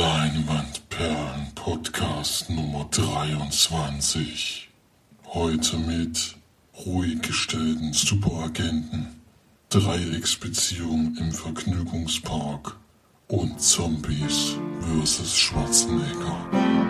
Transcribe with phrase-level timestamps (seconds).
[0.00, 4.70] Leinwandperlen Podcast Nummer 23.
[5.26, 6.36] Heute mit
[6.86, 9.20] ruhig gestellten Superagenten,
[9.68, 12.78] Dreiecksbeziehung im Vergnügungspark
[13.28, 15.38] und Zombies vs.
[15.38, 16.89] Schwarzenegger.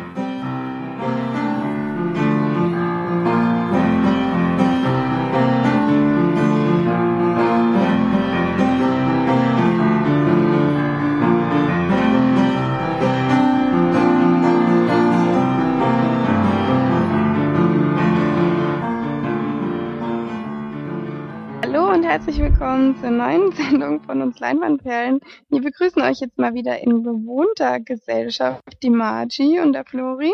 [23.01, 25.21] Zur neuen Sendung von uns Leinwandperlen.
[25.49, 30.33] Wir begrüßen euch jetzt mal wieder in bewohnter Gesellschaft, die Margie und der Flori.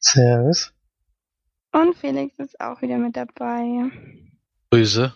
[0.00, 0.72] Servus.
[1.72, 3.90] Und Felix ist auch wieder mit dabei.
[4.70, 5.14] Grüße.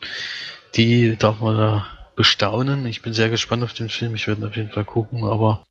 [0.75, 2.87] die darf man da bestaunen.
[2.87, 4.15] Ich bin sehr gespannt auf den Film.
[4.15, 5.65] Ich werde auf jeden Fall gucken, aber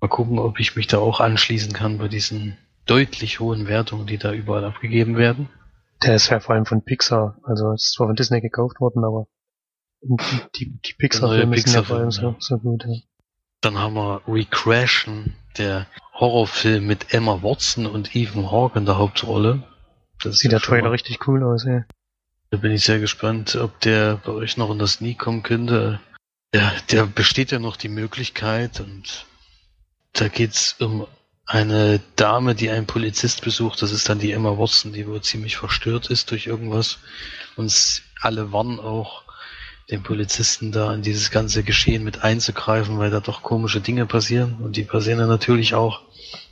[0.00, 2.56] mal gucken, ob ich mich da auch anschließen kann bei diesen
[2.86, 5.48] deutlich hohen Wertungen, die da überall abgegeben werden.
[6.02, 7.38] Der ist ja vor allem von Pixar.
[7.42, 9.26] Also es ist zwar von Disney gekauft worden, aber
[10.02, 12.84] die, die, Pixar-Filme sind ja vor allem so, so gut.
[12.84, 12.94] Ja.
[13.62, 19.62] Dann haben wir Recrashen, der Horrorfilm mit Emma Watson und Ethan Hawke in der Hauptrolle.
[20.22, 21.84] Das Sieht der Trailer richtig cool aus, ja.
[22.54, 25.98] Da bin ich sehr gespannt, ob der bei euch noch in das Nie kommen könnte.
[26.54, 29.26] Ja, der besteht ja noch die Möglichkeit und
[30.12, 31.04] da geht's um
[31.46, 33.82] eine Dame, die einen Polizist besucht.
[33.82, 36.98] Das ist dann die Emma Watson, die wohl ziemlich verstört ist durch irgendwas.
[37.56, 39.24] Und alle warnen auch,
[39.90, 44.58] den Polizisten da in dieses ganze Geschehen mit einzugreifen, weil da doch komische Dinge passieren.
[44.62, 46.02] Und die passieren dann natürlich auch.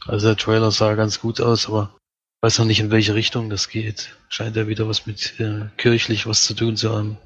[0.08, 1.94] Also der Trailer sah ganz gut aus, aber
[2.42, 4.16] weiß noch nicht, in welche Richtung das geht.
[4.28, 7.16] Scheint ja wieder was mit äh, kirchlich was zu tun zu haben.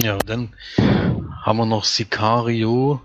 [0.00, 0.54] Ja, dann
[1.42, 3.02] haben wir noch Sicario.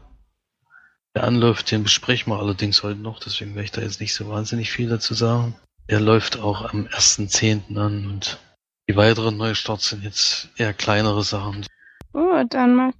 [1.14, 4.30] Der anläuft, den besprechen wir allerdings heute noch, deswegen werde ich da jetzt nicht so
[4.30, 5.56] wahnsinnig viel dazu sagen.
[5.90, 7.78] Der läuft auch am 1.10.
[7.78, 8.40] an und
[8.90, 11.66] die weiteren Neustarts sind jetzt eher kleinere Sachen.
[12.14, 12.98] Gut, dann macht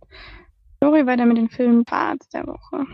[0.82, 2.86] Lori weiter mit den Filmen Parts der Woche.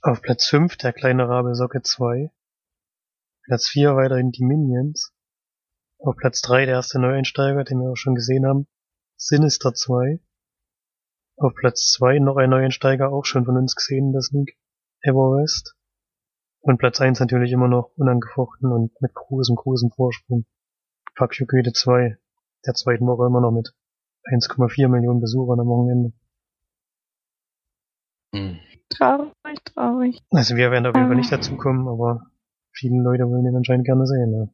[0.00, 2.30] Auf Platz 5 der kleine Rabe Socke 2.
[3.44, 5.12] Platz 4 weiterhin die Minions.
[5.98, 8.66] Auf Platz 3 der erste Neueinsteiger, den wir auch schon gesehen haben,
[9.16, 10.20] Sinister 2.
[11.36, 14.50] Auf Platz 2 noch ein Neueinsteiger, auch schon von uns gesehen, das Link,
[15.00, 15.74] Everwest.
[16.60, 20.46] Und Platz 1 natürlich immer noch unangefochten und mit großem, großem Vorsprung.
[21.16, 22.16] Fuck You Goethe 2,
[22.64, 23.74] der zweiten Woche immer noch mit
[24.24, 26.12] 1,4 Millionen Besuchern am Wochenende.
[28.34, 28.60] Hm.
[28.88, 30.22] Traurig, traurig.
[30.30, 32.31] Also wir werden auf jeden Fall nicht dazu kommen, aber
[32.72, 34.32] viele Leute wollen den anscheinend gerne sehen.
[34.32, 34.48] Ja.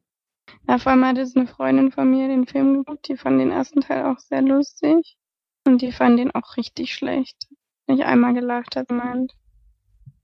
[0.67, 3.51] Ja, vor allem hat jetzt eine Freundin von mir den Film geguckt, die fand den
[3.51, 5.17] ersten Teil auch sehr lustig.
[5.65, 7.47] Und die fand den auch richtig schlecht.
[7.87, 9.33] Nicht einmal gelacht hat, meint.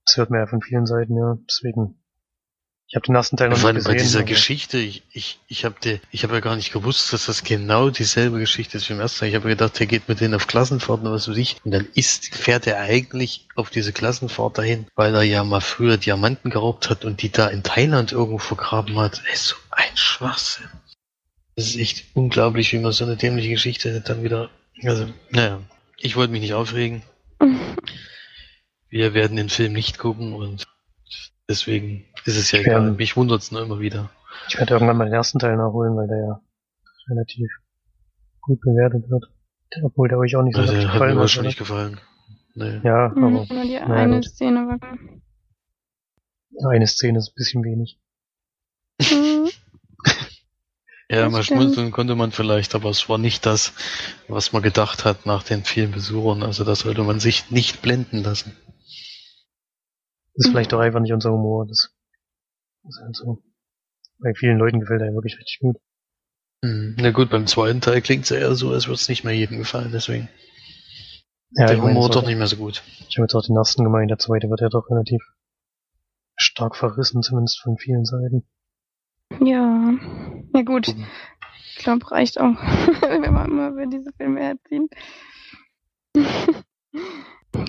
[0.06, 1.38] Das hört man ja von vielen Seiten, ja.
[1.50, 2.00] Deswegen
[2.96, 3.92] ich habe den ersten Teil noch nicht gesehen.
[3.92, 4.28] Bei dieser aber.
[4.30, 8.78] Geschichte, ich, ich, ich habe hab ja gar nicht gewusst, dass das genau dieselbe Geschichte
[8.78, 9.30] ist wie im ersten Teil.
[9.30, 11.58] Ich habe gedacht, der geht mit denen auf Klassenfahrt und was weiß ich.
[11.66, 15.98] Und dann ist, fährt er eigentlich auf diese Klassenfahrt dahin, weil er ja mal früher
[15.98, 19.22] Diamanten geraubt hat und die da in Thailand irgendwo vergraben hat.
[19.30, 20.70] Ey, so ein Schwachsinn.
[21.58, 24.50] Das ist echt unglaublich, wie man so eine dämliche Geschichte dann wieder,
[24.84, 25.60] also, naja,
[25.98, 27.02] ich wollte mich nicht aufregen.
[28.90, 30.66] Wir werden den Film nicht gucken und
[31.48, 32.84] Deswegen ist es ja ich egal.
[32.84, 34.10] Werde, Mich wundert es nur immer wieder.
[34.50, 36.42] Ich werde irgendwann mal den ersten Teil nachholen, weil der ja
[37.10, 37.50] relativ
[38.42, 39.26] gut bewertet wird.
[39.84, 41.16] Obwohl der euch auch nicht so also, hat gefallen hat.
[41.16, 42.00] Mir wahrscheinlich nicht gefallen.
[42.54, 42.80] Nee.
[42.84, 43.54] Ja, hm, aber.
[43.54, 44.80] Nur die eine Szene war.
[46.70, 48.00] Eine Szene ist ein bisschen wenig.
[49.02, 49.50] Mhm.
[51.08, 51.62] Ja, Das mal stimmt.
[51.62, 53.74] schmunzeln konnte man vielleicht, aber es war nicht das,
[54.28, 56.42] was man gedacht hat nach den vielen Besuchern.
[56.42, 58.58] Also da sollte man sich nicht blenden lassen.
[60.34, 61.68] Das ist vielleicht auch einfach nicht unser Humor.
[61.68, 61.95] Das
[62.88, 63.42] ist halt so.
[64.20, 65.78] Bei vielen Leuten gefällt er wirklich richtig gut.
[66.64, 66.96] Hm.
[67.00, 69.58] Na gut, beim zweiten Teil klingt es eher so, als würde es nicht mehr jedem
[69.58, 70.30] gefallen, deswegen.
[71.52, 72.84] Ja, der Humor doch nicht mehr so gut.
[73.08, 75.22] Ich habe jetzt auch den ersten gemeint, der zweite wird ja doch relativ
[76.38, 78.46] stark verrissen, zumindest von vielen Seiten.
[79.40, 79.94] Ja.
[80.54, 80.94] Ja gut.
[81.78, 82.56] Ich glaube, reicht auch,
[83.02, 84.90] wenn wir immer über diese Filme herziehen.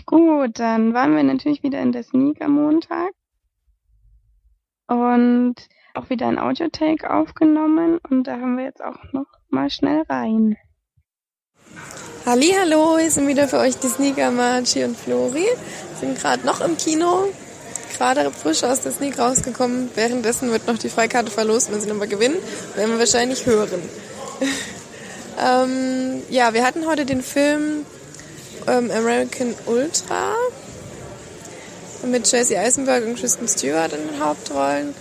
[0.07, 3.13] Gut, dann waren wir natürlich wieder in der Sneak am Montag.
[4.89, 5.57] Und
[5.95, 7.99] auch wieder ein Audiotake aufgenommen.
[8.09, 10.57] Und da haben wir jetzt auch noch mal schnell rein.
[12.25, 15.47] Hallo, hier sind wieder für euch die Sneaker Marci und Flori.
[16.01, 17.29] Sind gerade noch im Kino,
[17.97, 19.91] gerade frisch aus der Sneak rausgekommen.
[19.95, 22.37] Währenddessen wird noch die Freikarte verlost, wenn sie nochmal gewinnen,
[22.75, 23.81] werden wir wahrscheinlich hören.
[25.41, 27.87] ähm, ja, wir hatten heute den Film
[28.67, 30.35] ähm, American Ultra
[32.07, 34.95] mit Jesse Eisenberg und Kristen Stewart in den Hauptrollen.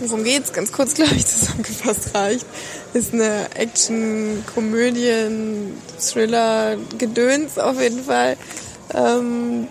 [0.00, 0.52] Worum geht's?
[0.52, 2.46] Ganz kurz, glaube ich, zusammengefasst reicht.
[2.94, 8.36] Ist eine Action, Komödien, Thriller, Gedöns auf jeden Fall,
[8.94, 9.68] ähm,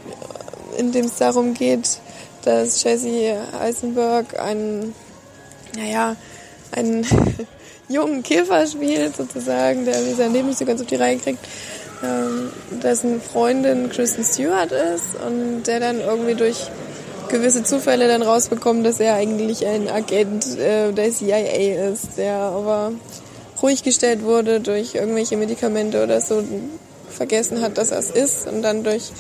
[0.78, 2.00] in dem es darum geht,
[2.44, 4.94] dass Jesse Eisenberg einen,
[5.76, 6.16] naja,
[6.72, 7.06] einen
[7.90, 11.46] jungen Käfer spielt sozusagen, der sein Leben nicht so ganz auf die Reihe kriegt,
[12.04, 12.52] ähm,
[12.84, 16.70] dessen Freundin Kristen Stewart ist und der dann irgendwie durch
[17.30, 22.94] gewisse Zufälle dann rausbekommen, dass er eigentlich ein Agent äh, der CIA ist, der aber
[23.62, 26.44] ruhig gestellt wurde durch irgendwelche Medikamente oder so,
[27.10, 29.12] vergessen hat, dass er es ist und dann durch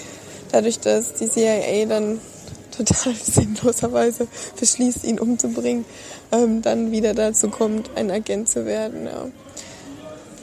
[0.51, 2.19] dadurch, dass die CIA dann
[2.77, 4.27] total sinnloserweise
[4.59, 5.85] beschließt, ihn umzubringen,
[6.31, 9.05] ähm, dann wieder dazu kommt, ein Agent zu werden.
[9.05, 9.25] Ja.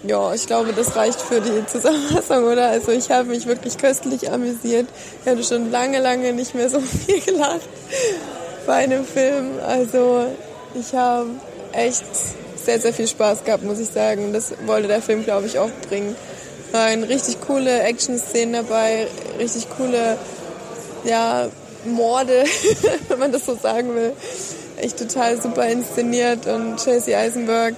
[0.07, 2.69] Ja, ich glaube, das reicht für die Zusammenfassung, oder?
[2.69, 4.87] Also ich habe mich wirklich köstlich amüsiert.
[5.23, 7.69] Ich hatte schon lange, lange nicht mehr so viel gelacht
[8.67, 9.53] bei einem Film.
[9.67, 10.27] Also
[10.75, 11.31] ich habe
[11.73, 12.05] echt
[12.63, 14.35] sehr, sehr viel Spaß gehabt, muss ich sagen.
[14.35, 16.15] Das wollte der Film, glaube ich, auch bringen.
[16.73, 19.07] Waren richtig coole Action-Szenen dabei,
[19.39, 20.19] richtig coole,
[21.05, 21.49] ja,
[21.87, 22.45] Morde,
[23.09, 24.13] wenn man das so sagen will.
[24.77, 27.77] Echt total super inszeniert und Chasey Eisenberg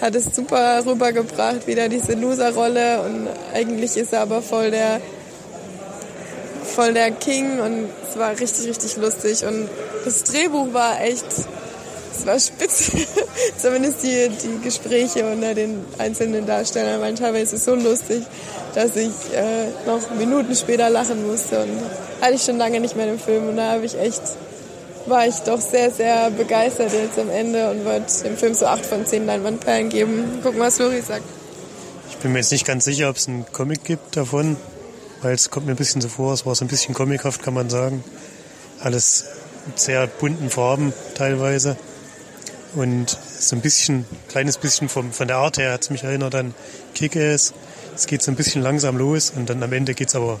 [0.00, 3.02] hat es super rübergebracht, wieder diese Loser-Rolle.
[3.02, 5.00] Und eigentlich ist er aber voll der
[6.76, 7.58] voll der King.
[7.60, 9.44] Und es war richtig, richtig lustig.
[9.44, 9.68] Und
[10.04, 11.26] das Drehbuch war echt,
[12.12, 12.92] es war spitze,
[13.58, 18.22] zumindest die, die Gespräche unter den einzelnen Darstellern waren teilweise so lustig,
[18.74, 21.62] dass ich äh, noch Minuten später lachen musste.
[21.62, 21.80] Und
[22.20, 23.48] hatte ich schon lange nicht mehr im Film.
[23.48, 24.22] Und da habe ich echt
[25.08, 28.84] war ich doch sehr, sehr begeistert jetzt am Ende und würde dem Film so 8
[28.84, 30.40] von 10 Leinwandperlen geben.
[30.42, 31.24] Gucken, was Flori sagt.
[32.10, 34.56] Ich bin mir jetzt nicht ganz sicher, ob es einen Comic gibt davon,
[35.22, 37.54] weil es kommt mir ein bisschen so vor, es war so ein bisschen comichaft, kann
[37.54, 38.02] man sagen.
[38.80, 39.24] Alles
[39.74, 41.76] sehr bunten Farben teilweise.
[42.74, 46.34] Und so ein bisschen, kleines bisschen vom, von der Art her hat es mich erinnert
[46.34, 46.54] an
[46.94, 47.54] Kick-Ass.
[47.94, 50.40] Es geht so ein bisschen langsam los und dann am Ende geht's aber,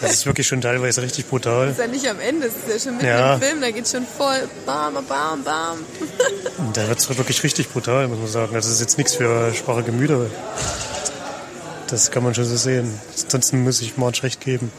[0.00, 1.66] das ist wirklich schon teilweise richtig brutal.
[1.68, 3.34] Das ist ja nicht am Ende, das ist ja schon mitten Ja.
[3.34, 5.78] im Film, da geht's schon voll bam, bam, bam.
[6.74, 8.54] Da wird's wirklich richtig brutal, muss man sagen.
[8.54, 10.26] Also das ist jetzt nichts für schwache Gemüter.
[11.88, 12.98] Das kann man schon so sehen.
[13.22, 14.70] Ansonsten muss ich March recht geben.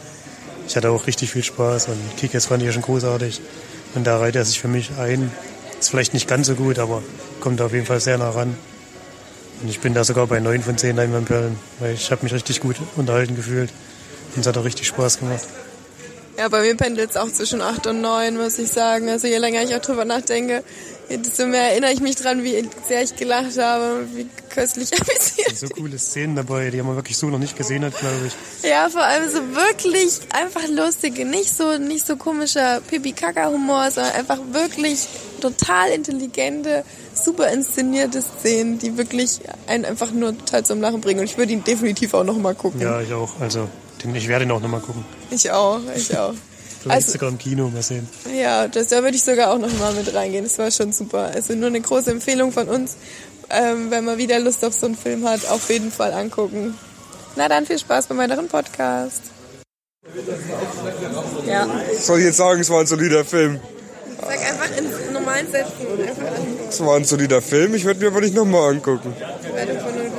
[0.66, 3.40] Ich hatte auch richtig viel Spaß und Kickers fand ich ja schon großartig.
[3.94, 5.30] Und da reiht er sich für mich ein.
[5.78, 7.02] Ist vielleicht nicht ganz so gut, aber
[7.40, 8.56] kommt auf jeden Fall sehr nah ran.
[9.62, 12.60] Und ich bin da sogar bei 9 von 10 Leinwandperlen, weil ich habe mich richtig
[12.60, 13.70] gut unterhalten gefühlt.
[14.34, 15.46] Und es hat auch richtig Spaß gemacht.
[16.36, 19.08] Ja, bei mir pendelt es auch zwischen 8 und 9, muss ich sagen.
[19.08, 20.64] Also je länger ich auch drüber nachdenke,
[21.10, 25.56] desto mehr erinnere ich mich dran, wie sehr ich gelacht habe, wie köstlich amüsiert.
[25.56, 28.68] So coole Szenen dabei, die man wirklich so noch nicht gesehen hat, glaube ich.
[28.68, 34.38] Ja, vor allem so wirklich einfach lustige, nicht so, nicht so komischer Pipi-Kaka-Humor, sondern einfach
[34.52, 35.06] wirklich
[35.40, 36.84] total intelligente,
[37.14, 41.20] super inszenierte Szenen, die wirklich einen einfach nur total zum Lachen bringen.
[41.20, 42.80] Und ich würde ihn definitiv auch noch mal gucken.
[42.80, 43.40] Ja, ich auch.
[43.40, 43.68] Also,
[44.14, 45.04] ich werde ihn auch nochmal gucken.
[45.30, 46.34] Ich auch, ich auch.
[46.84, 48.06] Vielleicht Also- sogar im Kino, mal sehen.
[48.34, 50.44] Ja, das, da würde ich sogar auch noch mal mit reingehen.
[50.44, 51.30] Das war schon super.
[51.34, 52.96] Also nur eine große Empfehlung von uns.
[53.50, 56.76] Ähm, wenn man wieder Lust auf so einen Film hat, auf jeden Fall angucken.
[57.36, 59.22] Na dann viel Spaß beim weiteren Podcast.
[61.46, 61.66] Ja.
[61.98, 63.60] soll ich jetzt sagen, es war ein solider Film?
[64.20, 65.86] Sag einfach in normalen Sätzen.
[66.68, 69.14] Es war ein solider Film, ich werde mir aber nicht nochmal angucken.
[69.54, 70.10] Wertung von 0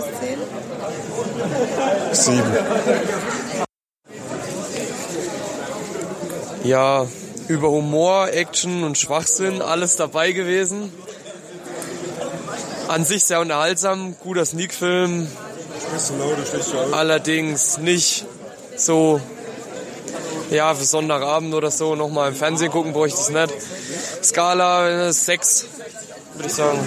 [2.12, 2.36] bis 10.
[2.36, 2.52] Sieben.
[6.66, 7.08] Ja,
[7.48, 10.92] über Humor, Action und Schwachsinn alles dabei gewesen.
[12.88, 15.28] an sich sehr unterhaltsam, guter Sneak-Film.
[16.92, 18.26] Allerdings nicht
[18.76, 19.22] so,
[20.50, 24.24] ja, für Sonntagabend oder so nochmal im Fernsehen gucken bräuchte ich es nicht.
[24.24, 25.68] Skala 6,
[26.36, 26.80] würde ich sagen.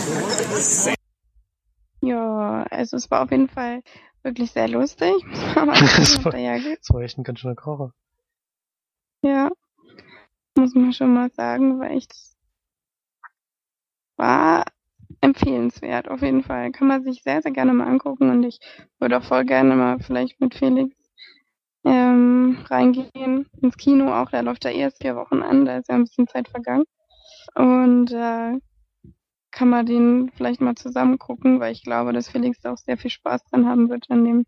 [2.01, 3.83] Ja, also es war auf jeden Fall
[4.23, 5.13] wirklich sehr lustig.
[5.57, 7.93] Aber Das war, ja, das war echt ein ganz schöner Kracher.
[9.23, 9.51] ja,
[10.75, 12.13] muss man schon mal sagen, war echt,
[14.17, 14.65] war
[15.21, 16.73] empfehlenswert, auf jeden Fall.
[16.73, 18.59] Kann man sich sehr, sehr gerne mal angucken und ich
[18.99, 20.95] würde auch voll gerne mal vielleicht mit Felix
[21.85, 24.31] ähm, reingehen ins Kino auch.
[24.31, 26.85] Der läuft ja erst vier Wochen an, da ist ja ein bisschen Zeit vergangen.
[27.55, 28.59] Und äh,
[29.51, 33.11] kann man den vielleicht mal zusammen gucken, weil ich glaube, dass Felix auch sehr viel
[33.11, 34.45] Spaß dran haben wird an dem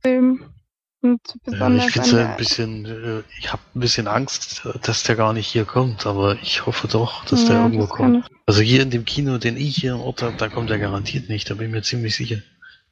[0.00, 0.54] Film.
[1.00, 5.04] Und Ja, besonders ich finde der, ein bisschen, äh, ich habe ein bisschen Angst, dass
[5.04, 8.26] der gar nicht hier kommt, aber ich hoffe doch, dass der Ja, irgendwo das kommt.
[8.46, 11.28] Also hier in dem Kino, den ich hier im Ort habe, da kommt er garantiert
[11.28, 12.38] nicht, da bin ich mir ziemlich sicher.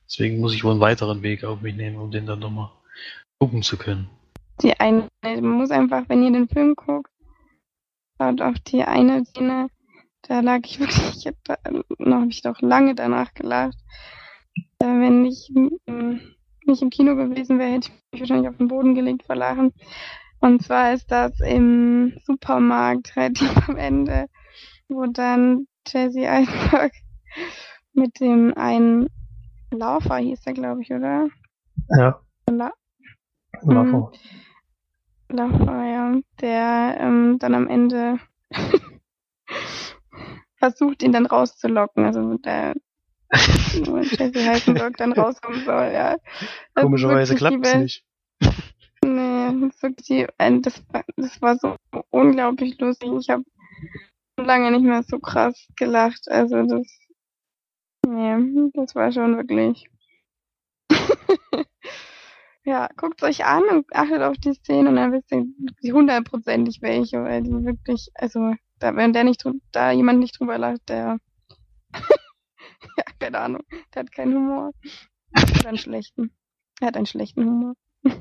[0.08, 2.70] Deswegen muss ich wohl einen weiteren Weg auf mich nehmen, um den dann nochmal
[3.38, 4.08] gucken zu können.
[4.62, 7.10] die eine, man muss einfach, wenn ihr den Film guckt,
[8.18, 9.68] schaut auf die eine Szene,
[10.22, 11.56] da lag ich wirklich, ich hab da,
[11.98, 13.78] noch habe ich doch lange danach gelacht.
[14.78, 15.50] Äh, wenn ich
[15.86, 16.35] ähm,
[16.66, 19.72] nicht im Kino gewesen wäre, hätte ich mich wahrscheinlich auf den Boden gelegt vor Lachen.
[20.40, 24.26] Und zwar ist das im Supermarkt relativ am Ende,
[24.88, 26.92] wo dann Jesse Eisenberg
[27.92, 29.08] mit dem einen
[29.70, 31.28] Laufer hieß er, glaube ich, oder?
[31.98, 32.20] Ja,
[32.50, 32.72] La
[33.62, 34.12] Laffer.
[35.28, 38.18] Laufer, ja, der ähm, dann am Ende
[40.58, 42.74] versucht, ihn dann rauszulocken, also der
[43.30, 46.16] wo Jesse Heisenberg dann rauskommen soll, ja.
[46.74, 48.04] Das Komischerweise klappt's Welt- nicht.
[49.04, 50.26] Nee, das wirklich
[50.62, 51.76] das, war- das war so
[52.10, 53.10] unglaublich lustig.
[53.20, 53.44] Ich habe
[54.36, 56.28] lange nicht mehr so krass gelacht.
[56.28, 56.86] Also das,
[58.06, 59.88] nee, das war schon wirklich.
[62.64, 67.22] ja, guckt euch an und achtet auf die Szene und dann wisst ihr hundertprozentig welche,
[67.22, 71.18] weil die wirklich, also da wenn der nicht da jemand nicht drüber lacht, der
[72.96, 73.62] ja, keine Ahnung,
[73.94, 74.72] der hat keinen Humor.
[75.60, 76.30] Oder einen schlechten.
[76.80, 77.74] Er hat einen schlechten Humor.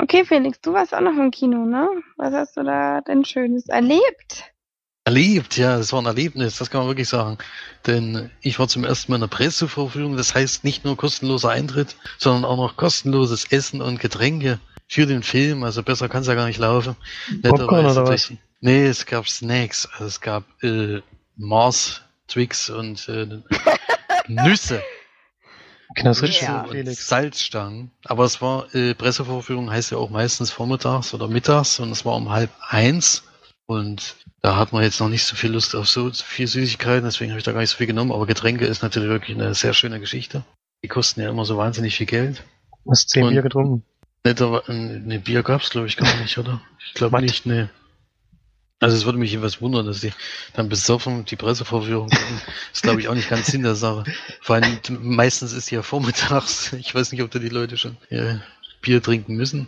[0.00, 1.88] Okay, Felix, du warst auch noch im Kino, ne?
[2.16, 4.44] Was hast du da denn Schönes erlebt?
[5.04, 7.38] Erlebt, ja, es war ein Erlebnis, das kann man wirklich sagen.
[7.86, 11.96] Denn ich war zum ersten Mal in der Pressevorführung, das heißt nicht nur kostenloser Eintritt,
[12.18, 16.34] sondern auch noch kostenloses Essen und Getränke für den Film, also besser kann es ja
[16.34, 16.94] gar nicht laufen.
[17.42, 21.00] Popcorn oder durch- Nee, es gab Snacks, also es gab äh,
[21.36, 23.26] Mars, Twix und äh,
[24.28, 24.82] Nüsse.
[25.94, 26.62] Knassrig, Ja.
[26.62, 27.08] und Felix.
[27.08, 27.90] Salzstangen.
[28.04, 32.14] Aber es war, äh, Pressevorführung heißt ja auch meistens vormittags oder mittags und es war
[32.14, 33.24] um halb eins.
[33.66, 37.30] Und da hat man jetzt noch nicht so viel Lust auf so viel Süßigkeiten, deswegen
[37.32, 38.12] habe ich da gar nicht so viel genommen.
[38.12, 40.44] Aber Getränke ist natürlich wirklich eine sehr schöne Geschichte.
[40.82, 42.44] Die kosten ja immer so wahnsinnig viel Geld.
[42.88, 43.84] Hast zehn Bier getrunken.
[44.24, 46.60] Netter, ne Bier gab's glaube ich gar nicht, oder?
[46.86, 47.70] Ich glaube nicht, ne.
[48.80, 50.12] Also es würde mich jedenfalls wundern, dass die
[50.54, 52.40] dann besoffen die Pressevorführung gucken.
[52.72, 54.04] ist glaube ich auch nicht ganz Sinn der Sache.
[54.40, 56.72] Vor allem meistens ist ja vormittags.
[56.74, 58.40] Ich weiß nicht, ob da die Leute schon ja,
[58.80, 59.66] Bier trinken müssen.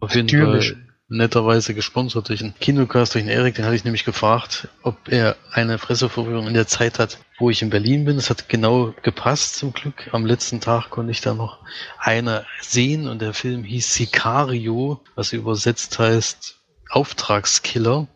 [0.00, 0.72] Auf jeden Natürlich.
[0.72, 5.08] Fall netterweise gesponsert durch einen Kinocast, durch den Erik, den hatte ich nämlich gefragt, ob
[5.08, 8.16] er eine Pressevorführung in der Zeit hat, wo ich in Berlin bin.
[8.16, 10.10] Das hat genau gepasst zum Glück.
[10.12, 11.60] Am letzten Tag konnte ich da noch
[11.98, 16.55] eine sehen und der Film hieß Sicario, was übersetzt heißt
[16.90, 18.08] Auftragskiller.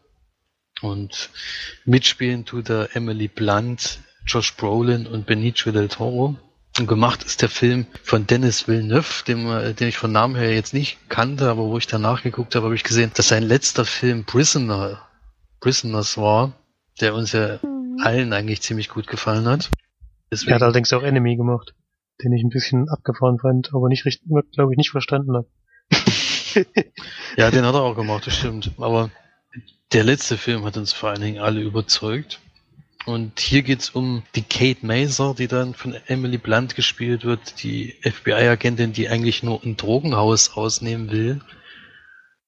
[0.80, 1.30] Und
[1.84, 6.36] mitspielen tut da Emily Blunt, Josh Brolin und Benicio del Toro.
[6.78, 10.54] Und gemacht ist der Film von Dennis Villeneuve, dem, äh, den ich von Namen her
[10.54, 13.84] jetzt nicht kannte, aber wo ich danach geguckt habe, habe ich gesehen, dass sein letzter
[13.84, 15.02] Film Prisoner,
[15.58, 16.52] Prisoners war,
[17.00, 17.58] der uns ja
[17.98, 19.66] allen eigentlich ziemlich gut gefallen hat.
[19.66, 19.70] Er
[20.30, 21.74] Deswegen, hat allerdings auch Enemy gemacht,
[22.22, 25.48] den ich ein bisschen abgefahren fand, aber nicht richtig, glaube ich, nicht verstanden habe.
[27.36, 28.72] ja, den hat er auch gemacht, das stimmt.
[28.78, 29.10] Aber
[29.92, 32.40] der letzte Film hat uns vor allen Dingen alle überzeugt.
[33.06, 37.96] Und hier geht's um die Kate Maser, die dann von Emily Blunt gespielt wird, die
[38.02, 41.40] FBI-Agentin, die eigentlich nur ein Drogenhaus ausnehmen will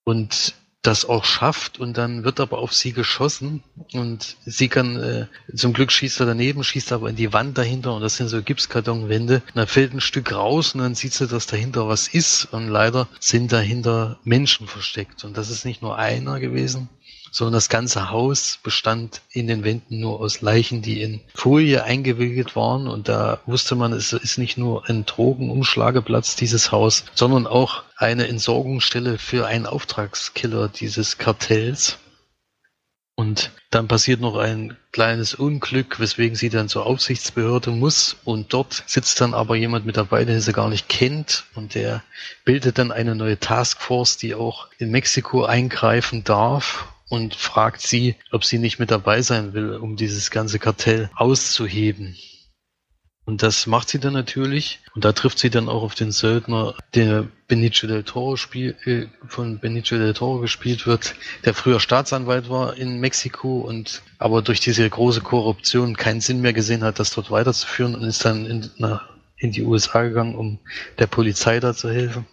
[0.05, 3.63] und das auch schafft und dann wird aber auf sie geschossen
[3.93, 7.95] und sie kann, äh, zum Glück schießt er daneben, schießt aber in die Wand dahinter
[7.95, 9.43] und das sind so Gipskartonwände.
[9.47, 12.69] Und dann fällt ein Stück raus und dann sieht sie, dass dahinter was ist und
[12.69, 15.23] leider sind dahinter Menschen versteckt.
[15.23, 16.89] Und das ist nicht nur einer gewesen,
[17.33, 22.55] sondern das ganze Haus bestand in den Wänden nur aus Leichen, die in Folie eingewickelt
[22.55, 27.83] waren und da wusste man, es ist nicht nur ein Drogenumschlageplatz dieses Haus, sondern auch
[27.97, 31.99] eine Entsorgungsstelle für einen Auftragskiller dieses Kartells.
[33.15, 38.17] Und dann passiert noch ein kleines Unglück, weswegen sie dann zur Aufsichtsbehörde muss.
[38.25, 41.45] Und dort sitzt dann aber jemand mit dabei, den sie gar nicht kennt.
[41.55, 42.03] Und der
[42.45, 48.43] bildet dann eine neue Taskforce, die auch in Mexiko eingreifen darf und fragt sie, ob
[48.43, 52.17] sie nicht mit dabei sein will, um dieses ganze Kartell auszuheben.
[53.27, 54.81] Und das macht sie dann natürlich.
[54.95, 59.09] Und da trifft sie dann auch auf den Söldner, der Benicio del Toro spiel, äh,
[59.29, 61.15] von Benicio del Toro gespielt wird,
[61.45, 66.55] der früher Staatsanwalt war in Mexiko und aber durch diese große Korruption keinen Sinn mehr
[66.55, 70.61] gesehen hat, das dort weiterzuführen und ist dann in, nach, in die USA gegangen, um
[70.99, 72.25] der Polizei da zu helfen.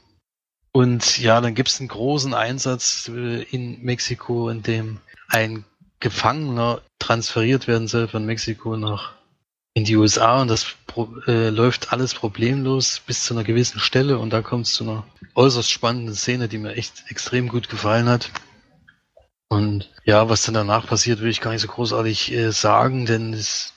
[0.71, 5.65] Und ja, dann gibt es einen großen Einsatz äh, in Mexiko, in dem ein
[5.99, 9.13] Gefangener transferiert werden soll von Mexiko nach
[9.73, 10.75] in die USA und das
[11.27, 15.05] äh, läuft alles problemlos bis zu einer gewissen Stelle und da kommt es zu einer
[15.35, 18.31] äußerst spannenden Szene, die mir echt extrem gut gefallen hat.
[19.47, 23.33] Und ja, was dann danach passiert, will ich gar nicht so großartig äh, sagen, denn
[23.33, 23.73] es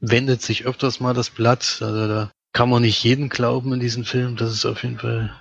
[0.00, 1.78] wendet sich öfters mal das Blatt.
[1.80, 4.36] Also da kann man nicht jeden glauben in diesem Film.
[4.36, 5.34] Das ist auf jeden Fall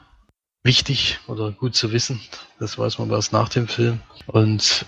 [0.63, 2.19] wichtig oder gut zu wissen.
[2.59, 3.99] Das weiß man erst nach dem Film.
[4.27, 4.85] Und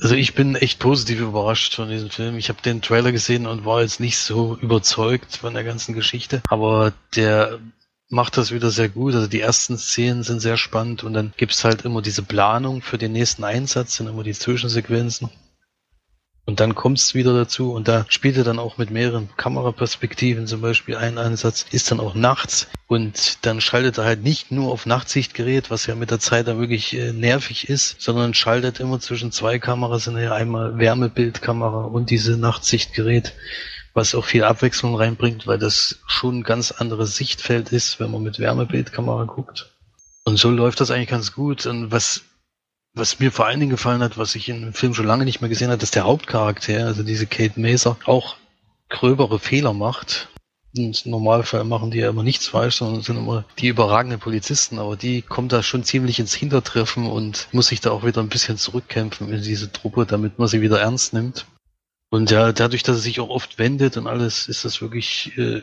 [0.00, 2.36] also ich bin echt positiv überrascht von diesem Film.
[2.36, 6.42] Ich habe den Trailer gesehen und war jetzt nicht so überzeugt von der ganzen Geschichte.
[6.48, 7.60] Aber der
[8.08, 9.14] macht das wieder sehr gut.
[9.14, 12.98] Also die ersten Szenen sind sehr spannend und dann gibt's halt immer diese Planung für
[12.98, 15.30] den nächsten Einsatz, sind immer die Zwischensequenzen.
[16.46, 20.60] Und dann kommt's wieder dazu und da spielt er dann auch mit mehreren Kameraperspektiven zum
[20.60, 24.86] Beispiel ein Einsatz, ist dann auch nachts und dann schaltet er halt nicht nur auf
[24.86, 29.32] Nachtsichtgerät, was ja mit der Zeit dann wirklich äh, nervig ist, sondern schaltet immer zwischen
[29.32, 33.34] zwei Kameras ja einmal Wärmebildkamera und diese Nachtsichtgerät,
[33.92, 38.22] was auch viel Abwechslung reinbringt, weil das schon ein ganz anderes Sichtfeld ist, wenn man
[38.22, 39.72] mit Wärmebildkamera guckt.
[40.22, 41.66] Und so läuft das eigentlich ganz gut.
[41.66, 42.22] Und was
[42.96, 45.42] was mir vor allen Dingen gefallen hat, was ich in dem Film schon lange nicht
[45.42, 48.36] mehr gesehen habe, dass der Hauptcharakter, also diese Kate Maser, auch
[48.88, 50.28] gröbere Fehler macht.
[50.74, 54.96] Im Normalfall machen die ja immer nichts falsch, sondern sind immer die überragenden Polizisten, aber
[54.96, 58.56] die kommt da schon ziemlich ins Hintertreffen und muss sich da auch wieder ein bisschen
[58.56, 61.46] zurückkämpfen in diese Truppe, damit man sie wieder ernst nimmt.
[62.10, 65.62] Und ja, dadurch, dass er sich auch oft wendet und alles, ist das wirklich äh,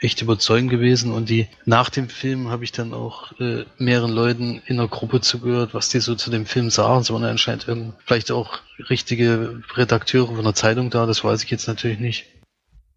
[0.00, 4.62] echt überzeugend gewesen und die nach dem Film habe ich dann auch äh, mehreren Leuten
[4.66, 7.02] in der Gruppe zugehört, was die so zu dem Film sagen.
[7.02, 11.50] Es waren anscheinend irgend, vielleicht auch richtige Redakteure von der Zeitung da, das weiß ich
[11.50, 12.26] jetzt natürlich nicht.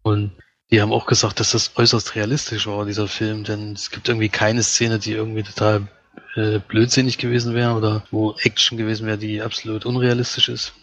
[0.02, 0.32] Und
[0.72, 4.30] die haben auch gesagt, dass das äußerst realistisch war, dieser Film, denn es gibt irgendwie
[4.30, 5.88] keine Szene, die irgendwie total
[6.36, 10.74] äh, blödsinnig gewesen wäre oder wo Action gewesen wäre, die absolut unrealistisch ist.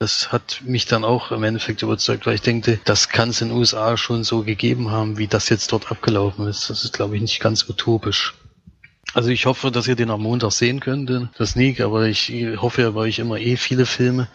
[0.00, 3.50] Das hat mich dann auch im Endeffekt überzeugt, weil ich denke, das kann es in
[3.50, 6.70] den USA schon so gegeben haben, wie das jetzt dort abgelaufen ist.
[6.70, 8.34] Das ist, glaube ich, nicht ganz utopisch.
[9.12, 12.80] Also ich hoffe, dass ihr den am Montag sehen könnt, das Sneak, aber ich hoffe
[12.80, 14.28] ja bei euch immer eh viele Filme.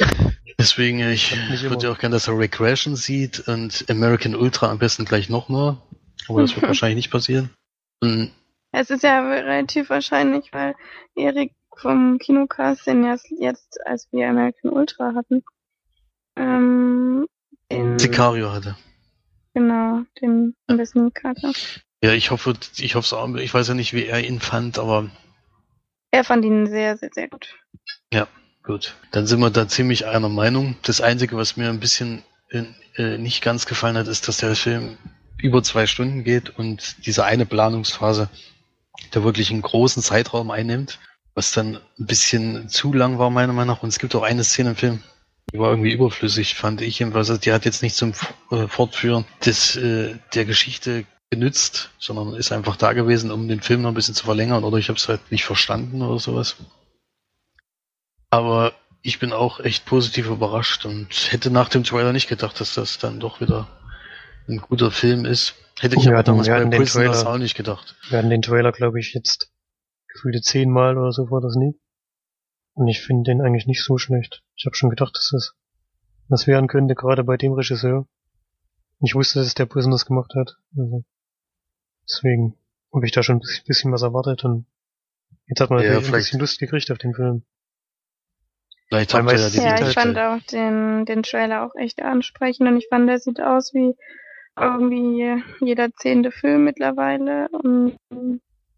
[0.60, 5.06] Deswegen, ich würde ja auch gerne, dass er Regression sieht und American Ultra am besten
[5.06, 5.78] gleich nochmal.
[6.28, 7.50] Aber das wird wahrscheinlich nicht passieren.
[8.02, 8.32] Und
[8.72, 10.76] es ist ja relativ wahrscheinlich, weil
[11.16, 13.04] Erik vom Kinocast den
[13.40, 15.44] jetzt, als wir American Ultra hatten,
[16.36, 17.26] ähm,
[17.72, 18.76] den, Sicario hatte.
[19.54, 21.52] Genau, den besten Karte.
[22.04, 25.10] Ja, ich hoffe, ich hoffe auch, ich weiß ja nicht, wie er ihn fand, aber.
[26.12, 27.56] Er fand ihn sehr, sehr, sehr gut.
[28.14, 28.28] Ja,
[28.64, 28.96] gut.
[29.12, 30.76] Dann sind wir da ziemlich einer Meinung.
[30.84, 34.98] Das Einzige, was mir ein bisschen äh, nicht ganz gefallen hat, ist, dass der Film
[35.38, 38.30] über zwei Stunden geht und diese eine Planungsphase
[39.14, 41.00] der wirklich einen großen Zeitraum einnimmt,
[41.34, 43.84] was dann ein bisschen zu lang war, meiner Meinung nach.
[43.84, 45.04] Und es gibt auch eine Szene im Film,
[45.54, 47.30] die war irgendwie überflüssig, fand ich jedenfalls.
[47.30, 48.14] Also die hat jetzt nicht zum
[48.52, 53.82] äh, Fortführen des, äh, der Geschichte genützt, sondern ist einfach da gewesen, um den Film
[53.82, 54.64] noch ein bisschen zu verlängern.
[54.64, 56.58] Oder ich habe es halt nicht verstanden oder sowas.
[58.30, 62.74] Aber ich bin auch echt positiv überrascht und hätte nach dem Trailer nicht gedacht, dass
[62.74, 63.68] das dann doch wieder
[64.48, 65.56] ein guter Film ist.
[65.80, 67.96] Hätte ich aber damals bei Prisoners auch nicht gedacht.
[68.10, 69.52] Wir hatten den Trailer, glaube ich, jetzt
[70.08, 71.76] gefühlte zehnmal oder so vor das nie.
[72.76, 74.44] Und ich finde den eigentlich nicht so schlecht.
[74.56, 75.56] Ich habe schon gedacht, dass das
[76.28, 78.08] was werden könnte, gerade bei dem Regisseur.
[79.00, 80.58] Ich wusste, dass der Prisoners gemacht hat.
[80.78, 81.04] Also
[82.04, 82.58] deswegen
[82.94, 84.66] habe ich da schon ein bisschen was erwartet und
[85.48, 87.44] jetzt hat man ja, ein bisschen Lust gekriegt auf den Film.
[88.88, 92.78] Vielleicht haben ja, die ja ich fand auch den, den Trailer auch echt ansprechend und
[92.78, 93.96] ich fand, der sieht aus wie
[94.58, 97.98] irgendwie jeder zehnte Film mittlerweile und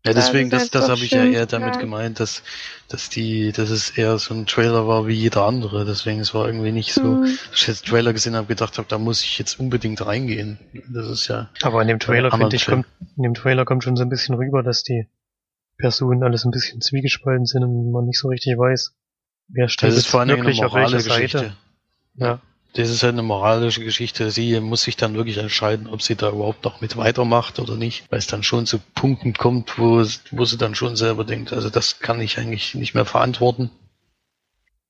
[0.07, 2.43] ja, deswegen, das, das habe ich ja eher damit gemeint, dass,
[2.87, 5.85] dass die, dass es eher so ein Trailer war wie jeder andere.
[5.85, 7.37] Deswegen, es war irgendwie nicht so, mhm.
[7.51, 10.59] dass ich jetzt Trailer gesehen habe, gedacht habe, da muss ich jetzt unbedingt reingehen.
[10.89, 11.49] Das ist ja.
[11.61, 14.35] Aber in dem Trailer, finde ich, kommt, in dem Trailer kommt schon so ein bisschen
[14.35, 15.07] rüber, dass die
[15.77, 18.95] Personen alles ein bisschen zwiegespalten sind und man nicht so richtig weiß,
[19.49, 21.55] wer steht das ist vor allem wirklich eine auf welcher Seite.
[22.15, 22.41] Ja.
[22.77, 24.29] Das ist halt eine moralische Geschichte.
[24.29, 28.05] Sie muss sich dann wirklich entscheiden, ob sie da überhaupt noch mit weitermacht oder nicht,
[28.11, 31.71] weil es dann schon zu Punkten kommt, wo, wo sie dann schon selber denkt, also
[31.71, 33.71] das kann ich eigentlich nicht mehr verantworten.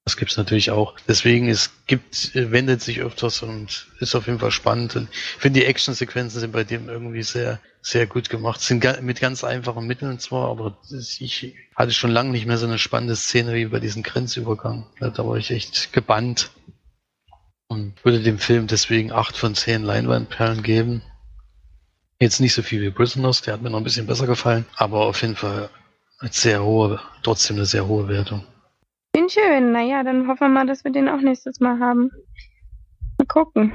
[0.04, 0.96] Das gibt's natürlich auch.
[1.08, 4.98] Deswegen, es gibt, wendet sich öfters und ist auf jeden Fall spannend.
[4.98, 8.60] Und ich finde, die Actionsequenzen sind bei dem irgendwie sehr, sehr gut gemacht.
[8.60, 12.80] Sind mit ganz einfachen Mitteln zwar, aber ich hatte schon lange nicht mehr so eine
[12.80, 14.88] spannende Szene wie bei diesem Grenzübergang.
[15.00, 16.52] Da war ich echt gebannt.
[17.70, 21.02] Und würde dem Film deswegen acht von zehn Leinwandperlen geben.
[22.20, 25.06] Jetzt nicht so viel wie Prisoners, der hat mir noch ein bisschen besser gefallen, aber
[25.06, 25.70] auf jeden Fall
[26.20, 28.44] eine sehr hohe, trotzdem eine sehr hohe Wertung.
[29.12, 29.72] Bin schön.
[29.72, 32.12] Naja, dann hoffen wir mal, dass wir den auch nächstes Mal haben.
[33.18, 33.74] Mal gucken.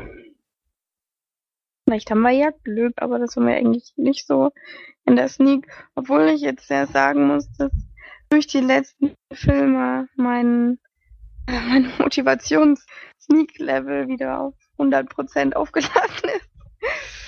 [1.85, 4.51] Vielleicht haben wir ja Glück, aber das haben wir eigentlich nicht so
[5.05, 5.67] in der Sneak.
[5.95, 7.73] Obwohl ich jetzt sehr sagen muss, dass
[8.29, 10.79] durch die letzten Filme mein,
[11.47, 16.49] äh, mein Motivations-Sneak-Level wieder auf 100% aufgeladen ist.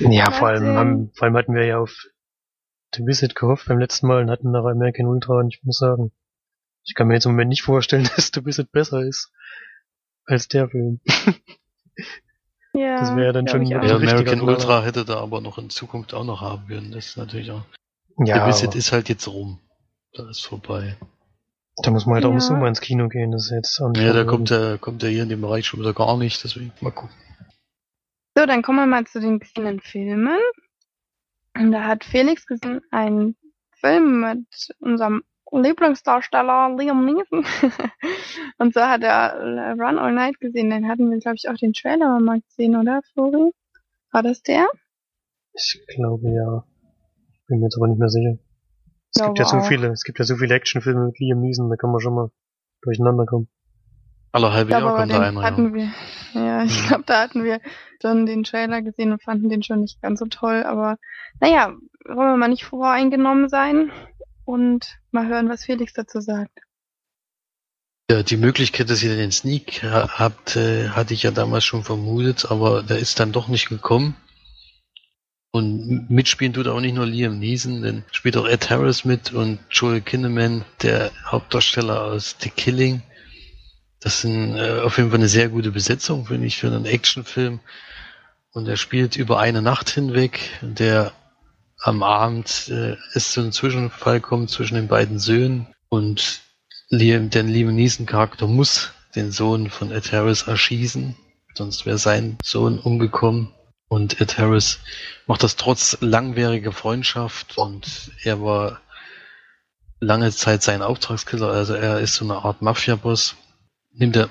[0.01, 1.95] Ja, vor allem, haben, vor allem hatten wir ja auf
[2.95, 6.13] The Visit gehofft beim letzten Mal und hatten nach American Ultra und ich muss sagen,
[6.85, 9.31] ich kann mir jetzt im Moment nicht vorstellen, dass The Visit besser ist
[10.27, 11.01] als der Film.
[12.77, 14.41] Ja, Das wäre dann schon Ja, American.
[14.41, 16.91] Ultra hätte da aber noch in Zukunft auch noch haben können.
[16.91, 17.63] Das ist natürlich auch.
[18.19, 19.61] Ja, The Visit ist halt jetzt rum.
[20.13, 20.97] Da ist vorbei.
[21.83, 22.35] Da muss man halt auch Ja.
[22.35, 25.03] im Sommer ins Kino gehen, das ist jetzt auch Ja, da so- kommt er, kommt
[25.03, 27.15] er hier in dem Bereich schon wieder gar nicht, deswegen mal gucken.
[28.37, 30.39] So, dann kommen wir mal zu den gesehenen Filmen.
[31.57, 33.37] Und da hat Felix gesehen einen
[33.77, 34.47] Film mit
[34.81, 37.45] unserem Lieblingsdarsteller Liam Neeson.
[38.59, 40.71] Und so hat er äh, Run All Night gesehen.
[40.71, 43.53] Den hatten wir, glaube ich, auch den Trailer mal gesehen, oder, Flori?
[44.11, 44.67] War das der?
[45.53, 46.65] Ich glaube ja.
[47.47, 48.37] Bin mir jetzt aber nicht mehr sicher.
[49.17, 49.69] Es Glaube gibt ja so auch.
[49.69, 52.31] viele, es gibt ja so viele Actionfilme mit Liam Neeson, da kann man schon mal
[52.83, 53.49] durcheinander kommen.
[54.33, 55.41] Alle halbe Jahr kommt da einer.
[55.41, 55.47] Ja.
[55.47, 55.89] hatten wir,
[56.33, 57.61] ja, ich glaube, da hatten wir
[58.03, 60.65] schon den Trailer gesehen und fanden den schon nicht ganz so toll.
[60.65, 60.99] Aber
[61.41, 61.73] naja,
[62.05, 63.93] wollen wir mal nicht voreingenommen sein
[64.45, 66.59] und mal hören, was Felix dazu sagt.
[68.11, 71.85] Ja, die Möglichkeit, dass ihr den Sneak ha- habt, äh, hatte ich ja damals schon
[71.85, 74.17] vermutet, aber der ist dann doch nicht gekommen.
[75.55, 79.61] Und mitspielen tut auch nicht nur Liam Neeson, denn spielt auch Ed Harris mit und
[79.71, 83.05] Joel Kinnaman, der Hauptdarsteller aus The Killing.
[84.01, 87.61] Das sind äh, auf jeden Fall eine sehr gute Besetzung, finde ich, für einen Actionfilm.
[88.51, 91.13] Und er spielt über eine Nacht hinweg, der
[91.79, 96.41] am Abend äh, es zu einem Zwischenfall kommt zwischen den beiden Söhnen und
[96.89, 101.15] Liam, der Liam Neeson Charakter muss den Sohn von Ed Harris erschießen,
[101.55, 103.53] sonst wäre sein Sohn umgekommen.
[103.95, 104.81] Und Ed Harris
[105.29, 108.81] macht das trotz langwieriger Freundschaft und er war
[110.01, 113.37] lange Zeit sein Auftragskiller, also er ist so eine Art Mafia-Boss,
[113.93, 114.29] nimmt er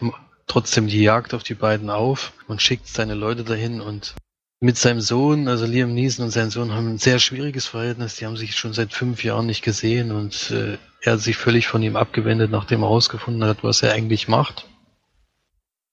[0.47, 3.79] trotzdem die Jagd auf die beiden auf und schickt seine Leute dahin.
[3.79, 4.15] Und
[4.59, 8.25] mit seinem Sohn, also Liam Neeson und sein Sohn haben ein sehr schwieriges Verhältnis, die
[8.25, 11.81] haben sich schon seit fünf Jahren nicht gesehen und äh, er hat sich völlig von
[11.81, 14.67] ihm abgewendet, nachdem er herausgefunden hat, was er eigentlich macht.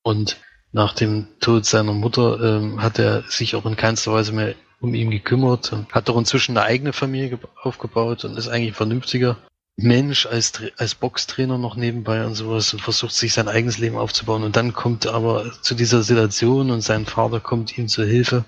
[0.03, 0.39] Und
[0.73, 4.95] nach dem Tod seiner Mutter ähm, hat er sich auch in keinster Weise mehr um
[4.95, 8.77] ihn gekümmert und hat doch inzwischen eine eigene Familie ge- aufgebaut und ist eigentlich ein
[8.77, 9.37] vernünftiger
[9.77, 14.43] Mensch als, als Boxtrainer noch nebenbei und sowas und versucht sich sein eigenes Leben aufzubauen.
[14.43, 18.45] Und dann kommt er aber zu dieser Situation und sein Vater kommt ihm zur Hilfe.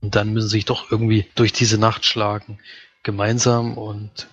[0.00, 2.58] Und dann müssen sie sich doch irgendwie durch diese Nacht schlagen.
[3.02, 4.28] Gemeinsam und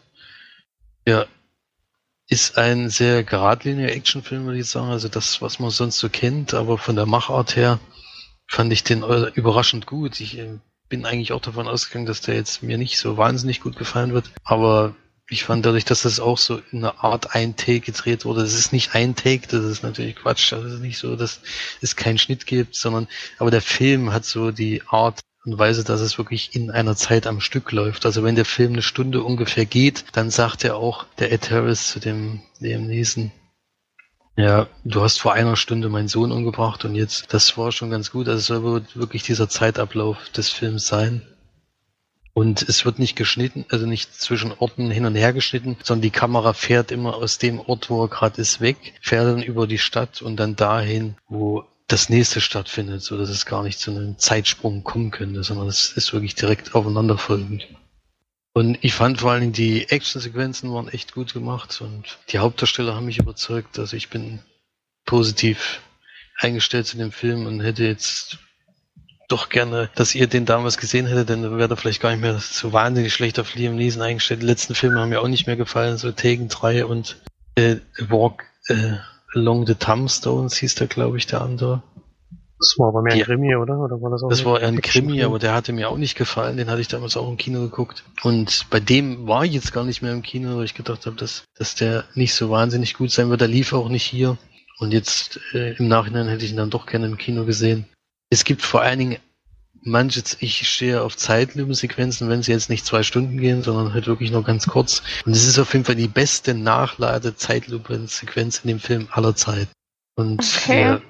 [1.08, 1.26] ja,
[2.28, 4.90] ist ein sehr geradliniger Actionfilm, würde ich sagen.
[4.90, 7.80] Also das, was man sonst so kennt, aber von der Machart her
[8.48, 10.20] fand ich den äh, überraschend gut.
[10.20, 10.58] Ich äh,
[10.90, 14.32] bin eigentlich auch davon ausgegangen, dass der jetzt mir nicht so wahnsinnig gut gefallen wird.
[14.44, 14.96] Aber
[15.30, 18.42] ich fand dadurch, dass das auch so in einer Art ein Take gedreht wurde.
[18.42, 20.52] Das ist nicht ein Take, das ist natürlich Quatsch.
[20.52, 21.42] Das ist nicht so, dass
[21.82, 23.08] es keinen Schnitt gibt, sondern,
[23.38, 27.28] aber der Film hat so die Art und Weise, dass es wirklich in einer Zeit
[27.28, 28.06] am Stück läuft.
[28.06, 31.92] Also wenn der Film eine Stunde ungefähr geht, dann sagt er auch der Ed Harris
[31.92, 33.32] zu dem Liam Neeson,
[34.38, 38.12] ja, du hast vor einer Stunde meinen Sohn umgebracht und jetzt, das war schon ganz
[38.12, 38.28] gut.
[38.28, 41.22] Also es soll wirklich dieser Zeitablauf des Films sein.
[42.34, 46.10] Und es wird nicht geschnitten, also nicht zwischen Orten hin und her geschnitten, sondern die
[46.10, 49.78] Kamera fährt immer aus dem Ort, wo er gerade ist, weg, fährt dann über die
[49.78, 54.18] Stadt und dann dahin, wo das nächste stattfindet, so dass es gar nicht zu einem
[54.18, 57.68] Zeitsprung kommen könnte, sondern es ist wirklich direkt aufeinanderfolgend.
[58.54, 62.96] Und ich fand vor allen Dingen die Actionsequenzen waren echt gut gemacht und die Hauptdarsteller
[62.96, 63.78] haben mich überzeugt.
[63.78, 64.40] Also ich bin
[65.06, 65.82] positiv
[66.38, 68.40] eingestellt zu dem Film und hätte jetzt
[69.28, 72.22] doch gerne, dass ihr den damals gesehen hättet, denn dann wäre er vielleicht gar nicht
[72.22, 74.42] mehr so wahnsinnig schlecht auf Liam Neeson eingestellt.
[74.42, 77.18] Die letzten Filme haben mir auch nicht mehr gefallen, so Taken 3 und
[77.56, 78.94] äh, Walk, äh,
[79.36, 81.84] Along the Tombstones hieß der, glaube ich, der andere.
[82.58, 83.26] Das war aber mehr ein Ja.
[83.26, 83.78] Krimi, oder?
[83.78, 84.82] Oder war das auch Das war eher ein?
[84.82, 86.56] Krimi, aber der hatte mir auch nicht gefallen.
[86.56, 88.06] Den hatte ich damals auch im Kino geguckt.
[88.24, 91.18] Und bei dem war ich jetzt gar nicht mehr im Kino, weil ich gedacht habe,
[91.18, 93.42] dass, dass der nicht so wahnsinnig gut sein wird.
[93.42, 94.38] Der lief auch nicht hier.
[94.80, 97.86] Und jetzt äh, im Nachhinein hätte ich ihn dann doch gerne im Kino gesehen.
[98.30, 99.18] Es gibt vor allen Dingen
[99.86, 104.32] manches, ich stehe auf Zeitlupensequenzen, wenn sie jetzt nicht zwei Stunden gehen, sondern halt wirklich
[104.32, 105.02] nur ganz kurz.
[105.26, 109.68] Und es ist auf jeden Fall die beste Nachlade-Zeitlupensequenz in dem Film aller Zeit.
[110.16, 110.82] Und Okay.
[110.82, 111.02] ja,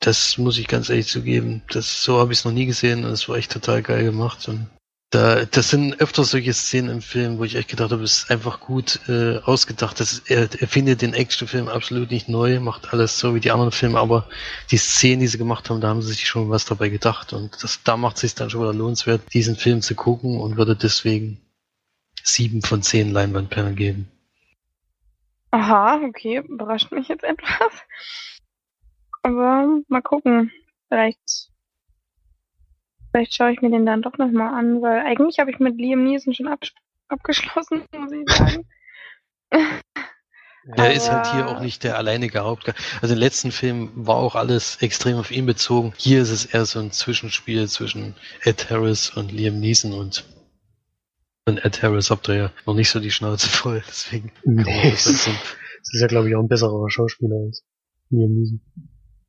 [0.00, 1.62] das muss ich ganz ehrlich zugeben.
[1.70, 4.48] Das, so habe ich es noch nie gesehen und es war echt total geil gemacht.
[4.48, 4.68] Und
[5.10, 8.30] da, das sind öfter solche Szenen im Film, wo ich echt gedacht habe, es ist
[8.30, 9.98] einfach gut äh, ausgedacht.
[10.00, 13.72] Das, er, er findet den Actionfilm absolut nicht neu, macht alles so wie die anderen
[13.72, 14.28] Filme, aber
[14.70, 17.32] die Szenen, die sie gemacht haben, da haben sie sich schon was dabei gedacht.
[17.32, 20.58] Und das, da macht es sich dann schon wieder lohnenswert, diesen Film zu gucken und
[20.58, 21.40] würde deswegen
[22.22, 24.08] sieben von zehn Leinwandperlen geben.
[25.50, 27.72] Aha, okay, überrascht mich jetzt etwas.
[29.22, 30.52] Aber mal gucken.
[30.88, 31.50] Vielleicht,
[33.18, 36.04] vielleicht schaue ich mir den dann doch nochmal an, weil eigentlich habe ich mit Liam
[36.04, 36.60] Neeson schon ab,
[37.08, 38.64] abgeschlossen, muss ich sagen.
[40.76, 42.80] Er ist halt hier auch nicht der alleinige Hauptcharakter.
[43.00, 45.94] Also im letzten Film war auch alles extrem auf ihn bezogen.
[45.96, 50.24] Hier ist es eher so ein Zwischenspiel zwischen Ed Harris und Liam Neeson und
[51.46, 55.94] Ed Harris habt ihr ja noch nicht so die Schnauze voll, deswegen Nee, das Das
[55.94, 57.64] ist ja, glaube ich, auch ein besserer Schauspieler als
[58.10, 58.60] Liam Neeson.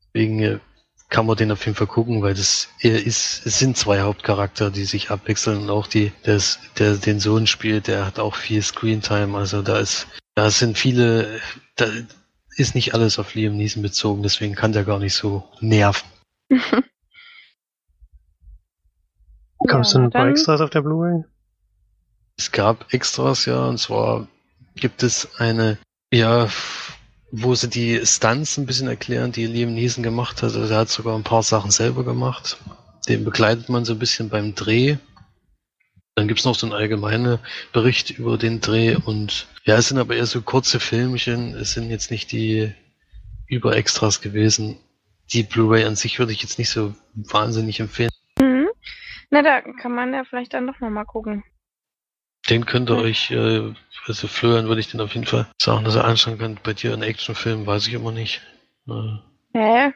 [0.04, 0.60] deswegen äh,
[1.10, 4.70] kann man den auf jeden Fall gucken, weil das er ist, es sind zwei Hauptcharakter,
[4.70, 8.36] die sich abwechseln und auch die, der, ist- der den Sohn spielt, der hat auch
[8.36, 11.40] viel Screentime, also da ist, da sind viele,
[11.76, 11.88] da
[12.56, 16.08] ist nicht alles auf Liam Neeson bezogen, deswegen kann der gar nicht so nerven.
[19.68, 21.24] Gab es denn ein paar Extras auf der Blu-ray?
[22.38, 24.28] Es gab Extras, ja, und zwar
[24.76, 25.78] gibt es eine,
[26.14, 26.48] ja,
[27.32, 30.56] wo sie die Stunts ein bisschen erklären, die Liam Neeson gemacht hat.
[30.56, 32.58] Also er hat sogar ein paar Sachen selber gemacht.
[33.08, 34.98] Den begleitet man so ein bisschen beim Dreh.
[36.16, 37.40] Dann gibt's noch so einen allgemeinen
[37.72, 41.54] Bericht über den Dreh und ja, es sind aber eher so kurze Filmchen.
[41.56, 42.74] Es sind jetzt nicht die
[43.48, 44.78] Überextras gewesen.
[45.32, 48.12] Die Blu-ray an sich würde ich jetzt nicht so wahnsinnig empfehlen.
[48.40, 48.68] Mhm.
[49.30, 51.44] Na, da kann man ja vielleicht dann doch nochmal gucken.
[52.50, 53.02] Den könnt ihr Ja.
[53.02, 53.74] euch, äh,
[54.08, 56.64] also Florian würde ich den auf jeden Fall sagen, dass er anschauen könnt.
[56.64, 58.42] Bei dir ein Actionfilm weiß ich immer nicht.
[58.88, 59.18] Äh,
[59.54, 59.92] Hä?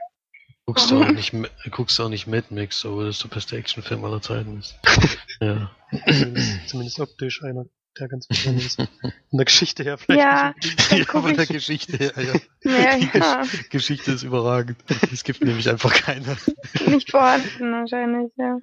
[0.66, 3.58] guckst du auch nicht, Ma- guckst du auch nicht Mad Max, obwohl das der beste
[3.58, 4.76] Actionfilm aller Zeiten ist.
[5.42, 5.72] ja.
[6.08, 7.66] Zumindest, zumindest optisch einer,
[8.00, 8.76] der ganz besonders ist.
[8.78, 10.54] Von der Geschichte her vielleicht Ja,
[10.98, 11.50] ja, von der ich.
[11.50, 12.34] Geschichte her, ja.
[12.72, 13.42] Ja, Die ja.
[13.42, 14.78] Gesch- Geschichte ist überragend.
[15.12, 16.38] Es gibt nämlich einfach keine.
[16.88, 18.58] Nicht vorhanden wahrscheinlich, ja.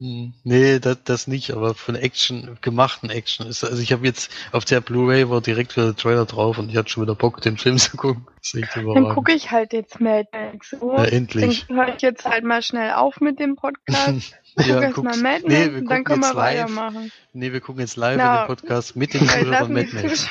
[0.00, 4.30] Hm, Nee, das, das nicht, aber von Action, gemachten Action ist, also ich habe jetzt
[4.52, 7.40] auf der Blu-ray war direkt wieder der Trailer drauf und ich hatte schon wieder Bock,
[7.40, 8.26] den Film zu gucken.
[8.72, 10.70] Dann gucke ich halt jetzt Mad Max.
[10.70, 11.68] Ja, Dann endlich.
[11.68, 14.34] höre ich jetzt halt mal schnell auf mit dem Podcast.
[14.56, 15.16] Guck ja, erst mal.
[15.16, 16.36] Mad Max nee, wir dann können wir live.
[16.36, 17.12] weitermachen.
[17.32, 19.88] Nee, wir gucken jetzt live Na, in den Podcast mit den Weil Zuhörern lassen Mad
[19.94, 20.30] Max.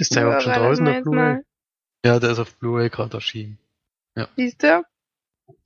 [0.00, 1.38] Ist der überhaupt schon draußen, jetzt Blu-ray?
[2.04, 3.58] Ja, der ist auf Blu-ray gerade erschienen.
[4.36, 4.82] Siehst du?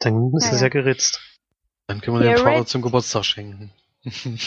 [0.01, 0.67] Dann ist Ja, es ja.
[0.67, 1.21] ja geritzt.
[1.91, 3.73] Dann können wir Ja, den Pfarrer Red- zum Geburtstag schenken.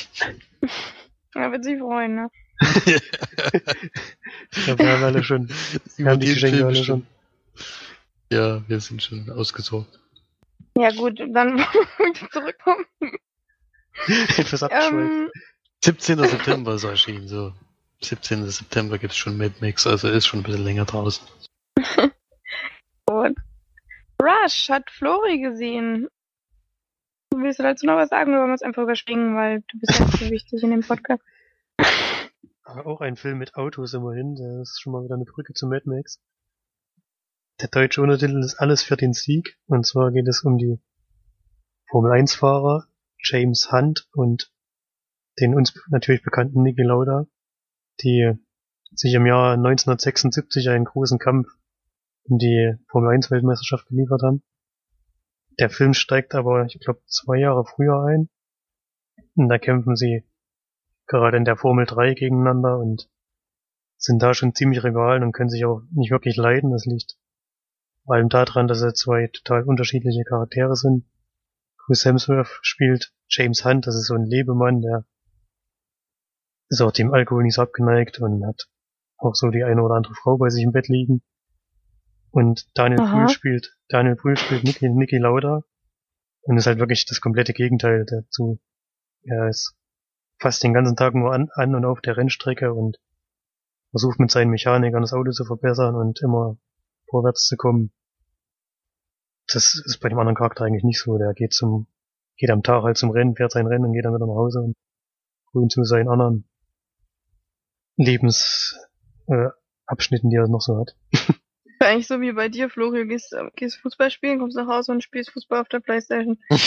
[1.36, 2.30] Ja, wird sich freuen, ne?
[4.66, 5.50] Ja, wir haben alle schon.
[5.98, 7.06] Über haben die Geschenke alle schon.
[8.32, 10.00] Ja, wir sind schon ausgesorgt.
[10.78, 12.86] Ja gut, dann wollen wir zurückkommen.
[14.38, 14.94] Etwas abgeschweift.
[14.94, 15.30] Ähm,
[15.84, 16.20] 17.
[16.20, 17.52] September ist er erschienen, so.
[18.04, 18.50] 17.
[18.50, 21.28] September gibt's schon Mad Max, also ist schon ein bisschen länger draußen.
[23.06, 23.36] gut.
[24.22, 26.08] Rush hat Flori gesehen.
[27.42, 30.00] Willst du dazu noch was sagen oder wollen wir es einfach überspringen, weil du bist
[30.00, 31.24] ja nicht so wichtig in dem Podcast.
[32.64, 34.36] Aber auch ein Film mit Autos immerhin.
[34.36, 36.22] Das ist schon mal wieder eine Brücke zu Mad Max.
[37.62, 39.58] Der deutsche Untertitel ist Alles für den Sieg.
[39.68, 40.80] Und zwar geht es um die
[41.90, 42.88] Formel 1 Fahrer
[43.20, 44.52] James Hunt und
[45.40, 47.28] den uns natürlich bekannten Niki Lauda,
[48.02, 48.34] die
[48.92, 51.48] sich im Jahr 1976 einen großen Kampf
[52.24, 54.44] um die Formel 1 Weltmeisterschaft geliefert haben.
[55.60, 58.30] Der Film steigt aber, ich glaube, zwei Jahre früher ein.
[59.36, 60.24] Und da kämpfen sie
[61.08, 63.10] gerade in der Formel 3 gegeneinander und
[63.98, 66.72] sind da schon ziemlich Rivalen und können sich auch nicht wirklich leiden.
[66.72, 67.18] Das liegt
[68.06, 71.06] vor allem daran, dass sie zwei total unterschiedliche Charaktere sind.
[71.78, 75.06] Chris Hemsworth spielt James Hunt, das ist so ein Lebemann, der
[76.70, 78.68] ist auch dem Alkohol nicht so abgeneigt und hat
[79.18, 81.22] auch so die eine oder andere Frau bei sich im Bett liegen.
[82.34, 83.16] Und Daniel Aha.
[83.16, 85.64] Brühl spielt, Daniel Brühl spielt Niki, Niki Lauda
[86.42, 88.60] und ist halt wirklich das komplette Gegenteil dazu.
[89.22, 89.76] Er ist
[90.40, 92.98] fast den ganzen Tag nur an, an und auf der Rennstrecke und
[93.92, 96.58] versucht mit seinen Mechanikern das Auto zu verbessern und immer
[97.08, 97.94] vorwärts zu kommen.
[99.46, 101.20] Das ist bei dem anderen Charakter eigentlich nicht so.
[101.20, 101.86] Der geht zum,
[102.38, 104.62] geht am Tag halt zum Rennen, fährt sein Rennen und geht dann wieder nach Hause
[104.62, 104.76] und
[105.52, 106.50] grün zu seinen anderen
[107.98, 110.96] Lebensabschnitten, äh, die er noch so hat.
[111.86, 115.04] Eigentlich so wie bei dir, Florian, gehst, äh, gehst Fußball spielen, kommst nach Hause und
[115.04, 116.38] spielst Fußball auf der Playstation.
[116.50, 116.62] das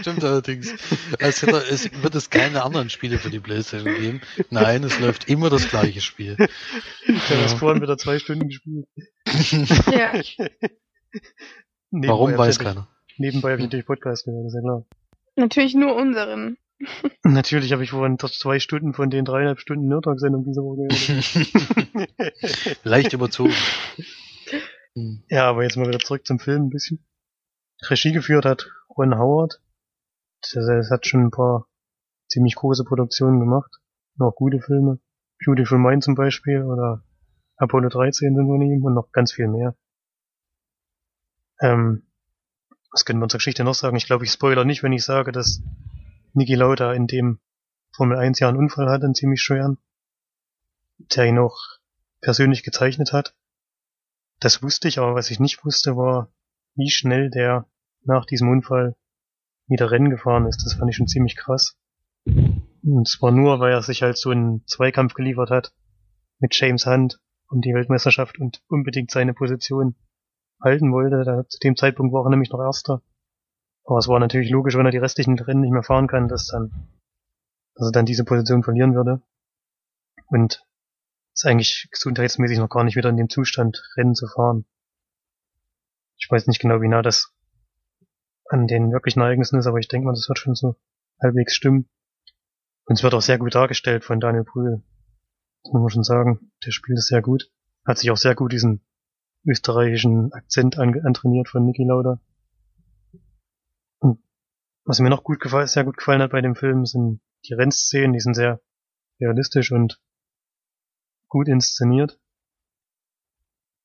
[0.00, 0.74] stimmt allerdings.
[1.20, 4.20] Als hätte, es wird es keine anderen Spiele für die Playstation geben.
[4.50, 6.36] Nein, es läuft immer das gleiche Spiel.
[7.06, 7.48] Ich habe ja.
[7.48, 8.86] vorhin wieder zwei Stunden gespielt.
[9.90, 10.12] ja.
[11.90, 12.88] Warum weiß keiner.
[13.18, 14.84] Nebenbei habe ich natürlich Podcast gehört, ist ja klar.
[15.36, 16.58] Natürlich nur unseren.
[17.22, 22.84] Natürlich habe ich vorhin zwei Stunden von den dreieinhalb Stunden Nerdtalk-Sendung diese Woche gehört.
[22.84, 23.54] Leicht überzogen.
[25.28, 27.04] Ja, aber jetzt mal wieder zurück zum Film ein bisschen.
[27.82, 29.60] Regie geführt hat Ron Howard.
[30.54, 31.66] Das hat schon ein paar
[32.28, 33.70] ziemlich große Produktionen gemacht.
[34.16, 35.00] Noch gute Filme.
[35.44, 37.04] Beautiful Mind zum Beispiel oder
[37.56, 39.76] Apollo 13 sind von ihm und noch ganz viel mehr.
[41.60, 42.06] Ähm,
[42.90, 43.96] was können wir zur Geschichte noch sagen?
[43.96, 45.62] Ich glaube, ich spoiler nicht, wenn ich sage, dass
[46.36, 47.40] Niki Lauda in dem
[47.94, 49.78] Formel 1 Jahr einen Unfall hat, einen ziemlich schweren,
[50.98, 51.56] der ihn auch
[52.20, 53.34] persönlich gezeichnet hat.
[54.38, 56.30] Das wusste ich, aber was ich nicht wusste, war,
[56.74, 57.66] wie schnell der
[58.04, 58.96] nach diesem Unfall
[59.66, 60.62] wieder Rennen gefahren ist.
[60.62, 61.78] Das fand ich schon ziemlich krass.
[62.26, 65.72] Und zwar nur, weil er sich halt so einen Zweikampf geliefert hat
[66.38, 67.18] mit James Hunt
[67.48, 69.94] um die Weltmeisterschaft und unbedingt seine Position
[70.62, 71.46] halten wollte.
[71.48, 73.02] Zu dem Zeitpunkt war er nämlich noch Erster.
[73.86, 76.48] Aber es war natürlich logisch, wenn er die restlichen Rennen nicht mehr fahren kann, dass
[76.48, 76.88] dann,
[77.74, 79.22] dass er dann diese Position verlieren würde.
[80.26, 80.64] Und
[81.32, 84.64] ist eigentlich gesundheitsmäßig noch gar nicht wieder in dem Zustand, Rennen zu fahren.
[86.18, 87.32] Ich weiß nicht genau, wie nah das
[88.48, 90.76] an den wirklichen Ereignissen ist, aber ich denke mal, das wird schon so
[91.22, 91.88] halbwegs stimmen.
[92.86, 94.82] Und es wird auch sehr gut dargestellt von Daniel Brühl.
[95.62, 96.52] Das muss man schon sagen.
[96.64, 97.50] Der spielt es sehr gut.
[97.84, 98.80] Hat sich auch sehr gut diesen
[99.44, 102.20] österreichischen Akzent antrainiert von Niki Lauda.
[104.86, 108.12] Was mir noch gut gefallen, sehr gut gefallen hat bei dem Film, sind die Rennszenen,
[108.12, 108.60] die sind sehr
[109.20, 110.00] realistisch und
[111.28, 112.20] gut inszeniert.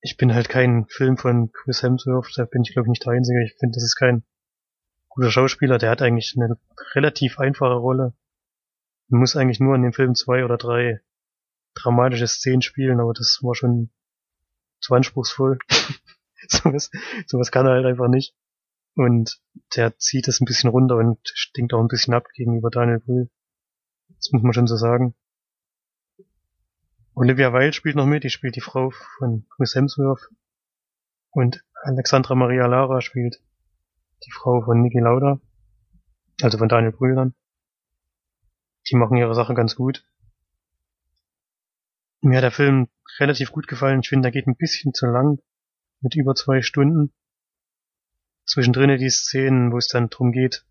[0.01, 3.13] Ich bin halt kein Film von Chris Hemsworth, da bin ich glaube ich nicht der
[3.13, 3.43] Einzige.
[3.43, 4.23] Ich finde, das ist kein
[5.09, 6.59] guter Schauspieler, der hat eigentlich eine
[6.93, 8.13] relativ einfache Rolle.
[9.07, 11.01] Man muss eigentlich nur in dem Film zwei oder drei
[11.73, 13.89] dramatische Szenen spielen, aber das war schon
[14.79, 15.57] zu anspruchsvoll.
[16.47, 16.91] sowas,
[17.25, 18.35] sowas kann er halt einfach nicht.
[18.95, 19.41] Und
[19.75, 23.30] der zieht es ein bisschen runter und stinkt auch ein bisschen ab gegenüber Daniel Brühl.
[24.17, 25.15] Das muss man schon so sagen.
[27.13, 30.30] Olivia Wilde spielt noch mit, die spielt die Frau von Chris Hemsworth.
[31.32, 33.41] Und Alexandra Maria Lara spielt
[34.25, 35.39] die Frau von Niki Lauda.
[36.41, 37.34] Also von Daniel Brühl dann.
[38.89, 40.06] Die machen ihre Sache ganz gut.
[42.21, 42.88] Mir hat der Film
[43.19, 44.01] relativ gut gefallen.
[44.01, 45.39] Ich finde, der geht ein bisschen zu lang.
[46.01, 47.13] Mit über zwei Stunden
[48.45, 50.65] zwischendrin die Szenen, wo es dann drum geht,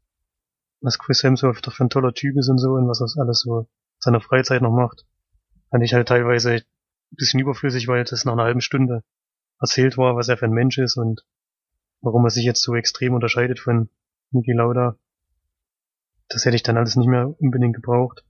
[0.80, 3.40] was Chris Hemsworth doch für ein toller Typ ist und so und was er alles
[3.40, 5.06] so seiner Freizeit noch macht,
[5.70, 6.64] fand ich halt teilweise ein
[7.10, 9.04] bisschen überflüssig, weil das nach einer halben Stunde
[9.60, 11.24] erzählt war, was er für ein Mensch ist und
[12.00, 13.90] warum er sich jetzt so extrem unterscheidet von
[14.30, 14.98] Niki Lauda.
[16.28, 18.24] Das hätte ich dann alles nicht mehr unbedingt gebraucht.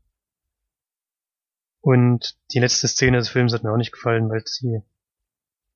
[1.82, 4.82] Und die letzte Szene des Films hat mir auch nicht gefallen, weil sie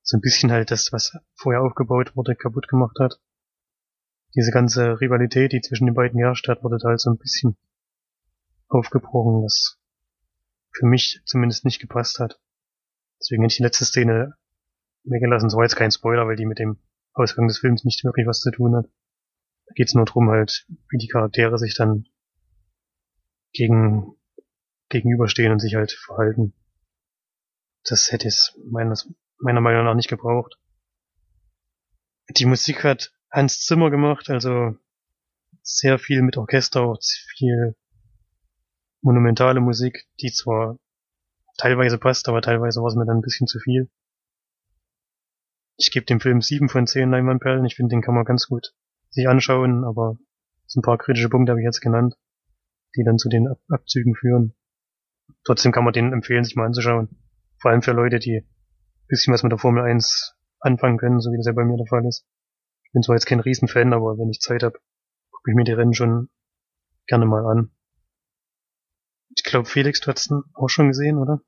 [0.01, 3.19] so ein bisschen halt das, was vorher aufgebaut wurde, kaputt gemacht hat
[4.35, 7.57] diese ganze Rivalität, die zwischen den beiden geherrscht hat, wurde halt so ein bisschen
[8.67, 9.79] aufgebrochen, was
[10.71, 12.39] für mich zumindest nicht gepasst hat.
[13.19, 14.35] Deswegen hätte ich die letzte Szene
[15.03, 15.49] weggelassen.
[15.49, 16.79] So war jetzt kein Spoiler, weil die mit dem
[17.13, 18.85] Ausgang des Films nicht wirklich was zu tun hat.
[19.67, 22.05] Da geht's nur drum halt, wie die Charaktere sich dann
[23.53, 24.15] gegen,
[24.89, 26.53] gegenüberstehen und sich halt verhalten.
[27.85, 30.59] Das hätte es meines, meiner Meinung nach nicht gebraucht.
[32.29, 34.77] Die Musik hat Hans Zimmer gemacht, also
[35.61, 36.97] sehr viel mit Orchester, auch
[37.35, 37.75] viel
[39.01, 40.79] monumentale Musik, die zwar
[41.57, 43.89] teilweise passt, aber teilweise war es mir dann ein bisschen zu viel.
[45.75, 47.65] Ich gebe dem Film sieben von zehn Leinwandperlen.
[47.65, 48.73] Ich finde, den kann man ganz gut
[49.09, 50.17] sich anschauen, aber
[50.65, 52.15] so ein paar kritische Punkte habe ich jetzt genannt,
[52.95, 54.55] die dann zu den Ab Abzügen führen.
[55.43, 57.09] Trotzdem kann man den empfehlen, sich mal anzuschauen.
[57.59, 61.33] Vor allem für Leute, die ein bisschen was mit der Formel 1 anfangen können, so
[61.33, 62.25] wie das ja bei mir der Fall ist
[62.93, 64.79] bin zwar jetzt kein Riesenfan, aber wenn ich Zeit habe,
[65.31, 66.29] gucke ich mir die Rennen schon
[67.07, 67.71] gerne mal an.
[69.35, 71.41] Ich glaube, Felix, du hast ihn auch schon gesehen, oder?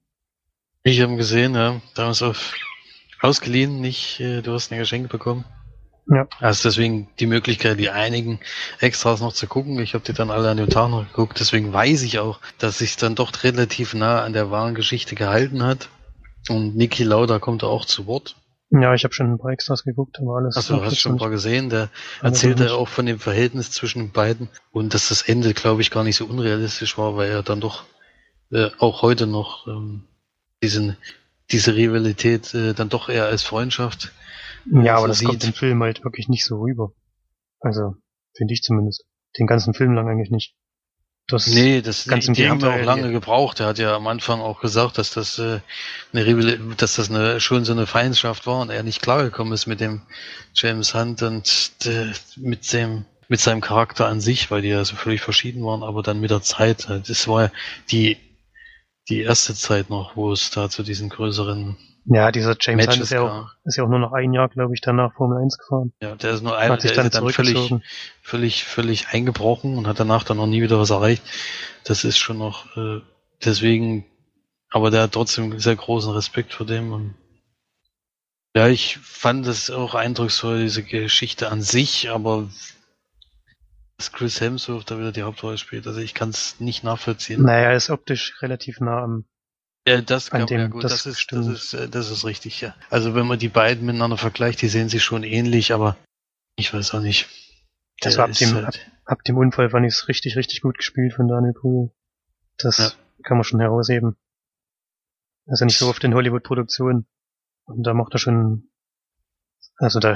[0.83, 1.81] Ich habe ihn gesehen, ja.
[1.95, 2.53] Damals auf
[3.21, 5.45] ausgeliehen, nicht, äh, du hast ein Geschenk bekommen.
[6.09, 6.27] Ja.
[6.39, 8.39] Also deswegen die Möglichkeit, die einigen
[8.79, 9.79] Extras noch zu gucken.
[9.79, 11.39] Ich habe die dann alle an dem Tag noch geguckt.
[11.39, 15.63] Deswegen weiß ich auch, dass sich dann doch relativ nah an der wahren Geschichte gehalten
[15.63, 15.89] hat.
[16.49, 18.38] Und Niki Lauda kommt da auch zu Wort.
[18.70, 20.57] Ja, ich habe schon ein paar Extras geguckt, aber alles.
[20.57, 21.70] Achso, hast schon ein paar gesehen.
[21.70, 21.89] Der
[22.22, 22.74] erzählte nicht.
[22.74, 26.18] auch von dem Verhältnis zwischen den beiden und dass das Ende, glaube ich, gar nicht
[26.18, 27.86] so unrealistisch war, weil er dann doch
[28.51, 30.03] äh, auch heute noch ähm,
[30.61, 30.97] diesen,
[31.49, 34.11] diese Rivalität äh, dann doch eher als Freundschaft.
[34.65, 35.30] Ja, so aber das sieht.
[35.30, 36.91] kommt im Film halt wirklich nicht so rüber.
[37.61, 37.95] Also,
[38.36, 39.05] finde ich zumindest.
[39.38, 40.55] Den ganzen Film lang eigentlich nicht.
[41.28, 43.59] Das Nee, das ganz die, haben ja auch lange gebraucht.
[43.59, 45.59] Er hat ja am Anfang auch gesagt, dass das äh,
[46.13, 49.82] eine dass das eine schon so eine Feindschaft war und er nicht klargekommen ist mit
[49.82, 50.03] dem
[50.53, 54.95] James Hunt und äh, mit dem mit seinem Charakter an sich, weil die ja so
[54.95, 57.51] völlig verschieden waren, aber dann mit der Zeit, äh, das war ja
[57.91, 58.17] die
[59.09, 61.75] die erste Zeit noch, wo es da zu diesen größeren
[62.10, 64.74] Ja, dieser James Hunt ist ja auch, ist ja auch nur noch ein Jahr, glaube
[64.74, 65.91] ich, danach Formel 1 gefahren.
[66.01, 67.74] Ja, der ist nur einer, Hat sich der dann ist dann völlig,
[68.22, 71.22] völlig, völlig eingebrochen und hat danach dann noch nie wieder was erreicht.
[71.84, 73.01] Das ist schon noch, äh,
[73.43, 74.05] deswegen,
[74.70, 77.16] aber der hat trotzdem sehr großen Respekt vor dem und
[78.55, 82.49] ja, ich fand das auch eindrucksvoll, diese Geschichte an sich, aber
[83.97, 87.43] dass Chris Hemsworth da wieder die Hauptrolle spielt, also ich kann es nicht nachvollziehen.
[87.43, 89.26] Naja, er ist optisch relativ nah am,
[89.88, 92.25] Ja, das An kann dem- ja gut, das das, ist, das ist, äh, das ist
[92.25, 92.75] richtig, ja.
[92.89, 95.95] Also wenn man die beiden miteinander vergleicht, die sehen sich schon ähnlich, aber
[96.57, 97.27] ich weiß auch nicht.
[98.01, 100.77] Das war ab ist dem- halt- ab dem Unfall fand ich es richtig, richtig gut
[100.77, 101.89] gespielt von Daniel Brühl.
[102.57, 102.91] Das Ja.
[103.23, 104.17] kann man schon herausheben.
[105.47, 107.07] Also nicht so oft in Hollywood-Produktionen.
[107.65, 108.69] Und da macht er schon,
[109.77, 110.15] also da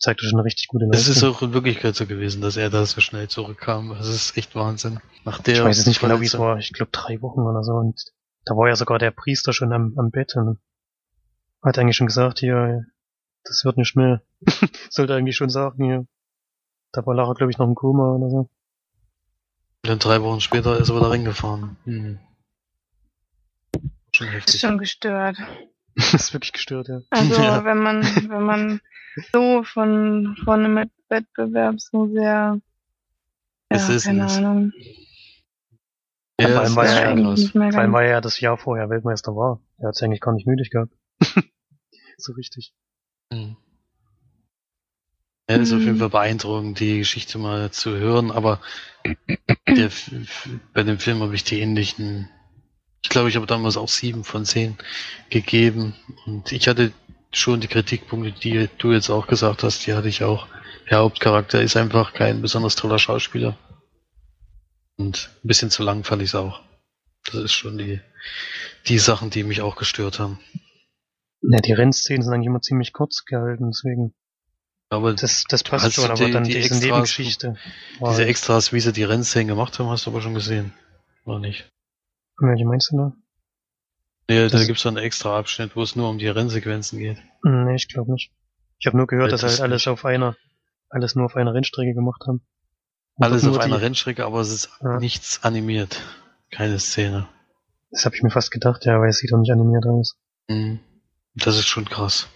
[0.00, 1.34] zeigt er schon eine richtig gute Es ist Leistung.
[1.34, 3.88] auch in Wirklichkeit so gewesen, dass er da so schnell zurückkam.
[3.90, 5.00] Das ist echt Wahnsinn.
[5.24, 6.58] Nach der ich weiß jetzt nicht genau, wie es war.
[6.58, 7.72] Ich glaube drei Wochen oder so.
[7.72, 7.98] Und
[8.48, 10.58] da war ja sogar der Priester schon am, am Bett und
[11.62, 12.86] hat eigentlich schon gesagt, hier,
[13.44, 14.22] das wird nicht mehr.
[14.90, 16.06] Sollte eigentlich schon sagen, hier.
[16.92, 18.38] Da war Lara, glaube ich, noch im Koma oder so.
[18.38, 18.50] Und
[19.90, 21.76] dann drei Wochen später ist er wieder reingefahren.
[21.84, 22.18] Hm.
[24.14, 24.60] Schon Das ist heftig.
[24.60, 25.36] schon gestört.
[25.94, 27.00] das ist wirklich gestört, ja.
[27.10, 27.64] Also Ja.
[27.64, 28.80] wenn man, wenn man
[29.32, 32.58] so von, von einem Wettbewerb so sehr,
[33.68, 34.36] Es ja, ist keine es.
[34.38, 34.72] Ahnung.
[36.40, 39.60] Ja, Vor allem war er mehr Vor allem war ja das Jahr vorher Weltmeister war.
[39.78, 40.92] Er hat es eigentlich gar nicht nötig gehabt.
[42.16, 42.72] so richtig.
[43.32, 43.56] Hm.
[45.50, 45.98] Ja, ist auf jeden Mhm.
[45.98, 48.60] Fall beeindruckend, die Geschichte mal zu hören, aber
[49.66, 49.90] der,
[50.74, 52.28] bei dem Film habe ich die ähnlichen,
[53.02, 54.76] ich glaube, ich habe damals auch sieben von zehn
[55.30, 55.94] gegeben
[56.26, 56.92] und ich hatte
[57.32, 60.46] schon die Kritikpunkte, die du jetzt auch gesagt hast, die hatte ich auch.
[60.90, 63.56] Der Hauptcharakter ist einfach kein besonders toller Schauspieler
[64.98, 66.60] und ein bisschen zu lang fand ich es auch.
[67.24, 68.00] Das ist schon die,
[68.86, 70.38] die Sachen, die mich auch gestört haben.
[71.42, 74.14] Ja, die Rennszenen sind eigentlich immer ziemlich kurz gehalten, deswegen.
[74.90, 77.56] Aber Das, das passt schon, aber die- dann die diese Extras- Nebengeschichte.
[78.00, 80.72] Diese halt- Extras, wie sie die Rennszenen gemacht haben, hast du aber schon gesehen.
[81.24, 81.68] Oder nicht?
[82.38, 83.12] Welche meinst du da?
[84.30, 87.18] Nee, da Das- gibt's so einen extra Abschnitt, wo es nur um die Rennsequenzen geht.
[87.44, 88.32] Hm, Nee, ich glaube nicht.
[88.78, 89.88] Ich habe nur gehört, Ja, dass das halt alles nicht.
[89.88, 90.36] auf einer,
[90.88, 92.40] alles nur auf einer Rennstrecke gemacht haben.
[93.18, 94.98] Alles auf einer die- Rennstrecke, aber es ist Ja.
[94.98, 96.00] nichts animiert.
[96.50, 97.28] Keine Szene.
[97.90, 100.16] Das habe ich mir fast gedacht, ja, weil es sieht doch nicht animiert aus.
[100.48, 100.80] Mhm.
[101.34, 102.28] Das ist schon krass.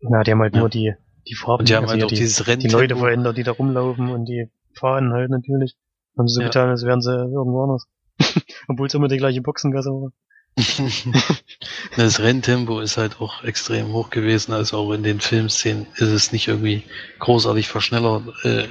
[0.00, 0.60] Ja, die haben halt Ja.
[0.60, 0.94] nur die,
[1.28, 2.76] die Farben, Und die haben also halt auch die, dieses die Renntempo.
[2.78, 5.76] Leute verändert, die da rumlaufen und die fahren halt natürlich.
[6.18, 6.48] Haben sie so Ja.
[6.48, 7.86] getan, als wären sie irgendwo anders.
[8.68, 10.10] Obwohl es immer die gleiche Boxengasse war.
[11.96, 16.30] das Renntempo ist halt auch extrem hoch gewesen, also auch in den Filmszenen ist es
[16.32, 16.82] nicht irgendwie
[17.20, 18.66] großartig verschnellert äh,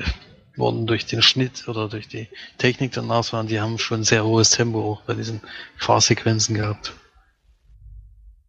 [0.58, 2.28] worden durch den Schnitt oder durch die
[2.58, 5.42] Technik danach, sondern die haben schon sehr hohes Tempo auch bei diesen
[5.78, 6.94] Fahrsequenzen gehabt.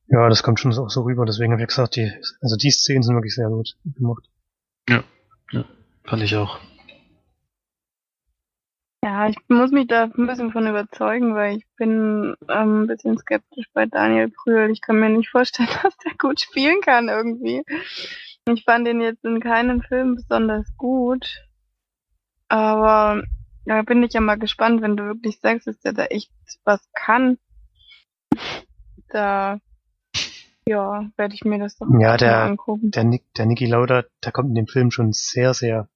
[0.08, 3.02] Ja, das kommt schon so, so rüber, deswegen habe ich gesagt, die, also die Szenen
[3.02, 4.24] sind wirklich sehr gut gemacht.
[6.04, 6.58] Fand ich auch.
[9.04, 13.18] Ja, ich muss mich da ein bisschen von überzeugen, weil ich bin ähm, ein bisschen
[13.18, 14.70] skeptisch bei Daniel Brühl.
[14.70, 17.64] Ich kann mir nicht vorstellen, dass der gut spielen kann irgendwie.
[18.48, 21.26] Ich fand ihn jetzt in keinem Film besonders gut.
[22.52, 23.22] Aber
[23.64, 26.30] da bin ich ja mal gespannt, wenn du wirklich sagst, dass der da echt
[26.64, 27.38] was kann.
[29.08, 29.58] Da,
[30.66, 32.90] ja, werde ich mir das doch Ja, mal der- angucken.
[32.90, 35.88] Der, Nick, der Niki Lauda, der kommt in dem Film schon sehr, sehr,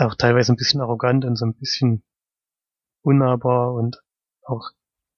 [0.00, 2.02] auch teilweise ein bisschen arrogant und so ein bisschen
[3.02, 4.02] unnahbar und
[4.46, 4.70] auch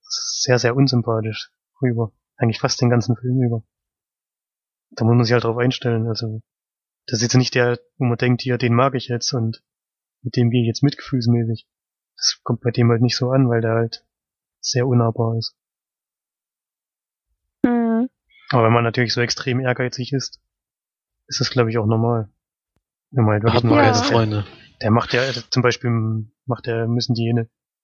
[0.03, 2.13] sehr, sehr unsympathisch rüber.
[2.37, 3.63] Eigentlich fast den ganzen Film über.
[4.91, 6.07] Da muss man sich halt drauf einstellen.
[6.07, 6.43] Also,
[7.07, 9.63] das ist jetzt nicht der, wo man denkt, hier, den mag ich jetzt und
[10.23, 11.67] mit dem gehe ich jetzt mitgefühlsmäßig.
[12.17, 14.05] Das kommt bei dem halt nicht so an, weil der halt
[14.61, 15.57] sehr unnahbar ist.
[17.65, 18.09] Hm.
[18.51, 20.41] Aber wenn man natürlich so extrem ehrgeizig ist,
[21.27, 22.31] ist das, glaube ich, auch normal.
[23.11, 23.93] Wenn man halt wirklich Hat man Ja.
[23.95, 24.47] Freunde.
[24.83, 27.33] der macht ja zum Beispiel macht der müssen die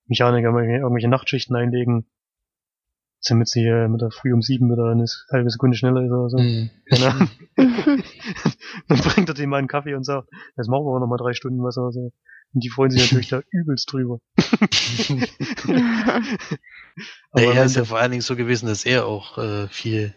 [0.07, 2.09] Mechaniker irgendwelche Nachtschichten einlegen.
[3.29, 6.29] Damit sie äh, mit der Früh um sieben wieder eine halbe Sekunde schneller ist oder
[6.29, 6.37] so.
[6.37, 6.69] Mhm.
[6.91, 7.29] Ahnung.
[8.87, 11.17] dann bringt er dem mal einen Kaffee und sagt, jetzt machen wir aber noch mal
[11.17, 12.11] drei Stunden was oder so.
[12.53, 14.19] Und die freuen sich natürlich da übelst drüber.
[17.31, 20.13] Aber Ja, er ist ja vor allen Dingen so gewesen, dass er auch äh, viel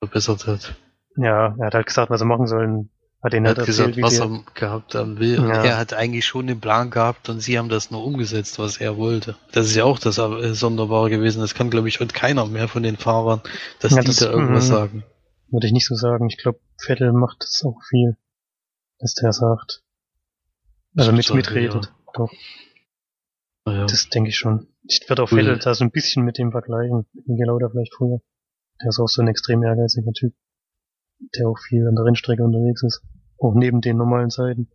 [0.00, 0.74] verbessert hat.
[1.16, 2.90] ja, er hat halt gesagt, was sie machen sollen.
[3.22, 5.38] Hat Er halt hat erzählt, gesagt, was er gehabt haben will.
[5.38, 5.62] Und Ja.
[5.64, 8.96] er hat eigentlich schon den Plan gehabt und sie haben das nur umgesetzt, was er
[8.96, 9.36] wollte.
[9.52, 11.40] Das ist ja auch das äh, Sonderbare gewesen.
[11.40, 13.40] Das kann, glaube ich, heute keiner mehr von den Fahrern,
[13.78, 14.72] dass Ja, die das- da irgendwas mhm.
[14.72, 15.04] sagen.
[15.50, 16.26] würde ich nicht so sagen.
[16.30, 18.16] Ich glaube, Vettel macht das auch viel,
[18.98, 19.82] dass der sagt.
[20.96, 21.92] Also mit, mitredet.
[22.14, 22.32] Doch,
[23.64, 23.86] Naja.
[23.86, 24.66] das denke ich schon.
[24.88, 25.38] Ich werde auch Cool.
[25.44, 27.06] Vettel da so ein bisschen mit dem vergleichen.
[27.26, 28.20] Niki Lauda vielleicht früher.
[28.82, 30.34] Der ist auch so ein extrem ehrgeiziger Typ.
[31.38, 33.00] Der auch viel an der Rennstrecke unterwegs ist.
[33.42, 34.68] Auch neben den normalen Zeiten.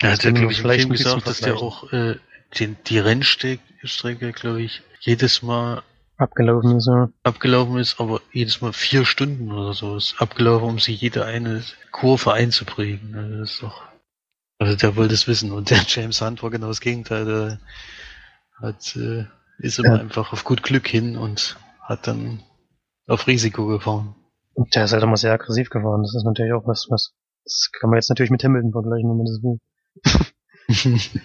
[0.00, 2.16] Er Das hat ja, glaube ich, vielleicht gesagt, dass der auch äh,
[2.58, 5.82] den, die Rennstrecke, glaube ich, jedes Mal
[6.16, 7.10] Abgelaufen ist, ja.
[7.24, 11.62] abgelaufen ist, aber jedes Mal vier Stunden oder so ist abgelaufen, um sich jede eine
[11.90, 13.14] Kurve einzuprägen.
[13.16, 13.82] Also das ist doch.
[14.58, 17.24] Also der wollte es wissen und der James Hunt war genau das Gegenteil.
[17.26, 17.60] Der
[18.62, 19.26] hat äh,
[19.58, 20.00] ist immer Ja.
[20.00, 22.42] einfach auf gut Glück hin und hat dann
[23.06, 24.14] auf Risiko gefahren.
[24.54, 26.02] Und der ist halt immer sehr aggressiv gefahren.
[26.02, 29.16] Das ist natürlich auch was, was, das kann man jetzt natürlich mit Hamilton vergleichen, wenn
[29.16, 29.60] man das will.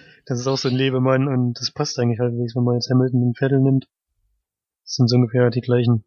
[0.26, 3.22] Das ist auch so ein Lebemann und das passt eigentlich halbwegs, wenn man jetzt Hamilton
[3.22, 3.88] und Vettel nimmt.
[4.84, 6.04] Das sind so ungefähr die gleichen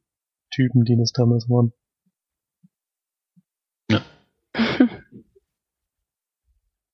[0.50, 1.74] Typen, die das damals waren.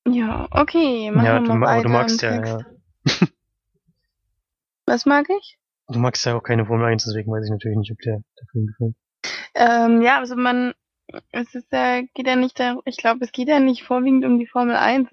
[0.08, 1.12] ja, okay.
[1.12, 2.66] Machen ja, wir du, mal du weiter magst ja, ja,
[4.86, 5.60] Was mag ich?
[5.88, 8.48] du magst ja auch keine Formel 1, deswegen weiß ich natürlich nicht, ob der, der
[8.52, 8.96] Film gefällt.
[9.60, 10.74] Ähm, ja, also man,
[11.32, 14.48] es ist ja, geht ja nicht ich glaube, es geht ja nicht vorwiegend um die
[14.48, 15.10] Formel 1.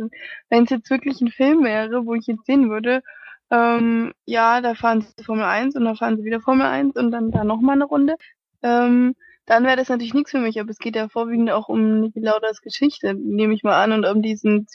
[0.48, 3.02] Wenn es jetzt wirklich ein Film wäre, wo ich jetzt sehen würde,
[3.50, 7.10] ähm, ja, da fahren sie Formel 1 und dann fahren sie wieder Formel 1 und
[7.10, 8.16] dann da nochmal eine Runde,
[8.62, 9.16] ähm,
[9.46, 12.20] dann wäre das natürlich nichts für mich, aber es geht ja vorwiegend auch um Niki
[12.20, 14.66] Laudas Geschichte, nehme ich mal an, und um diesen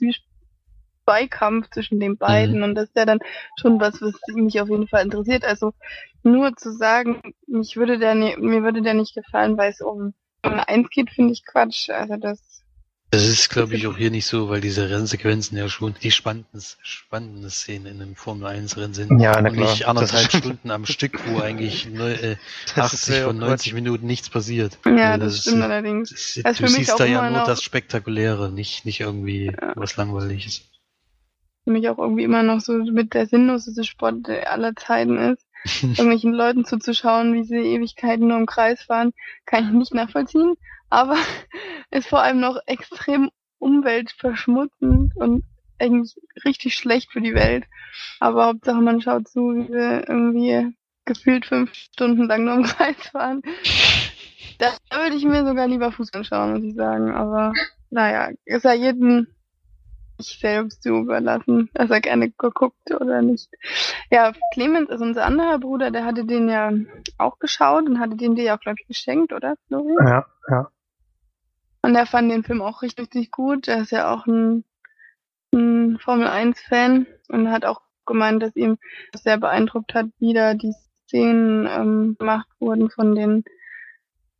[1.11, 3.19] Zweikampf zwischen den beiden und das ist ja dann
[3.59, 5.43] schon was, was mich auf jeden Fall interessiert.
[5.43, 5.73] Also
[6.23, 10.13] nur zu sagen, mich würde der ni- mir würde der nicht gefallen, weil es um
[10.43, 11.89] Formel 1 geht, finde ich Quatsch.
[11.89, 12.39] Also das
[13.11, 16.61] Das ist, glaube ich, auch hier nicht so, weil diese Rennsequenzen ja schon die spannenden,
[16.81, 19.19] spannenden Szenen in einem Formel 1 Rennen sind.
[19.19, 19.69] Ja, na und klar.
[19.71, 22.37] nicht anderthalb Das ist- Stunden am Stück, wo eigentlich neu, äh,
[22.75, 24.77] Das ist 80 ja von auch 90 Minuten nichts passiert.
[24.85, 26.09] ja, Weil das, ist, stimmt äh, allerdings.
[26.11, 28.85] das, Das ist du für mich siehst auch da ja nur noch- das Spektakuläre, nicht,
[28.85, 30.61] nicht irgendwie was Langweiliges.
[31.63, 35.45] Für mich auch irgendwie immer noch so mit der sinnloseste Sport aller Zeiten ist.
[35.83, 39.13] Irgendwelchen Leuten zuzuschauen, wie sie Ewigkeiten nur im Kreis fahren,
[39.45, 40.55] kann ich nicht nachvollziehen.
[40.89, 41.15] Aber
[41.91, 45.43] ist vor allem noch extrem umweltverschmutzend und
[45.79, 47.65] eigentlich richtig schlecht für die Welt.
[48.19, 52.95] Aber Hauptsache man schaut zu, wie wir irgendwie gefühlt fünf Stunden lang nur im Kreis
[53.11, 53.41] fahren.
[54.59, 57.11] Da würde ich mir sogar lieber Fußball schauen, muss ich sagen.
[57.11, 57.53] Aber
[57.89, 59.40] naja, ist ja jedem ich
[60.21, 63.49] selbst zu überlassen, dass er gerne geguckt oder nicht.
[64.09, 66.71] Ja, Clemens ist unser anderer Bruder, der hatte den ja
[67.17, 70.07] auch geschaut und hatte den dir ja auch, glaube ich, geschenkt, oder, Florian?
[70.07, 70.71] Ja, ja.
[71.83, 73.67] Und er fand den Film auch richtig, richtig gut.
[73.67, 74.63] Er ist ja auch ein,
[75.53, 78.77] ein Formel 1-Fan und hat auch gemeint, dass ihm
[79.11, 80.73] das sehr beeindruckt hat, wie da die
[81.07, 83.43] Szenen ähm, gemacht wurden von den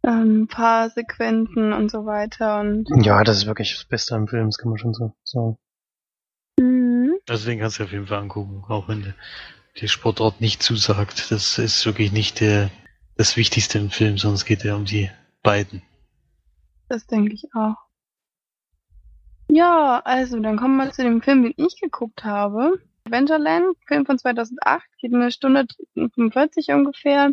[0.04, 2.60] ähm, Fahrsequenzen und so weiter.
[2.60, 5.58] Und Ja, das ist wirklich das Beste am Film, das kann man schon so sagen.
[6.62, 7.16] Mhm.
[7.28, 11.32] Also den kannst du auf jeden Fall angucken, auch wenn der, Sportort nicht zusagt.
[11.32, 12.70] Das ist wirklich nicht der,
[13.18, 15.10] das Wichtigste im Film, sondern es geht ja um die
[15.44, 15.82] beiden.
[16.90, 17.76] Das denke ich auch.
[19.50, 22.80] Ja, also dann kommen wir zu dem Film, den ich geguckt habe.
[23.06, 27.32] Adventureland, Film von 2008, geht eine Stunde 45 ungefähr.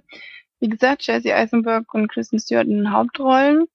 [0.60, 3.66] Wie gesagt, Jesse Eisenberg und Kristen Stewart in den Hauptrollen.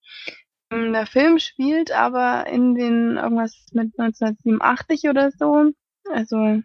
[0.74, 5.72] Ähm, Der Film spielt aber in den irgendwas mit 1987 oder so.
[6.10, 6.62] Also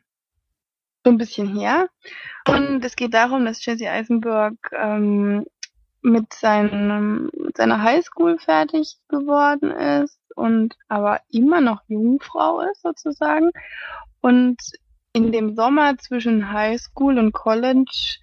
[1.04, 1.88] so ein bisschen her.
[2.46, 5.46] Und es geht darum, dass Jesse Eisenberg ähm,
[6.02, 13.50] mit, seinem, mit seiner Highschool fertig geworden ist und aber immer noch Jungfrau ist sozusagen
[14.20, 14.56] und
[15.12, 18.18] in dem Sommer zwischen Highschool und College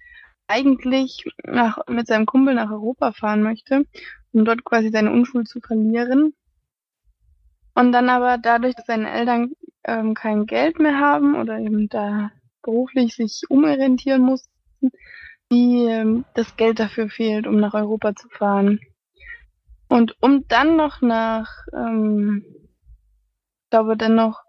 [0.48, 3.86] eigentlich nach, mit seinem Kumpel nach Europa fahren möchte,
[4.32, 6.34] um dort quasi seine Unschuld zu verlieren.
[7.74, 9.52] Und dann aber dadurch, dass seine Eltern
[9.84, 12.30] ähm, kein Geld mehr haben oder eben da
[12.62, 14.90] beruflich sich umorientieren mussten,
[15.52, 18.80] die ähm, das Geld dafür fehlt, um nach Europa zu fahren.
[19.88, 24.42] Und um dann noch nach, ähm, ich glaube dann noch,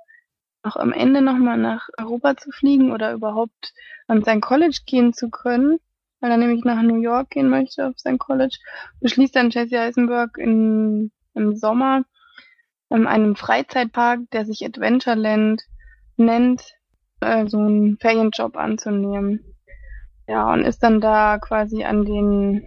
[0.63, 3.73] noch am Ende nochmal nach Europa zu fliegen oder überhaupt
[4.07, 5.79] an sein College gehen zu können,
[6.19, 8.57] weil er nämlich nach New York gehen möchte auf sein College.
[9.01, 12.03] Beschließt dann Jesse Eisenberg in, im Sommer
[12.89, 15.63] in einem Freizeitpark, der sich Adventureland
[16.15, 16.63] nennt,
[17.19, 19.55] äh, so einen Ferienjob anzunehmen.
[20.27, 22.61] Ja, und ist dann da quasi an den,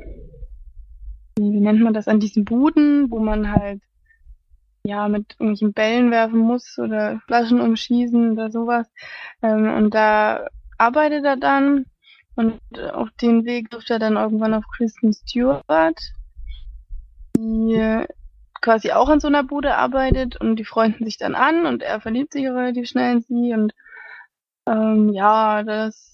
[1.37, 3.83] wie, wie nennt man das, an diesen Buden, wo man halt
[4.83, 8.91] ja mit irgendwelchen Bällen werfen muss oder Flaschen umschießen oder sowas.
[9.43, 10.49] Ähm, und da
[10.79, 11.87] arbeitet er dann
[12.37, 12.61] und
[12.93, 15.99] auf dem Weg trifft er dann irgendwann auf Kristen Stewart,
[17.37, 18.07] die
[18.61, 22.01] quasi auch in so einer Bude arbeitet und die freunden sich dann an und er
[22.01, 23.73] verliebt sich relativ schnell in sie und
[24.67, 26.11] ähm, ja, das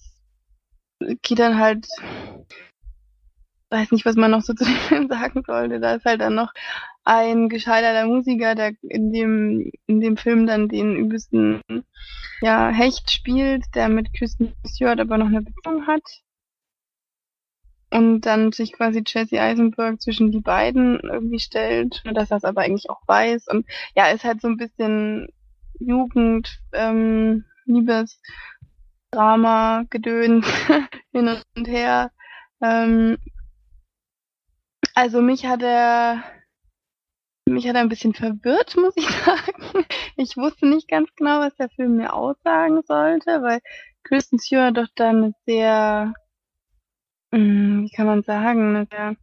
[1.21, 1.87] geht dann halt,
[3.69, 5.79] weiß nicht, was man noch so zu dem Film sagen sollte.
[5.79, 6.53] Da ist halt dann noch
[7.03, 11.61] ein gescheiterter Musiker, der in dem, in dem Film dann den übelsten,
[12.41, 16.03] ja, Hecht spielt, der mit Kristen Stewart aber noch eine Beziehung hat.
[17.89, 22.61] Und dann sich quasi Jesse Eisenberg zwischen die beiden irgendwie stellt, dass er es aber
[22.61, 23.47] eigentlich auch weiß.
[23.47, 23.65] Und
[23.95, 25.29] ja, ist halt so ein bisschen
[25.79, 28.19] Jugend, ähm, Liebes,
[29.11, 30.45] Drama, Gedöns,
[31.13, 32.11] hin und her.
[32.61, 33.17] Ähm,
[34.97, 36.23] also mich hat er
[37.47, 39.85] mich hat er ein bisschen verwirrt, muss ich sagen.
[40.15, 43.59] Ich wusste nicht ganz genau, was der Film mir aussagen sollte, weil
[44.03, 46.13] Kristen Stewart doch dann eine sehr,
[47.31, 49.15] hm, wie kann man sagen, eine sehr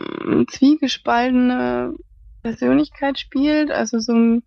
[0.00, 1.94] hm, zwiegespaltene
[2.42, 3.70] Persönlichkeit spielt.
[3.70, 4.42] Also so ein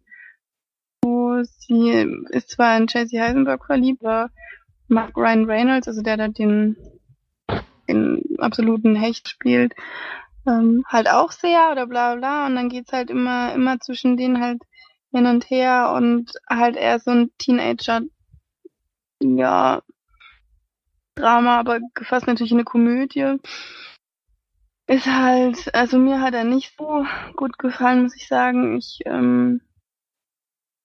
[1.46, 1.92] sie
[2.32, 4.32] ist zwar in Chelsea Heisenberg verliebt, aber
[4.90, 6.76] mag Ryan Reynolds, also der da den,
[7.90, 9.74] den absoluten Hecht spielt,
[10.48, 14.42] ähm, halt auch sehr oder bla bla und dann geht's halt immer, immer zwischen denen
[14.42, 14.62] halt
[15.12, 18.02] hin und her und halt eher so ein Teenager,
[19.22, 19.82] ja,
[21.16, 23.38] Drama, aber gefasst natürlich in eine Komödie.
[24.88, 28.78] Ist halt, also mir hat er nicht so gut gefallen, muss ich sagen.
[28.78, 29.62] Ich ähm,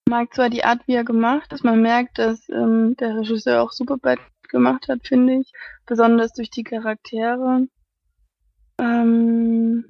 [0.07, 3.71] mag zwar die Art, wie er gemacht ist, man merkt, dass ähm, der Regisseur auch
[3.71, 5.51] Superbad gemacht hat, finde ich.
[5.85, 7.67] Besonders durch die Charaktere.
[8.79, 9.85] Ähm,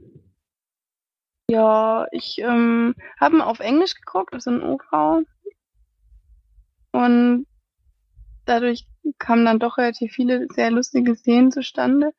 [1.50, 5.26] ja, ich ähm, habe ihn auf Englisch geguckt, also in OV.
[6.92, 7.48] Und
[8.46, 8.88] dadurch
[9.20, 12.14] kamen dann doch relativ viele sehr lustige Szenen zustande.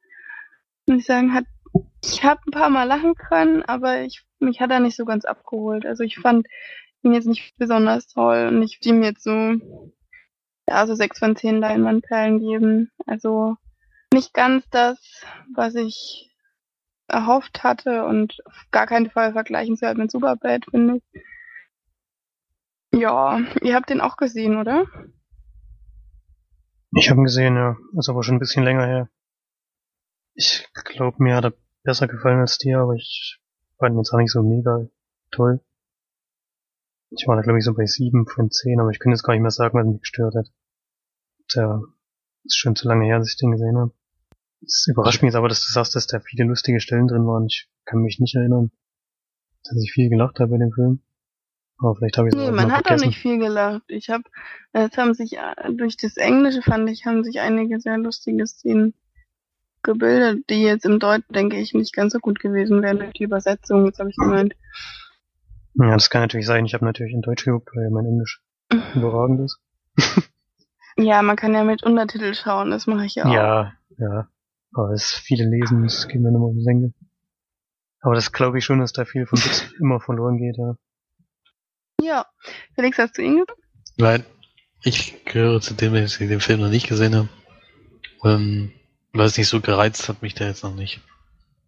[0.86, 1.46] Muss ich sagen, hat
[2.04, 5.24] ich habe ein paar Mal lachen können, aber ich mich hat er nicht so ganz
[5.24, 5.86] abgeholt.
[5.86, 6.46] Also ich fand
[7.02, 9.92] ihn jetzt nicht besonders toll und ich würde ihm jetzt so,
[10.68, 12.90] ja, so sechs von zehn Leinwandperlen geben.
[13.06, 13.56] Also
[14.12, 14.98] nicht ganz das,
[15.54, 16.32] was ich
[17.08, 21.22] erhofft hatte und auf gar keinen Fall vergleichen zu halt mit Superbad, finde ich.
[22.92, 24.86] Ja, ihr habt den auch gesehen, oder?
[26.92, 27.76] Ich habe ihn gesehen, ja.
[27.98, 29.08] Ist aber schon ein bisschen länger her.
[30.34, 31.52] Ich glaube, mir hat er
[31.82, 33.38] besser gefallen als dir, aber ich
[33.78, 34.86] fand ihn jetzt auch nicht so mega
[35.30, 35.60] toll.
[37.10, 39.32] Ich war da glaube ich so bei sieben von zehn, aber ich kann jetzt gar
[39.34, 40.46] nicht mehr sagen, was mich gestört hat.
[41.54, 41.82] Der
[42.44, 43.92] ist schon zu lange her, dass ich den gesehen habe.
[44.64, 47.46] Es überrascht mich jetzt aber, dass du sagst, dass da viele lustige Stellen drin waren.
[47.46, 48.70] Ich kann mich nicht erinnern,
[49.64, 51.00] dass ich viel gelacht habe bei dem Film.
[51.78, 53.08] Aber vielleicht habe ich es Nee, man hat auch vergessen.
[53.08, 53.82] nicht viel gelacht.
[53.88, 54.24] Ich habe,
[54.72, 58.94] es haben sich, äh, durch das Englische fand ich, haben sich einige sehr lustige Szenen
[59.82, 63.24] gebildet, die jetzt im Deutschen, denke ich, nicht ganz so gut gewesen wären durch die
[63.24, 64.54] Übersetzung, jetzt habe ich gemeint.
[65.78, 66.64] Ja, das kann natürlich sein.
[66.64, 68.42] Ich habe natürlich in Deutsch geguckt, weil mein Englisch
[68.94, 69.60] überragend ist.
[70.98, 73.32] Ja, man kann ja mit Untertitel schauen, das mache ich ja auch.
[73.32, 74.28] Ja, ja.
[74.72, 76.94] Aber das viele lesen, das geht mir nochmal die Senke.
[78.00, 80.76] Aber das glaube ich schon, dass da viel von Witz immer verloren geht, ja.
[82.02, 82.26] Ja.
[82.74, 83.62] Felix, hast du ihn gesehen?
[83.98, 84.24] Nein,
[84.82, 87.28] ich gehöre zu dem, dass ich den Film noch nicht gesehen habe.
[88.24, 88.72] Ähm,
[89.12, 91.00] weil es nicht so gereizt hat mich der jetzt noch nicht.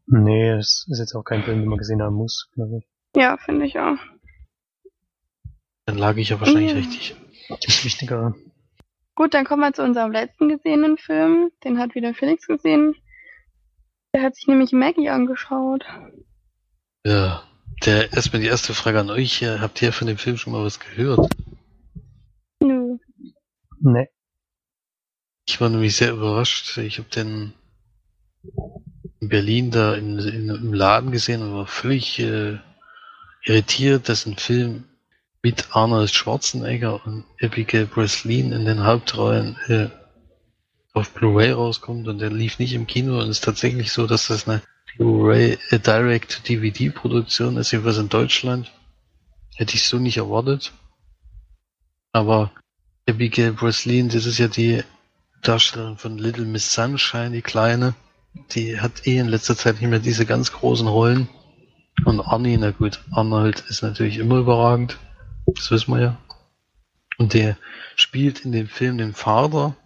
[0.06, 2.86] Nee, das ist jetzt auch kein Film, den man gesehen haben muss, glaube ich.
[3.16, 3.98] Ja, finde ich auch.
[5.86, 6.78] Dann lag ich ja wahrscheinlich Mhm.
[6.78, 7.16] richtig.
[7.48, 8.34] Gibt's wichtigere.
[9.14, 11.50] Gut, dann kommen wir zu unserem letzten gesehenen Film.
[11.64, 12.94] Den hat wieder Felix gesehen.
[14.14, 15.84] Der hat sich nämlich Maggie angeschaut.
[17.04, 17.42] Ja.
[17.84, 19.42] Der, erstmal die erste Frage an euch.
[19.42, 21.28] Habt ihr von dem Film schon mal was gehört?
[22.60, 22.98] Nö.
[23.80, 24.08] Nee.
[25.48, 26.76] Ich war nämlich sehr überrascht.
[26.78, 27.54] Ich habe den
[29.20, 32.58] in Berlin da in, in, im Laden gesehen und war völlig äh,
[33.44, 34.84] irritiert, dass ein Film
[35.42, 39.88] mit Arnold Schwarzenegger und Abigail Breslin in den Hauptrollen äh,
[40.94, 44.26] auf Blu-ray rauskommt und der lief nicht im Kino und es ist tatsächlich so, dass
[44.28, 44.62] das eine
[44.96, 48.72] Blu-ray äh, Direct-to-DVD-Produktion ist, jedenfalls in Deutschland.
[49.54, 50.72] Hätte ich so nicht erwartet.
[52.12, 52.52] Aber
[53.08, 54.82] Abigail Breslin, das ist ja die
[55.42, 57.94] Darstellerin von Little Miss Sunshine, die Kleine,
[58.50, 61.28] die hat eh in letzter Zeit nicht mehr diese ganz großen Rollen.
[62.04, 64.98] Und Arnie, na gut, Arnold ist natürlich immer überragend.
[65.46, 66.18] Das wissen wir ja.
[67.18, 67.56] Und der
[67.96, 69.76] spielt in dem Film den Vater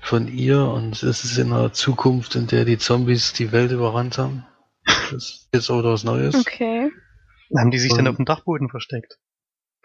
[0.00, 4.16] von ihr und es ist in einer Zukunft, in der die Zombies die Welt überrannt
[4.18, 4.46] haben.
[4.84, 6.34] Das ist jetzt auch was Neues.
[6.34, 6.90] Okay.
[7.56, 9.18] Haben die sich Und- denn auf dem Dachboden versteckt?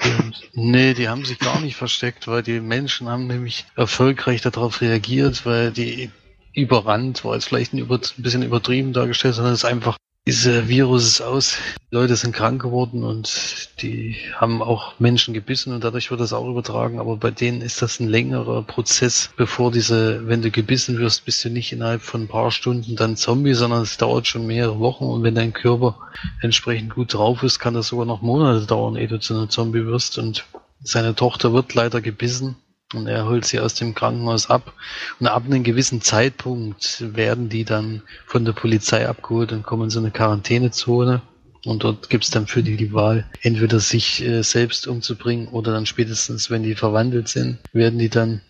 [0.04, 4.82] Und, nee, die haben sich gar nicht versteckt, weil die Menschen haben nämlich erfolgreich darauf
[4.82, 6.12] reagiert, weil die
[6.54, 10.70] überrannt war jetzt vielleicht ein, über, ein bisschen übertrieben dargestellt, sondern es ist einfach, dieser
[10.70, 11.58] Virus ist aus,
[11.92, 16.32] die Leute sind krank geworden und die haben auch Menschen gebissen und dadurch wird das
[16.32, 20.98] auch übertragen, aber bei denen ist das ein längerer Prozess, bevor diese, wenn du gebissen
[20.98, 24.48] wirst, bist du nicht innerhalb von ein paar Stunden dann Zombie, sondern es dauert schon
[24.48, 25.04] mehrere Wochen.
[25.06, 25.98] Und wenn dein Körper
[26.42, 29.86] entsprechend gut drauf ist, kann das sogar noch Monate dauern, ehe du zu einem Zombie
[29.86, 30.18] wirst.
[30.20, 30.46] Und
[30.82, 32.56] seine Tochter wird leider gebissen
[32.94, 34.74] und er holt sie aus dem Krankenhaus ab.
[35.20, 39.90] Und ab einem gewissen Zeitpunkt werden die dann von der Polizei abgeholt und kommen in
[39.90, 41.22] so eine Quarantänezone.
[41.66, 45.86] Und dort gibt's dann für die die Wahl, entweder sich äh, selbst umzubringen oder dann
[45.86, 48.42] spätestens, wenn die verwandelt sind, werden die dann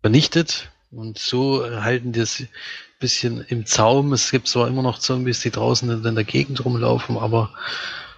[0.00, 0.70] vernichtet.
[0.90, 2.44] Und so halten die es
[3.00, 4.12] bisschen im Zaum.
[4.12, 7.50] Es gibt zwar immer noch Zombies, die draußen in der Gegend rumlaufen, aber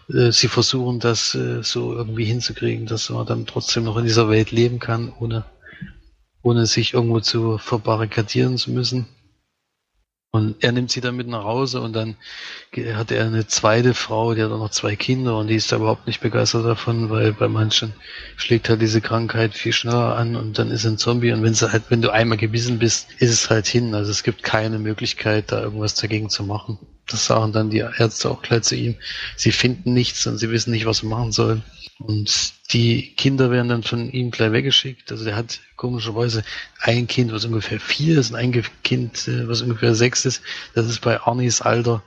[0.09, 4.51] sie versuchen das äh, so irgendwie hinzukriegen, dass man dann trotzdem noch in dieser Welt
[4.51, 5.45] leben kann, ohne,
[6.43, 9.07] ohne sich irgendwo zu verbarrikadieren zu müssen.
[10.35, 12.17] Und er nimmt sie dann mit nach Hause und dann
[12.95, 15.77] hat er eine zweite Frau, die hat auch noch zwei Kinder und die ist da
[15.77, 17.93] überhaupt nicht begeistert davon, weil bei manchen
[18.37, 21.71] schlägt halt diese Krankheit viel schneller an und dann ist ein Zombie und wenn sie
[21.71, 23.95] halt, wenn du einmal gebissen bist, ist es halt hin.
[23.95, 26.79] Also es gibt keine Möglichkeit, da irgendwas dagegen zu machen.
[27.13, 28.97] Das sagen dann die Ärzte auch gleich zu ihm.
[29.37, 31.63] Sie finden nichts und sie wissen nicht, was sie machen sollen.
[31.99, 35.13] Und die Kinder werden dann von ihm gleich weggeschickt.
[35.13, 36.43] Also der hat komischerweise
[36.81, 40.43] ein Kind, was ungefähr vier ist, und ein Kind, äh, was ungefähr sechs ist.
[40.75, 42.03] Das ist bei Arnis Alter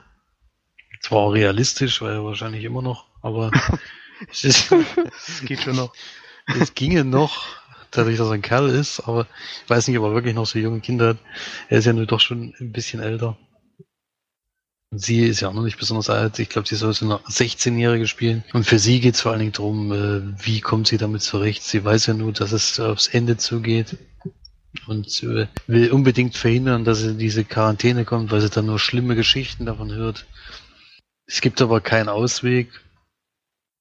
[1.00, 3.50] zwar realistisch, weil er wahrscheinlich immer noch, aber
[4.30, 5.92] es ist, Das geht schon noch.
[6.60, 7.46] es ginge noch,
[7.90, 9.26] dadurch, dass er ein Kerl ist, aber
[9.64, 11.18] ich weiß nicht, ob er wirklich noch so junge Kinder hat.
[11.68, 13.36] Er ist ja nur doch schon ein bisschen älter.
[14.92, 16.38] Sie ist ja auch noch nicht besonders alt.
[16.38, 18.44] Ich glaube, sie soll so eine 16-Jährige spielen.
[18.52, 21.62] Und für sie geht es vor allen Dingen darum, äh, wie kommt sie damit zurecht.
[21.64, 23.96] Sie weiß ja nur, dass es aufs Ende zugeht.
[24.86, 28.78] Und äh, will unbedingt verhindern, dass sie in diese Quarantäne kommt, weil sie dann nur
[28.78, 30.26] schlimme Geschichten davon hört.
[31.26, 32.68] Es gibt aber keinen Ausweg.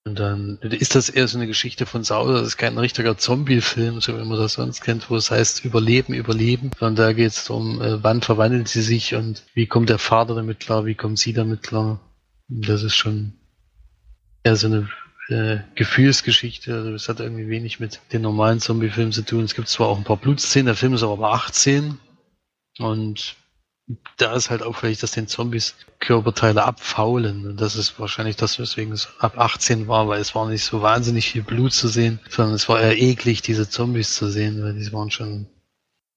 [0.08, 2.34] Und dann ist das eher so eine Geschichte von Sauer.
[2.34, 6.14] Das ist kein richtiger Zombie-Film, so wie man das sonst kennt, wo es heißt Überleben,
[6.14, 6.70] Überleben.
[6.80, 10.36] Sondern da geht es darum, äh, wann verwandelt sie sich und wie kommt der Vater
[10.36, 12.00] damit klar, wie kommt sie damit klar.
[12.48, 13.34] Das ist schon
[14.44, 14.90] eher so eine
[15.30, 16.72] äh, Gefühlsgeschichte.
[16.72, 19.44] Also es hat irgendwie wenig mit den normalen Zombie-Filmen zu tun.
[19.44, 21.98] Es gibt zwar auch ein paar Blutszenen, der Film ist aber ab 18.
[22.78, 23.38] Und
[24.18, 27.48] da ist halt auffällig, dass den Zombies Körperteile abfaulen.
[27.48, 30.82] Und das ist wahrscheinlich das, weswegen es ab 18 war, weil es war nicht so
[30.82, 34.74] wahnsinnig viel Blut zu sehen, sondern es war eher eklig, diese Zombies zu sehen, weil
[34.74, 35.48] die waren schon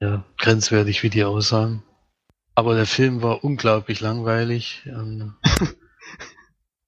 [0.01, 1.83] ja, grenzwertig, wie die aussahen.
[2.55, 4.83] Aber der Film war unglaublich langweilig.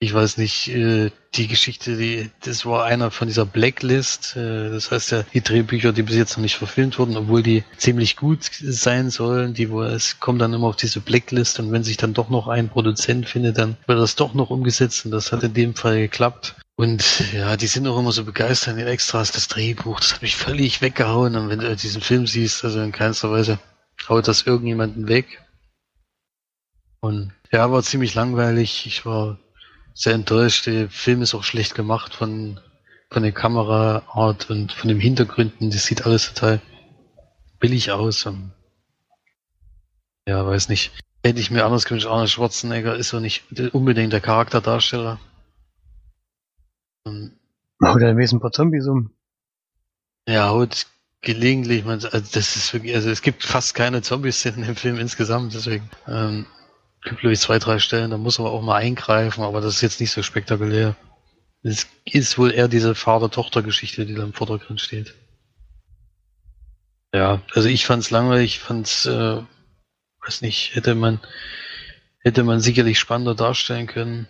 [0.02, 4.34] Ich weiß nicht, äh, die Geschichte, die, das war einer von dieser Blacklist.
[4.34, 7.64] Äh, das heißt ja, die Drehbücher, die bis jetzt noch nicht verfilmt wurden, obwohl die
[7.76, 11.84] ziemlich gut sein sollen, die wo es kommen dann immer auf diese Blacklist und wenn
[11.84, 15.32] sich dann doch noch ein Produzent findet, dann wird das doch noch umgesetzt und das
[15.32, 16.54] hat in dem Fall geklappt.
[16.76, 20.22] Und ja, die sind auch immer so begeistert in den Extras, das Drehbuch, das hat
[20.22, 21.36] mich völlig weggehauen.
[21.36, 23.58] Und wenn du diesen Film siehst, also in keinster Weise
[24.08, 25.42] haut das irgendjemanden weg.
[27.00, 28.86] Und ja, war ziemlich langweilig.
[28.86, 29.38] Ich war
[29.94, 30.66] sehr enttäuscht.
[30.66, 32.60] Der Film ist auch schlecht gemacht von,
[33.10, 35.70] von der Kameraart und von den Hintergründen.
[35.70, 36.60] Das sieht alles total
[37.58, 38.26] billig aus.
[40.26, 40.92] Ja, weiß nicht.
[41.22, 42.06] Hätte ich mir anders gewünscht.
[42.06, 45.20] Arnold Schwarzenegger ist so nicht unbedingt der Charakterdarsteller.
[47.04, 49.10] Oh, da lesen ein paar Zombies um.
[50.26, 50.86] ja, haut
[51.22, 55.54] gelegentlich, man, also das ist wirklich, also es gibt fast keine Zombies-Szenen im Film insgesamt,
[55.54, 56.46] deswegen ähm,
[57.02, 59.80] gibt glaube ich zwei, drei Stellen, da muss man auch mal eingreifen, aber das ist
[59.80, 60.96] jetzt nicht so spektakulär.
[61.62, 65.14] Es ist wohl eher diese Vater-Tochter-Geschichte, die da im Vordergrund steht.
[67.12, 69.42] Ja, also ich fand's langweilig, ich fand's, äh,
[70.24, 71.20] weiß nicht, hätte man,
[72.20, 74.28] hätte man sicherlich spannender darstellen können.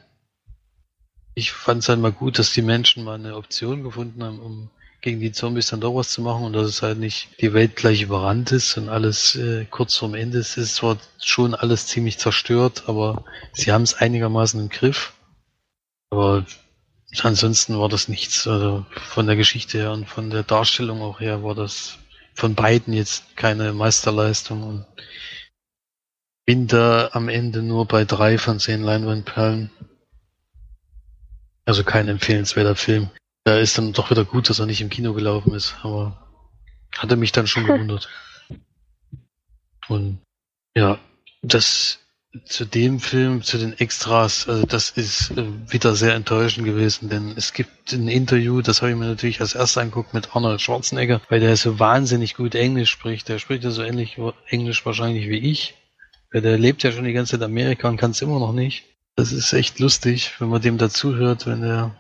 [1.35, 4.71] Ich fand's halt mal gut, dass die Menschen mal eine Option gefunden haben, um
[5.01, 7.77] gegen die Zombies dann doch was zu machen und dass es halt nicht die Welt
[7.77, 10.57] gleich überrannt ist und alles äh, kurz vorm Ende ist.
[10.57, 15.15] Es ist zwar schon alles ziemlich zerstört, aber sie haben es einigermaßen im Griff.
[16.11, 16.45] Aber
[17.23, 18.47] ansonsten war das nichts.
[18.47, 21.99] Also von der Geschichte her und von der Darstellung auch her war das
[22.35, 24.87] von beiden jetzt keine Meisterleistung und
[26.47, 29.71] bin da am Ende nur bei drei von zehn Leinwandperlen.
[31.65, 33.11] Also kein empfehlenswerter Film.
[33.45, 36.29] Da ist dann doch wieder gut, dass er nicht im Kino gelaufen ist, aber
[36.97, 38.09] hatte mich dann schon gewundert.
[39.89, 40.21] Und
[40.75, 40.99] ja,
[41.43, 41.99] das
[42.45, 47.33] zu dem Film, zu den Extras, also das ist äh, wieder sehr enttäuschend gewesen, denn
[47.37, 51.21] es gibt ein Interview, das habe ich mir natürlich als erstes angeguckt mit Arnold Schwarzenegger,
[51.29, 53.29] weil der so wahnsinnig gut Englisch spricht.
[53.29, 54.17] Der spricht ja so ähnlich
[54.47, 55.75] Englisch wahrscheinlich wie ich.
[56.33, 58.53] Weil der lebt ja schon die ganze Zeit in Amerika und kann es immer noch
[58.53, 58.85] nicht.
[59.17, 62.00] Das ist echt lustig, wenn man dem dazuhört, wenn er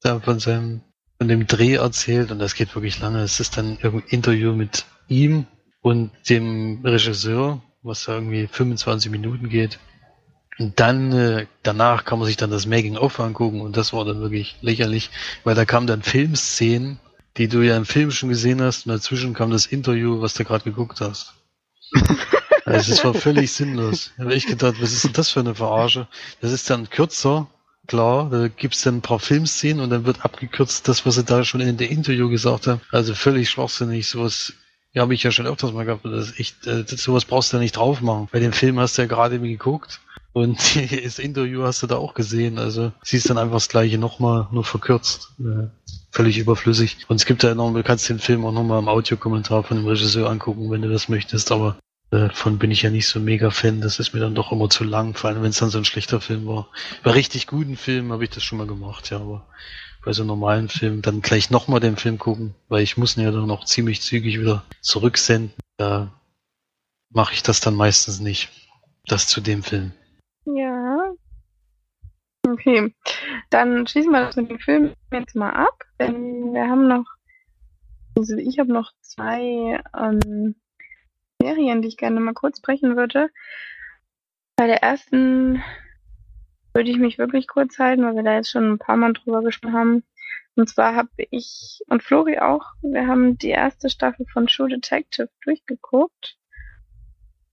[0.00, 0.82] da von seinem
[1.18, 3.22] von dem Dreh erzählt und das geht wirklich lange.
[3.22, 5.46] Es ist dann irgendein Interview mit ihm
[5.80, 9.78] und dem Regisseur was da irgendwie 25 Minuten geht.
[10.58, 14.20] Und dann, äh, danach kann man sich dann das Making-of angucken und das war dann
[14.20, 15.10] wirklich lächerlich,
[15.44, 16.98] weil da kamen dann Filmszenen,
[17.36, 20.44] die du ja im Film schon gesehen hast und dazwischen kam das Interview, was du
[20.44, 21.34] gerade geguckt hast.
[22.64, 24.12] Also es war völlig sinnlos.
[24.18, 26.06] Da habe ich gedacht, was ist denn das für eine Verarsche?
[26.42, 27.46] Das ist dann kürzer,
[27.88, 31.42] klar, da gibt's dann ein paar Filmszenen und dann wird abgekürzt das, was sie da
[31.44, 32.80] schon in dem Interview gesagt haben.
[32.92, 34.52] Also völlig schwachsinnig, sowas
[34.92, 36.04] ja, habe ich ja schon öfters mal gehabt.
[36.04, 38.28] Das ist äh, sowas brauchst du ja nicht drauf machen.
[38.30, 40.00] Bei dem Film hast du ja gerade geguckt.
[40.32, 40.58] Und
[41.04, 42.58] das Interview hast du da auch gesehen.
[42.58, 45.32] Also siehst dann einfach das gleiche nochmal, nur verkürzt.
[45.40, 45.68] Äh,
[46.10, 46.98] völlig überflüssig.
[47.08, 49.86] Und es gibt ja noch, du kannst den Film auch nochmal im Audiokommentar von dem
[49.86, 51.52] Regisseur angucken, wenn du das möchtest.
[51.52, 53.80] Aber äh, davon bin ich ja nicht so mega Fan.
[53.80, 55.84] Das ist mir dann doch immer zu lang, vor allem wenn es dann so ein
[55.84, 56.68] schlechter Film war.
[57.02, 59.46] Bei richtig guten Filmen habe ich das schon mal gemacht, ja, aber
[60.04, 63.30] bei so normalen Filmen dann gleich nochmal den Film gucken, weil ich muss ihn ja
[63.30, 65.52] dann noch ziemlich zügig wieder zurücksenden.
[65.76, 66.12] Da
[67.10, 68.50] mache ich das dann meistens nicht.
[69.06, 69.92] Das zu dem Film.
[70.44, 71.12] Ja.
[72.46, 72.94] Okay.
[73.50, 77.04] Dann schließen wir das mit dem Film jetzt mal ab, denn wir haben noch,
[78.16, 80.54] also ich habe noch zwei ähm,
[81.40, 83.30] Serien, die ich gerne mal kurz sprechen würde.
[84.56, 85.62] Bei der ersten
[86.74, 89.42] würde ich mich wirklich kurz halten, weil wir da jetzt schon ein paar Mal drüber
[89.42, 90.04] gesprochen haben.
[90.56, 95.30] Und zwar habe ich und Flori auch, wir haben die erste Staffel von True Detective
[95.42, 96.36] durchgeguckt.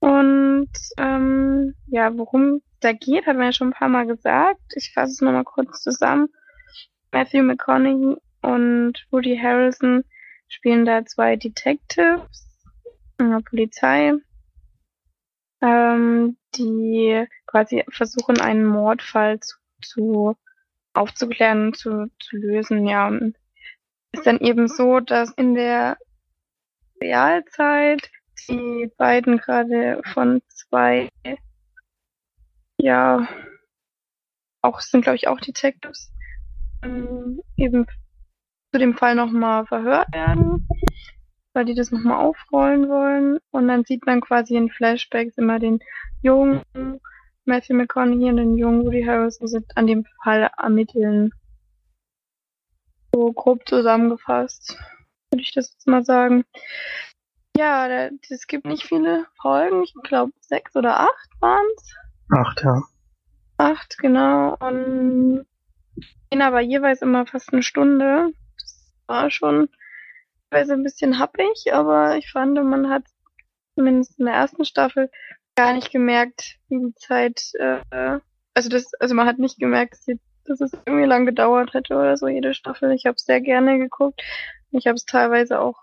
[0.00, 4.60] Und ähm, ja, worum da geht, hat man ja schon ein paar Mal gesagt.
[4.74, 6.28] Ich fasse es nochmal kurz zusammen.
[7.12, 10.04] Matthew McConaughey und Woody Harrelson
[10.48, 12.46] spielen da zwei Detectives
[13.18, 14.14] Polizei
[15.60, 20.36] ähm, die quasi versuchen, einen Mordfall zu, zu
[20.94, 23.10] aufzuklären, zu, zu lösen, ja.
[24.12, 25.98] Ist dann eben so, dass in der
[27.00, 28.10] Realzeit
[28.48, 31.08] die beiden gerade von zwei,
[32.78, 33.28] ja,
[34.62, 36.12] auch sind glaube ich auch Detectives,
[36.82, 37.86] ähm, eben
[38.72, 40.66] zu dem Fall nochmal verhört werden
[41.56, 43.38] weil die das nochmal aufrollen wollen.
[43.50, 45.80] Und dann sieht man quasi in Flashbacks immer den
[46.22, 46.62] jungen
[47.46, 51.32] Matthew McConaughey und den jungen Woody Harrison sind an dem Fall ermitteln.
[53.14, 54.76] So grob zusammengefasst,
[55.30, 56.44] würde ich das jetzt mal sagen.
[57.56, 57.88] Ja,
[58.28, 59.82] es gibt nicht viele Folgen.
[59.82, 61.96] Ich glaube, sechs oder acht waren es.
[62.36, 62.82] Acht, ja.
[63.56, 64.56] Acht, genau.
[64.58, 65.46] Und
[66.28, 68.32] gehen aber jeweils immer fast eine Stunde.
[68.58, 69.70] Das war schon
[70.50, 73.04] teilweise ein bisschen happig, aber ich fand, man hat
[73.74, 75.10] zumindest in der ersten Staffel
[75.54, 78.18] gar nicht gemerkt, wie die Zeit, äh,
[78.54, 79.96] also das, also man hat nicht gemerkt,
[80.44, 82.92] dass, es irgendwie lang gedauert hätte oder so, jede Staffel.
[82.92, 84.22] Ich habe sehr gerne geguckt.
[84.70, 85.82] Ich habe es teilweise auch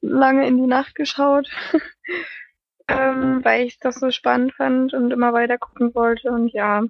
[0.00, 1.48] lange in die Nacht geschaut,
[2.88, 6.30] ähm, weil ich das so spannend fand und immer weiter gucken wollte.
[6.30, 6.84] Und ja,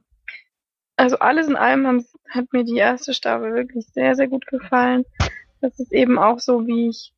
[0.96, 5.04] also alles in allem hat mir die erste Staffel wirklich sehr, sehr gut gefallen.
[5.62, 7.14] Das ist eben auch so, wie ich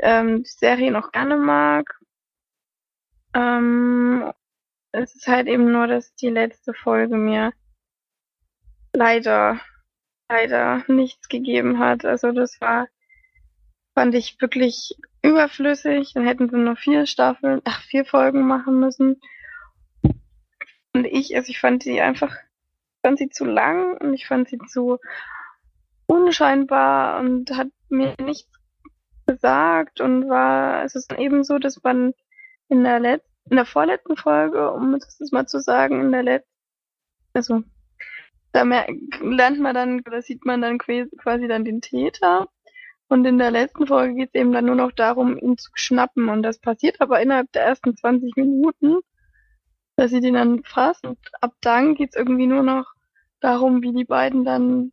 [0.00, 1.98] ähm, die Serie noch gerne mag.
[3.34, 4.32] Ähm,
[4.92, 7.52] es ist halt eben nur, dass die letzte Folge mir
[8.92, 9.60] leider,
[10.28, 12.04] leider nichts gegeben hat.
[12.04, 12.86] Also das war,
[13.94, 16.12] fand ich wirklich überflüssig.
[16.14, 19.20] Dann hätten sie nur vier Staffeln, ach, vier Folgen machen müssen.
[20.92, 22.36] Und ich, also ich fand sie einfach,
[23.02, 25.00] fand sie zu lang und ich fand sie zu
[26.12, 28.50] unscheinbar und hat mir nichts
[29.26, 32.12] gesagt und war, es ist eben so, dass man
[32.68, 36.50] in der letzten, in der vorletzten Folge, um das mal zu sagen, in der letzten,
[37.32, 37.62] also
[38.52, 42.48] da lernt man dann, da sieht man dann quasi dann den Täter.
[43.08, 46.28] Und in der letzten Folge geht es eben dann nur noch darum, ihn zu schnappen.
[46.28, 49.00] Und das passiert aber innerhalb der ersten 20 Minuten,
[49.96, 51.06] dass sie den dann fasst.
[51.06, 52.86] Und ab dann geht es irgendwie nur noch
[53.40, 54.92] darum, wie die beiden dann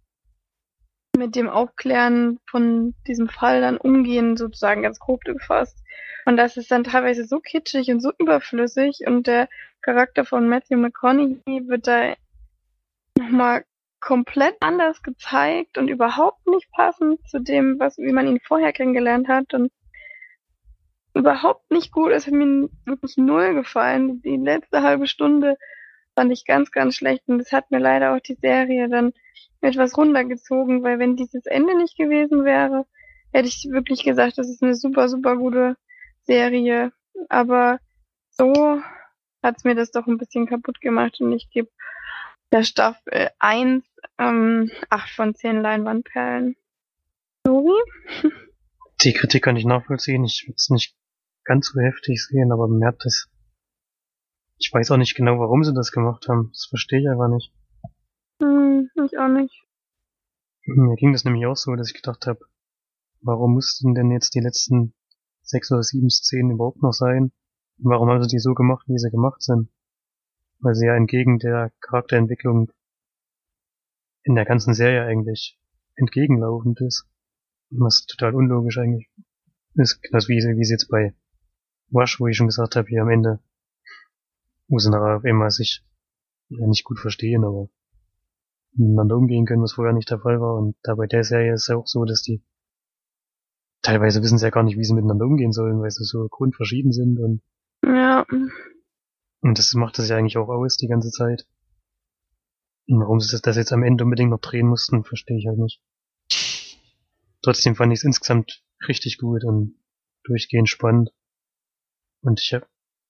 [1.20, 5.78] mit dem Aufklären von diesem Fall dann umgehen, sozusagen ganz grob gefasst.
[6.26, 9.48] Und das ist dann teilweise so kitschig und so überflüssig und der
[9.82, 12.14] Charakter von Matthew McConaughey wird da
[13.18, 13.66] nochmal
[14.00, 19.28] komplett anders gezeigt und überhaupt nicht passend zu dem, was, wie man ihn vorher kennengelernt
[19.28, 19.72] hat und
[21.14, 22.12] überhaupt nicht gut.
[22.12, 24.22] Es hat mir wirklich null gefallen.
[24.22, 25.58] Die letzte halbe Stunde
[26.20, 29.14] fand ich ganz, ganz schlecht und das hat mir leider auch die Serie dann
[29.62, 32.86] etwas runtergezogen, weil wenn dieses Ende nicht gewesen wäre,
[33.32, 35.78] hätte ich wirklich gesagt, das ist eine super, super gute
[36.24, 36.92] Serie.
[37.30, 37.80] Aber
[38.32, 38.82] so
[39.42, 41.70] hat's mir das doch ein bisschen kaputt gemacht und ich gebe
[42.52, 43.86] der Staffel 1
[44.18, 46.58] ähm, 8 von 10 Leinwandperlen.
[47.46, 47.82] Lori?
[49.04, 50.26] Die Kritik kann ich nachvollziehen.
[50.26, 50.98] Ich würde es nicht
[51.46, 53.30] ganz so heftig sehen, aber mir hat das.
[54.60, 56.50] Ich weiß auch nicht genau, warum sie das gemacht haben.
[56.52, 57.54] Das verstehe ich einfach nicht.
[58.42, 59.64] Hm, ich auch nicht.
[60.66, 62.42] Mir ging das nämlich auch so, dass ich gedacht habe,
[63.22, 64.94] warum mussten denn jetzt die letzten
[65.42, 67.32] sechs oder sieben Szenen überhaupt noch sein?
[67.78, 69.70] Und warum haben sie die so gemacht, wie sie gemacht sind?
[70.60, 72.70] Weil sie ja entgegen der Charakterentwicklung
[74.24, 75.58] in der ganzen Serie eigentlich
[75.96, 77.08] entgegenlaufend ist.
[77.70, 79.10] Was total unlogisch eigentlich
[79.76, 80.02] ist.
[80.02, 81.16] Genauso wie, wie sie jetzt bei
[81.92, 83.40] Wash, wo ich schon gesagt habe, hier am Ende,
[84.78, 85.84] sie nachher auf einmal sich
[86.50, 87.70] ja, nicht gut verstehen, aber
[88.74, 90.56] miteinander umgehen können, was vorher nicht der Fall war.
[90.56, 92.44] Und da bei der Serie ist es ja auch so, dass die
[93.82, 96.92] teilweise wissen sie ja gar nicht, wie sie miteinander umgehen sollen, weil sie so grundverschieden
[96.92, 97.42] sind und
[97.84, 98.26] Ja.
[99.42, 101.48] und das macht das ja eigentlich auch aus die ganze Zeit.
[102.88, 105.82] Und warum sie das jetzt am Ende unbedingt noch drehen mussten, verstehe ich halt nicht.
[107.42, 109.76] Trotzdem fand ich es insgesamt richtig gut und
[110.24, 111.12] durchgehend spannend.
[112.22, 112.68] Und ich hab,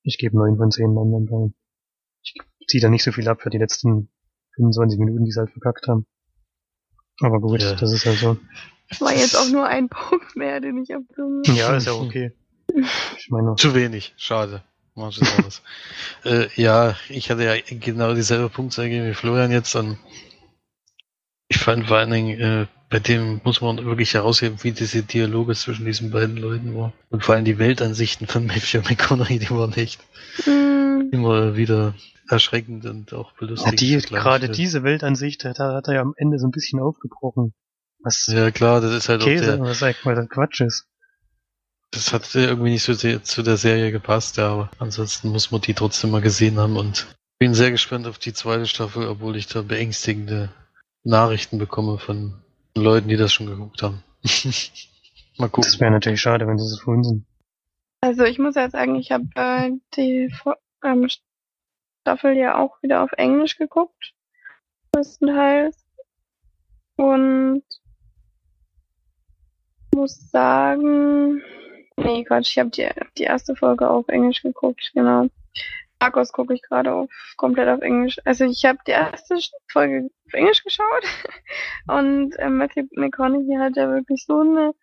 [0.10, 1.54] ich gebe neun von zehn Leinwandperlen.
[2.24, 2.34] Ich
[2.68, 4.10] ziehe da nicht so viel ab für die letzten
[4.56, 6.06] 25 Minuten, die sie halt verkackt haben.
[7.22, 7.76] Aber gut, Ja.
[7.76, 8.38] das ist halt so.
[9.00, 12.34] War jetzt auch nur ein Punkt mehr, den ich abgezogen Ja, ist ja okay.
[13.18, 14.64] Ich meine, Zu wenig, schade.
[14.96, 15.62] Das
[16.26, 19.98] äh, ja, ich hatte ja genau dieselbe Punktzahl wie Florian jetzt und
[21.50, 25.54] ich fand vor allen Dingen, äh, bei dem muss man wirklich herausheben, wie diese Dialoge
[25.56, 26.94] zwischen diesen beiden Leuten waren.
[27.10, 30.00] Und vor allem die Weltansichten von Matthew McConaughey, die waren echt
[30.44, 31.96] Hm, immer wieder
[32.30, 33.82] erschreckend und auch ja, belustigend.
[33.82, 34.22] die, zugleich.
[34.24, 37.54] gerade diese Weltansicht, da hat er ja am Ende so ein bisschen aufgebrochen.
[38.02, 40.88] Was Ja klar, das ist halt auch Käse, der, was eigentlich mal Quatsch ist.
[41.92, 45.62] das hat irgendwie nicht so sehr zu der Serie gepasst, ja, aber ansonsten muss man
[45.62, 47.08] die trotzdem mal gesehen haben und
[47.40, 50.50] bin sehr gespannt auf die zweite Staffel, obwohl ich da beängstigende
[51.04, 52.34] Nachrichten bekomme von
[52.76, 54.04] Leuten, die das schon geguckt haben.
[55.38, 55.80] mal Das gucken.
[55.80, 57.26] wäre natürlich schade, wenn sie es verhunzen.
[58.02, 60.34] Also ich muss ja sagen, ich habe äh, die
[60.84, 61.08] ähm,
[62.02, 64.14] Staffel ja auch wieder auf Englisch geguckt.
[64.94, 65.86] Größtenteils.
[66.96, 67.64] Und
[69.96, 71.42] muss sagen,
[71.98, 72.88] nee, Quatsch, ich habe die,
[73.18, 75.28] die erste Folge auf Englisch geguckt, genau.
[76.02, 78.20] Marcos gucke ich gerade auf komplett auf Englisch.
[78.24, 79.38] Also ich habe die erste
[79.68, 81.04] Folge auf Englisch geschaut
[81.88, 84.74] und äh, Matthew McConaughey hat ja wirklich so eine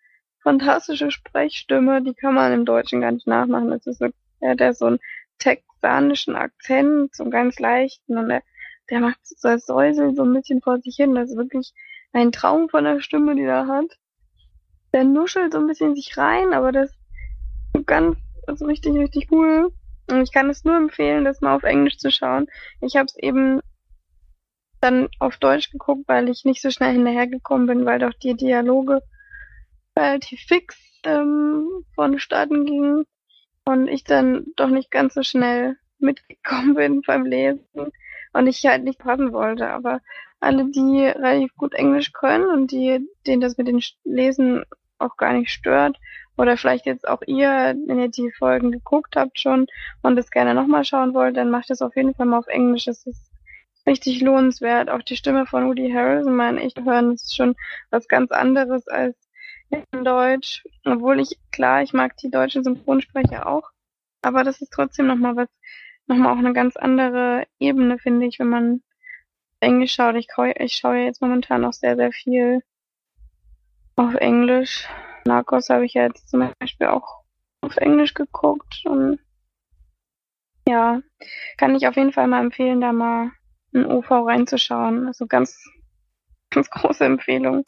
[0.43, 3.71] fantastische Sprechstimme, die kann man im Deutschen gar nicht nachmachen.
[3.71, 4.99] Das ist wirklich, er hat ja so einen
[5.39, 8.43] texanischen Akzent, so einen ganz leichten und er,
[8.89, 11.15] der macht so als Säusel so ein bisschen vor sich hin.
[11.15, 11.73] Das ist wirklich
[12.13, 13.97] ein Traum von der Stimme, die er hat.
[14.93, 16.91] Der nuschelt so ein bisschen sich rein, aber das
[17.73, 19.73] ist ganz, also richtig, richtig cool.
[20.09, 22.47] Und ich kann es nur empfehlen, das mal auf Englisch zu schauen.
[22.81, 23.61] Ich habe es eben
[24.79, 29.01] dann auf Deutsch geguckt, weil ich nicht so schnell hinterhergekommen bin, weil doch die Dialoge
[29.97, 33.05] relativ fix ähm, vonstatten gingen
[33.65, 37.91] und ich dann doch nicht ganz so schnell mitgekommen bin beim Lesen
[38.33, 39.69] und ich halt nicht passen wollte.
[39.69, 40.01] Aber
[40.39, 44.63] alle, die relativ gut Englisch können und die, denen das mit dem Lesen
[44.99, 45.97] auch gar nicht stört,
[46.37, 49.67] oder vielleicht jetzt auch ihr, wenn ihr die Folgen geguckt habt schon
[50.03, 52.87] und es gerne nochmal schauen wollt, dann macht es auf jeden Fall mal auf Englisch.
[52.87, 53.31] Es ist
[53.87, 54.89] richtig lohnenswert.
[54.89, 57.55] Auch die Stimme von Woody Harrelson, meine ich, hören, ist schon
[57.89, 59.15] was ganz anderes als
[59.69, 60.63] in Deutsch.
[60.85, 63.71] Obwohl ich, klar, ich mag die deutschen Synchronsprecher auch.
[64.21, 65.49] Aber das ist trotzdem nochmal was,
[66.05, 68.81] nochmal auch eine ganz andere Ebene, finde ich, wenn man
[69.59, 70.15] Englisch schaut.
[70.15, 70.27] Ich,
[70.57, 72.61] ich schaue ja jetzt momentan auch sehr, sehr viel
[73.95, 74.87] auf Englisch.
[75.27, 77.23] Narcos habe ich ja jetzt zum Beispiel auch
[77.61, 79.19] auf Englisch geguckt und
[80.67, 81.01] ja,
[81.57, 83.31] kann ich auf jeden Fall mal empfehlen, da mal
[83.71, 85.07] in OV reinzuschauen.
[85.07, 85.63] Also ganz,
[86.49, 87.63] ganz große Empfehlung,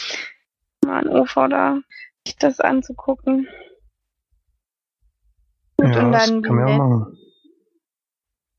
[0.85, 1.79] mal in OV da
[2.25, 3.47] sich das anzugucken.
[5.77, 7.17] Gut, ja, und das dann kann man ja machen.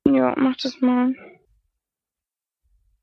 [0.06, 1.14] Ja, mach das mal.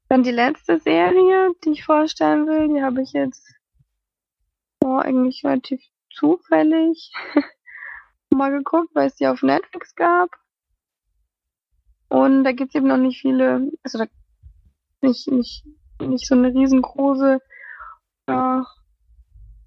[0.09, 3.56] Dann die letzte Serie, die ich vorstellen will, die habe ich jetzt
[4.99, 5.81] eigentlich relativ
[6.13, 7.11] zufällig
[8.29, 10.29] mal geguckt, weil es die auf Netflix gab.
[12.09, 14.05] Und da gibt's eben noch nicht viele, also da
[15.01, 15.65] nicht, nicht,
[16.01, 17.39] nicht so eine riesengroße
[18.27, 18.61] äh,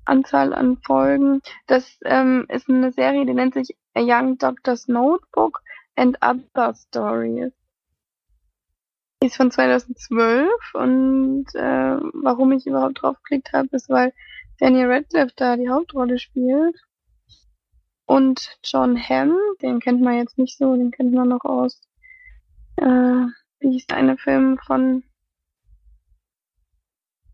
[0.04, 1.40] Anzahl an Folgen.
[1.66, 5.62] Das ähm, ist eine Serie, die nennt sich A Young Doctor's Notebook
[5.96, 7.52] and Other Stories.
[9.22, 14.14] Die ist von 2012 und äh, warum ich überhaupt drauf geklickt habe, ist, weil
[14.60, 16.76] Daniel Radcliffe da die Hauptrolle spielt.
[18.04, 21.80] Und John Hamm, den kennt man jetzt nicht so, den kennt man noch aus,
[22.76, 22.84] äh,
[23.60, 25.04] wie hieß eine Film von,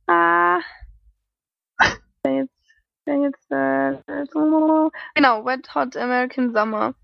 [0.07, 0.61] ah,
[2.25, 2.55] der jetzt,
[3.07, 3.97] der jetzt, äh,
[5.15, 6.95] genau, Wet Hot American Summer,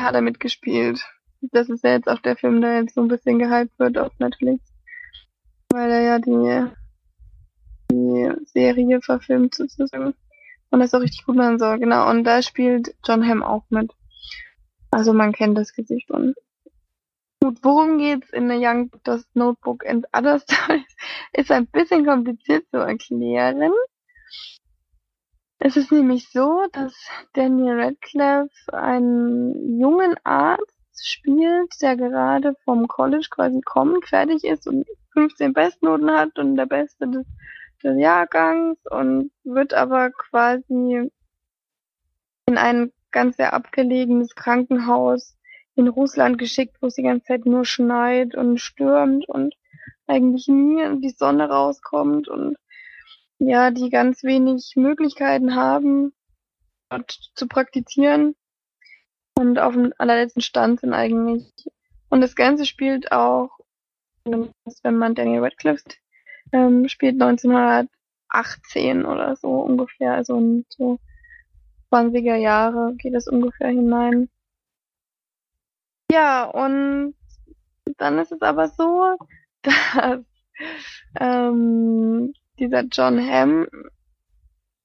[0.00, 1.04] hat er mitgespielt.
[1.52, 4.12] Das ist ja jetzt auch der Film, der jetzt so ein bisschen gehypt wird auf
[4.18, 4.62] Netflix,
[5.70, 6.70] weil er ja die,
[7.90, 10.14] die Serie verfilmt sozusagen.
[10.70, 12.10] Und das auch richtig gut machen soll, genau.
[12.10, 13.92] Und da spielt John Hamm auch mit.
[14.90, 16.34] Also man kennt das Gesicht und
[17.44, 20.86] Gut, worum geht's in The Young Doctor's Notebook and Other Stories?
[21.34, 23.70] Ist ein bisschen kompliziert zu erklären.
[25.58, 26.94] Es ist nämlich so, dass
[27.34, 30.72] Daniel Radcliffe einen jungen Arzt
[31.02, 36.64] spielt, der gerade vom College quasi kommt, fertig ist und 15 Bestnoten hat und der
[36.64, 37.26] Beste des,
[37.84, 41.10] des Jahrgangs und wird aber quasi
[42.46, 45.36] in ein ganz sehr abgelegenes Krankenhaus
[45.76, 49.54] in Russland geschickt, wo es die ganze Zeit nur schneit und stürmt und
[50.06, 52.56] eigentlich nie die Sonne rauskommt und
[53.38, 56.12] ja, die ganz wenig Möglichkeiten haben,
[56.90, 58.34] dort zu praktizieren
[59.36, 61.52] und auf dem allerletzten Stand sind eigentlich.
[62.08, 63.50] Und das Ganze spielt auch,
[64.24, 65.84] wenn man Daniel Radcliffe
[66.54, 70.98] ähm, spielt 1918 oder so ungefähr, also in so
[71.90, 74.28] 20er Jahre geht es ungefähr hinein.
[76.10, 77.14] Ja, und
[77.98, 79.16] dann ist es aber so,
[79.62, 80.20] dass
[81.18, 83.66] ähm, dieser John Hamm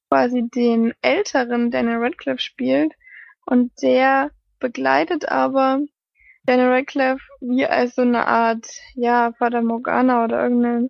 [0.10, 2.94] quasi den älteren Daniel Radcliffe spielt
[3.46, 5.82] und der begleitet aber
[6.46, 8.66] Daniel Radcliffe wie als so eine Art,
[8.96, 10.90] ja, Vater Morgana oder irgendeine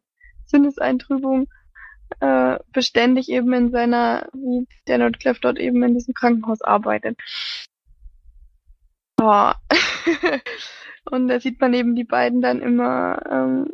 [0.50, 1.47] Sinneseintrübung
[2.20, 7.20] äh, beständig eben in seiner, wie Daniel Radcliffe dort eben in diesem Krankenhaus arbeitet.
[9.22, 9.52] Oh.
[11.12, 13.72] und da sieht man eben die beiden dann immer ähm,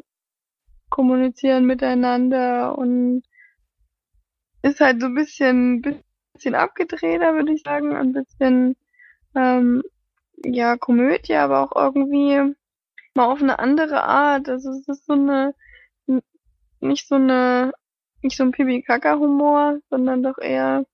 [0.90, 3.24] kommunizieren miteinander und
[4.62, 5.82] ist halt so ein bisschen,
[6.34, 8.76] bisschen abgedrehter, würde ich sagen, ein bisschen
[9.36, 9.84] ähm,
[10.44, 12.56] ja Komödie, aber auch irgendwie
[13.14, 14.50] mal auf eine andere Art.
[14.50, 15.54] Also es ist so eine
[16.86, 17.74] nicht so eine
[18.22, 20.86] nicht so ein Pipi Kaka Humor, sondern doch eher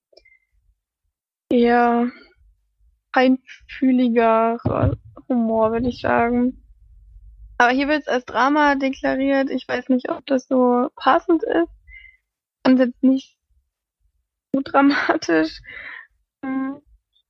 [1.49, 2.11] eher
[3.13, 4.59] feinfühliger
[5.29, 6.63] Humor, würde ich sagen.
[7.57, 9.49] Aber hier wird es als Drama deklariert.
[9.49, 11.69] Ich weiß nicht, ob das so passend ist.
[12.65, 13.37] Und jetzt nicht
[14.53, 15.61] so dramatisch.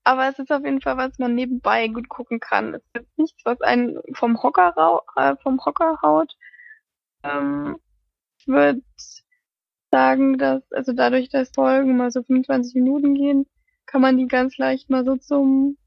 [0.03, 2.75] Aber es ist auf jeden Fall, was man nebenbei gut gucken kann.
[2.75, 6.33] Es ist nichts, was einen vom Hocker, äh, vom Hocker haut.
[7.23, 7.77] Ähm,
[8.47, 8.81] würde
[9.91, 13.45] sagen, dass, also dadurch, dass Folgen mal so 25 Minuten gehen,
[13.85, 15.77] kann man die ganz leicht mal so zum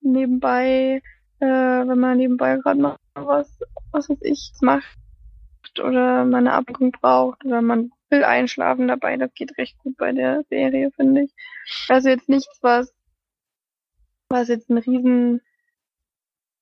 [0.00, 1.02] nebenbei,
[1.40, 3.58] äh, wenn man nebenbei gerade mal was,
[3.92, 4.98] was weiß ich, macht
[5.80, 10.12] oder man eine Ablenkung braucht oder man will einschlafen dabei, das geht recht gut bei
[10.12, 11.34] der Serie, finde ich.
[11.88, 12.94] Also jetzt nichts, was,
[14.28, 15.40] was jetzt einen riesen,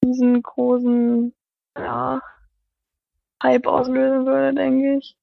[0.05, 1.35] riesengroßen,
[1.77, 2.23] ja,
[3.43, 5.16] Hype auslösen würde, denke ich.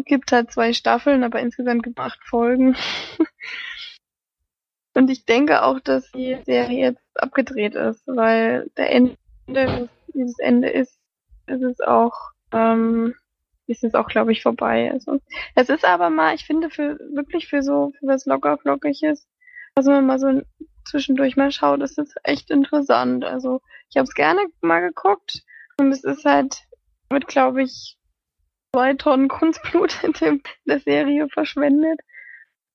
[0.00, 2.74] Es gibt halt zwei Staffeln, aber insgesamt gibt acht Folgen.
[4.94, 10.70] Und ich denke auch, dass die Serie jetzt abgedreht ist, weil der Ende, dieses Ende
[10.70, 10.98] ist,
[11.46, 13.14] ist es auch, ähm,
[13.66, 14.90] ist es auch, glaube ich, vorbei.
[14.90, 15.20] Also
[15.54, 19.28] es ist aber mal, ich finde, für wirklich für so, für was locker flockiges,
[19.76, 20.42] wenn man mal so
[20.84, 23.24] zwischendurch mal schaut, ist es echt interessant.
[23.24, 23.60] Also
[23.90, 25.42] ich habe es gerne mal geguckt
[25.76, 26.64] und es ist halt,
[27.10, 27.96] wird, glaube ich,
[28.72, 32.00] zwei Tonnen Kunstblut in, dem, in der Serie verschwendet.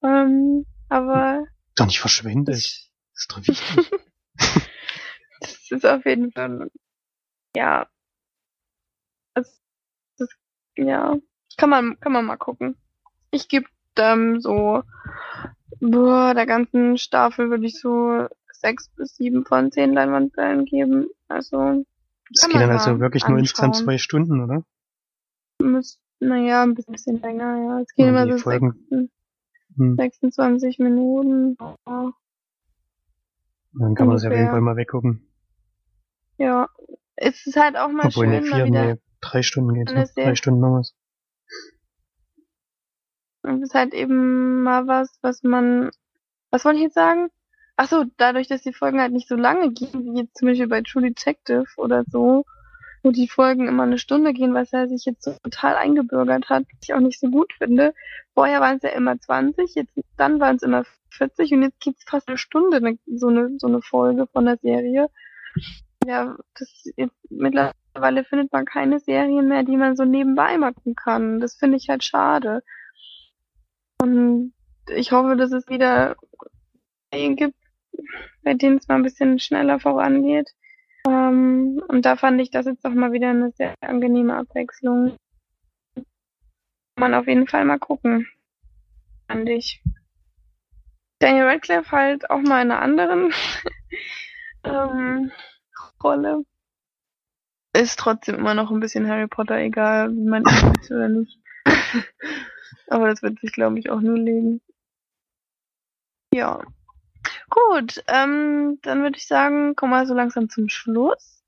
[0.04, 1.46] Ähm, aber
[1.76, 2.56] doch nicht verschwendet.
[2.56, 3.92] Das ist doch wichtig.
[5.40, 6.70] das ist auf jeden Fall,
[7.56, 7.88] ja.
[9.34, 9.62] Das,
[10.18, 10.30] das,
[10.76, 11.18] ja.
[11.58, 12.78] Kann man, kann man mal gucken.
[13.32, 13.68] Ich gebe
[13.98, 14.84] ähm, so,
[15.80, 21.08] boah, der ganzen Staffel würde ich so sechs bis sieben von zehn Leinwandperlen geben.
[21.28, 21.86] Also.
[22.32, 23.36] Das geht dann also wirklich anschauen.
[23.36, 24.64] nur insgesamt zwei Stunden, oder?
[25.62, 27.80] Muss, naja, ein bisschen länger, ja.
[27.82, 29.10] Es geht ja, immer so Folgen,
[29.78, 29.96] Hm.
[29.98, 31.58] 26 Minuten.
[31.60, 32.12] Ja.
[33.78, 34.50] Dann kann man das ja auf jeden.
[34.50, 35.28] Fall mal weggucken.
[36.38, 36.70] Ja.
[37.18, 38.94] Es ist halt auch mal Obwohl, schön, ne, mal vier, wieder.
[38.96, 40.06] nee, drei Stunden geht's noch.
[40.06, 40.94] sehr- Drei Stunden noch was.
[43.44, 45.92] Und es ist halt eben mal was, was man,
[46.52, 47.30] was wollte ich jetzt sagen?
[47.78, 50.68] Ach so, dadurch, dass die Folgen halt nicht so lange gehen, wie jetzt zum Beispiel
[50.68, 52.46] bei True Detective oder so,
[53.06, 56.64] wo die Folgen immer eine Stunde gehen, was er sich jetzt so total eingebürgert hat,
[56.64, 57.94] was ich auch nicht so gut finde.
[58.34, 62.04] Vorher waren es ja immer 20, jetzt, dann waren es immer 40 und jetzt geht's
[62.04, 65.10] fast eine Stunde, ne, so eine, so eine Folge von der Serie.
[66.04, 66.68] Ja, das
[66.98, 71.40] jetzt, mittlerweile findet man keine Serien mehr, die man so nebenbei machen kann.
[71.40, 72.64] Das finde ich halt schade.
[74.02, 74.54] Und
[74.90, 76.16] ich hoffe, dass es wieder
[77.12, 77.56] Serien gibt,
[78.44, 80.50] bei denen es mal ein bisschen schneller vorangeht.
[81.06, 85.16] Ähm, und da fand ich das jetzt auch mal wieder eine sehr angenehme Abwechslung.
[86.98, 88.28] Man auf jeden Fall mal gucken.
[89.28, 89.84] Fand ich.
[91.20, 93.34] Daniel Radcliffe halt auch mal in einer anderen
[94.64, 95.32] ähm,
[96.04, 96.44] Rolle.
[97.74, 101.40] Ist trotzdem immer noch ein bisschen Harry Potter, egal wie man ihn sieht oder nicht.
[102.88, 104.62] Aber das wird sich, glaube ich, auch nur legen.
[106.34, 106.62] Ja.
[107.56, 111.42] Gut, ähm, dann würde ich sagen, kommen wir so langsam zum Schluss.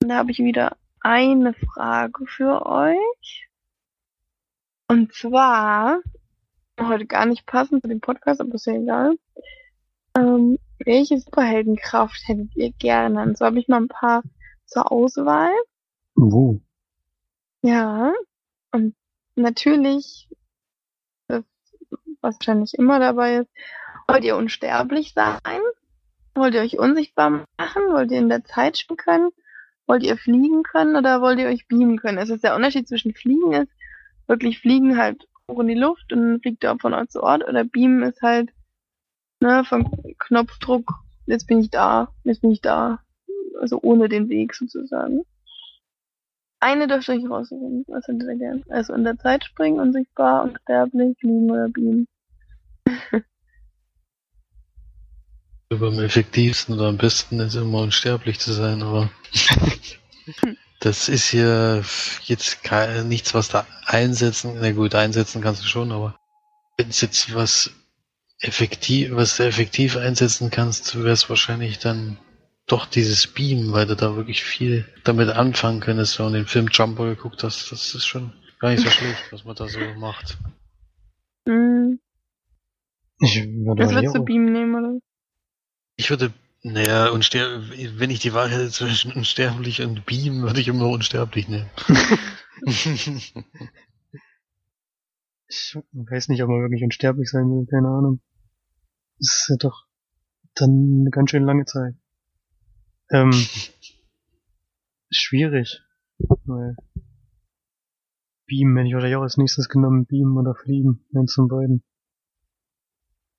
[0.00, 3.48] Und da habe ich wieder eine Frage für euch.
[4.86, 6.00] Und zwar,
[6.80, 9.16] heute gar nicht passend zu dem Podcast, aber ist ja egal.
[10.16, 13.20] Ähm, welche Superheldenkraft hättet ihr gerne?
[13.22, 14.22] Und so habe ich mal ein paar
[14.66, 15.52] zur Auswahl.
[16.14, 16.60] Wo?
[17.62, 18.12] Ja.
[18.70, 18.94] Und
[19.34, 20.28] natürlich,
[21.26, 21.42] das,
[22.20, 23.50] was wahrscheinlich immer dabei ist,
[24.12, 25.60] wollt ihr unsterblich sein?
[26.34, 27.82] Wollt ihr euch unsichtbar machen?
[27.90, 29.30] Wollt ihr in der Zeit spielen können?
[29.86, 32.18] Wollt ihr fliegen können oder wollt ihr euch beamen können?
[32.18, 33.72] Es ist der Unterschied zwischen fliegen ist,
[34.26, 37.64] wirklich fliegen halt hoch in die Luft und fliegt ihr von Ort zu Ort oder
[37.64, 38.50] beamen ist halt,
[39.40, 40.92] ne, vom Knopfdruck,
[41.26, 43.00] jetzt bin ich da, jetzt bin ich da.
[43.60, 45.24] Also ohne den Weg sozusagen.
[46.60, 47.84] Eine dürft ihr euch raussuchen.
[47.88, 48.64] Was hättet ihr gern?
[48.68, 52.06] Also in der Zeit springen, unsichtbar, unsterblich, fliegen oder beamen.
[55.72, 59.08] Aber am effektivsten oder am besten ist immer unsterblich zu sein, aber
[60.80, 61.84] das ist hier
[62.24, 66.18] jetzt kein, nichts, was da einsetzen, na gut, einsetzen kannst du schon, aber
[66.76, 67.70] wenn es jetzt was
[68.40, 72.18] effektiv, was du effektiv einsetzen kannst, wäre es wahrscheinlich dann
[72.66, 76.68] doch dieses Beam, weil du da wirklich viel damit anfangen könntest, wenn du den Film
[76.72, 80.36] Jumper geguckt hast, das ist schon gar nicht so schlecht, was man da so macht.
[81.46, 82.00] Hm.
[83.20, 84.98] Ich würde du auch- beamen nehmen, oder?
[86.00, 86.32] Ich würde,
[86.62, 91.68] naja, wenn ich die Wahl hätte zwischen unsterblich und Beam, würde ich immer unsterblich nehmen.
[95.46, 98.22] Ich weiß nicht, ob man wirklich unsterblich sein will, keine Ahnung.
[99.18, 99.84] Das ist ja doch
[100.54, 101.96] dann eine ganz schön lange Zeit.
[103.10, 103.32] Ähm,
[105.10, 105.82] schwierig.
[106.44, 106.76] Weil
[108.46, 111.82] Beam hätte ich wahrscheinlich auch als nächstes genommen, Beam oder Fliegen, eins von beiden.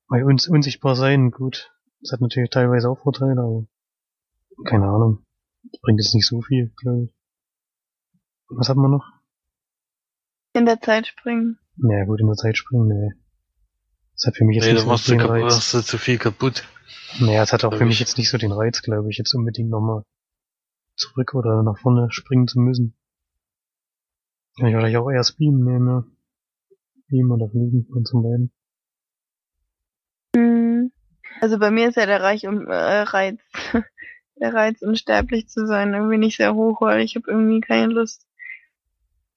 [0.10, 1.72] Weil uns unsichtbar sein, gut.
[2.02, 3.66] Das hat natürlich teilweise auch Vorteile, aber
[4.66, 5.26] keine Ahnung.
[5.64, 7.12] Das bringt jetzt nicht so viel, glaube ich.
[8.50, 9.06] Was hat man noch?
[10.54, 11.60] In der Zeit springen.
[11.78, 13.12] Naja, gut, in der Zeit springen, nee.
[14.14, 15.54] Das hat für mich jetzt nee, nicht so machst den kaputt, Reiz.
[15.54, 16.68] machst du zu viel kaputt.
[17.20, 18.00] Naja, es hat auch für mich ich.
[18.02, 20.04] jetzt nicht so den Reiz, glaube ich, jetzt unbedingt nochmal
[20.96, 22.98] zurück oder nach vorne springen zu müssen.
[24.58, 26.04] Kann ich wahrscheinlich auch erst beamen nehmen, ja.
[27.08, 28.52] Beamen oder fliegen, und zum beiden.
[31.42, 33.40] Also bei mir ist ja der Reich um, äh, Reiz,
[34.40, 38.28] der Reiz, unsterblich zu sein, irgendwie nicht sehr hoch, weil ich habe irgendwie keine Lust,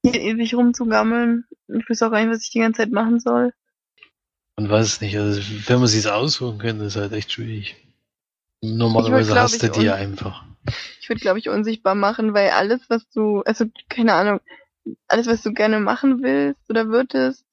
[0.02, 1.46] hier ewig rumzugammeln.
[1.66, 3.54] Ich weiß auch gar nicht, was ich die ganze Zeit machen soll.
[4.56, 7.74] Man weiß es nicht, also wenn man sich's aussuchen könnte, ist halt echt schwierig.
[8.60, 10.44] Normalerweise würd, hast du die einfach.
[11.00, 14.40] Ich würde, glaube ich, unsichtbar machen, weil alles, was du, also keine Ahnung,
[15.08, 17.43] alles, was du gerne machen willst oder würdest,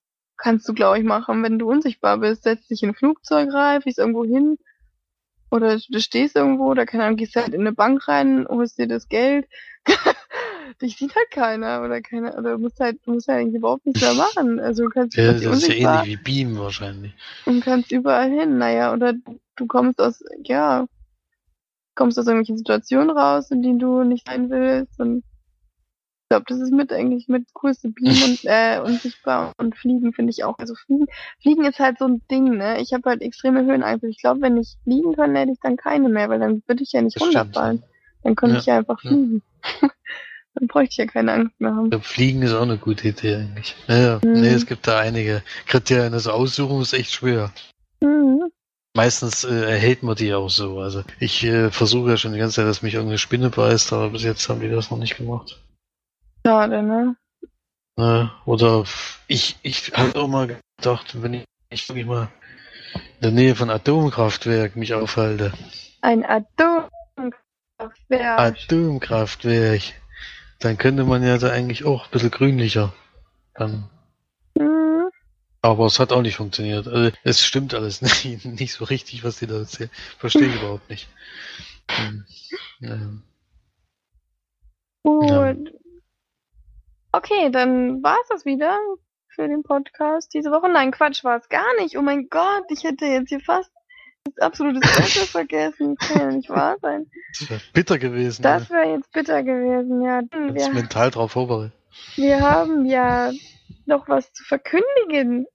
[0.41, 2.43] kannst du, glaube ich, machen, wenn du unsichtbar bist.
[2.43, 4.57] Setzt dich in ein Flugzeug rein, fliegst irgendwo hin
[5.51, 8.87] oder du stehst irgendwo oder keine Ahnung, gehst halt in eine Bank rein, holst dir
[8.87, 9.47] das Geld.
[10.81, 13.85] Dich sieht halt keiner oder keiner oder du musst halt, du musst halt eigentlich überhaupt
[13.85, 14.59] nichts mehr machen.
[14.59, 17.13] Also du kannst Ja, das ist ja ähnlich wie Beam wahrscheinlich.
[17.45, 18.57] und kannst überall hin.
[18.57, 19.13] Naja, oder
[19.57, 20.87] du kommst aus, ja,
[21.95, 24.99] kommst aus irgendwelchen Situationen raus, in denen du nicht sein willst.
[24.99, 25.23] Und
[26.31, 30.31] ich glaube, das ist mit eigentlich mit coolste Beam und äh, unsichtbar und Fliegen finde
[30.31, 30.57] ich auch.
[30.59, 31.07] Also Fliegen,
[31.41, 32.79] Fliegen ist halt so ein Ding, ne?
[32.79, 34.05] Ich habe halt extreme Höhenangst.
[34.05, 36.93] Ich glaube, wenn ich fliegen könnte, hätte ich dann keine mehr, weil dann würde ich
[36.93, 37.83] ja nicht Das stimmt, runterfallen.
[38.23, 39.09] Dann könnte Ja, ich ja einfach ja.
[39.09, 39.41] fliegen.
[40.53, 41.85] Dann bräuchte ich ja keine Angst mehr haben.
[41.85, 43.75] Ich glaub, Fliegen ist auch eine gute Idee eigentlich.
[43.87, 44.33] Naja, Mhm.
[44.41, 46.11] nee, es gibt da einige Kriterien.
[46.11, 47.51] Das Aussuchen ist echt schwer.
[48.01, 48.43] Mhm.
[48.93, 50.79] Meistens äh, erhält man die auch so.
[50.79, 54.09] Also ich äh, versuche ja schon die ganze Zeit, dass mich irgendeine Spinne beißt, aber
[54.09, 55.61] bis jetzt haben die das noch nicht gemacht.
[56.45, 57.15] Schade, ne?
[57.97, 58.85] Äh, oder
[59.27, 62.29] ich, ich habe auch mal gedacht, wenn ich, ich wirklich mal
[62.95, 65.53] in der Nähe von Atomkraftwerk mich aufhalte.
[66.01, 67.41] Ein Atomkraftwerk.
[68.09, 69.81] Atomkraftwerk.
[70.59, 72.93] Dann könnte man ja da eigentlich auch ein bisschen grünlicher.
[73.55, 73.89] Dann.
[74.55, 75.09] Mhm.
[75.61, 76.87] Aber es hat auch nicht funktioniert.
[76.87, 79.91] Also, es stimmt alles nicht, nicht so richtig, was die da erzählen.
[80.17, 81.07] Verstehe ich überhaupt nicht.
[82.79, 83.23] Hm.
[85.03, 85.80] Gut.
[87.11, 88.77] Okay, dann war's das wieder
[89.27, 90.69] für den Podcast diese Woche.
[90.69, 91.97] Nein, Quatsch war es gar nicht.
[91.97, 93.71] Oh mein Gott, ich hätte jetzt hier fast
[94.23, 95.95] das absolute Beste vergessen.
[95.97, 97.09] Kann ja nicht wahr sein.
[97.39, 98.43] Das wäre bitter gewesen.
[98.43, 100.21] Das wäre jetzt bitter gewesen, ja.
[100.21, 101.73] Ganz Wir, mental drauf vorbereitet.
[102.15, 103.31] wir haben ja
[103.85, 105.47] noch was zu verkündigen.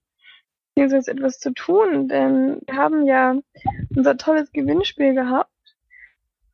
[0.74, 3.34] Beziehungsweise etwas zu tun, denn wir haben ja
[3.96, 5.50] unser tolles Gewinnspiel gehabt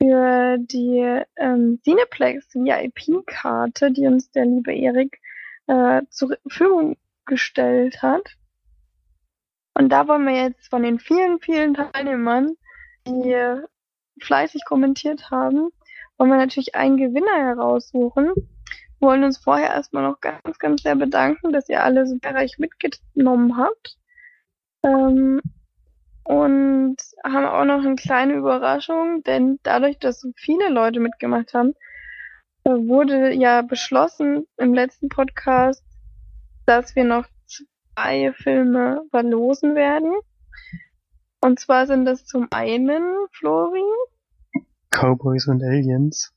[0.02, 5.20] für die ähm, Cineplex VIP-Karte, die uns der liebe Erik
[5.68, 8.36] äh, zur Verfügung gestellt hat.
[9.74, 12.56] Und da wollen wir jetzt von den vielen, vielen Teilnehmern,
[13.06, 13.36] die
[14.20, 15.70] fleißig kommentiert haben,
[16.18, 18.32] wollen wir natürlich einen Gewinner heraussuchen.
[18.98, 22.58] Wir wollen uns vorher erstmal noch ganz, ganz sehr bedanken, dass ihr alle so zahlreich
[22.58, 23.98] mitgenommen habt.
[24.82, 25.40] Ähm,
[26.24, 31.74] und haben auch noch eine kleine Überraschung, denn dadurch, dass so viele Leute mitgemacht haben,
[32.64, 35.84] äh, wurde ja beschlossen im letzten Podcast,
[36.66, 40.12] dass wir noch zwei Filme verlosen werden.
[41.40, 43.82] Und zwar sind das zum einen, Flori,
[44.90, 46.32] Cowboys und Aliens.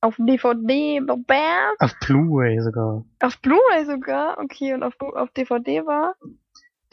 [0.00, 3.04] auf DVD, Bär, Auf Blu-ray sogar.
[3.20, 6.14] auf Blu-ray sogar, okay, und auf, auf DVD war,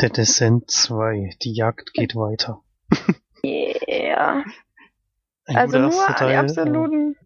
[0.02, 1.32] Der Descent 2.
[1.42, 2.62] Die Jagd geht weiter.
[3.44, 4.46] yeah.
[5.46, 7.18] Ein Also nur die Teil, absoluten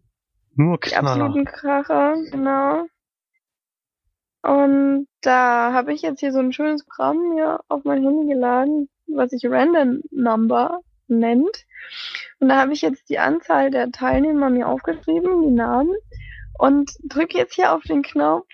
[0.56, 2.86] aber Nur Die absoluten Kracher, genau.
[4.42, 8.88] Und da habe ich jetzt hier so ein schönes Programm mir auf mein Handy geladen,
[9.06, 11.64] was sich Random Number nennt.
[12.40, 15.94] Und da habe ich jetzt die Anzahl der Teilnehmer mir aufgeschrieben, die Namen,
[16.58, 18.48] und drücke jetzt hier auf den Knopf.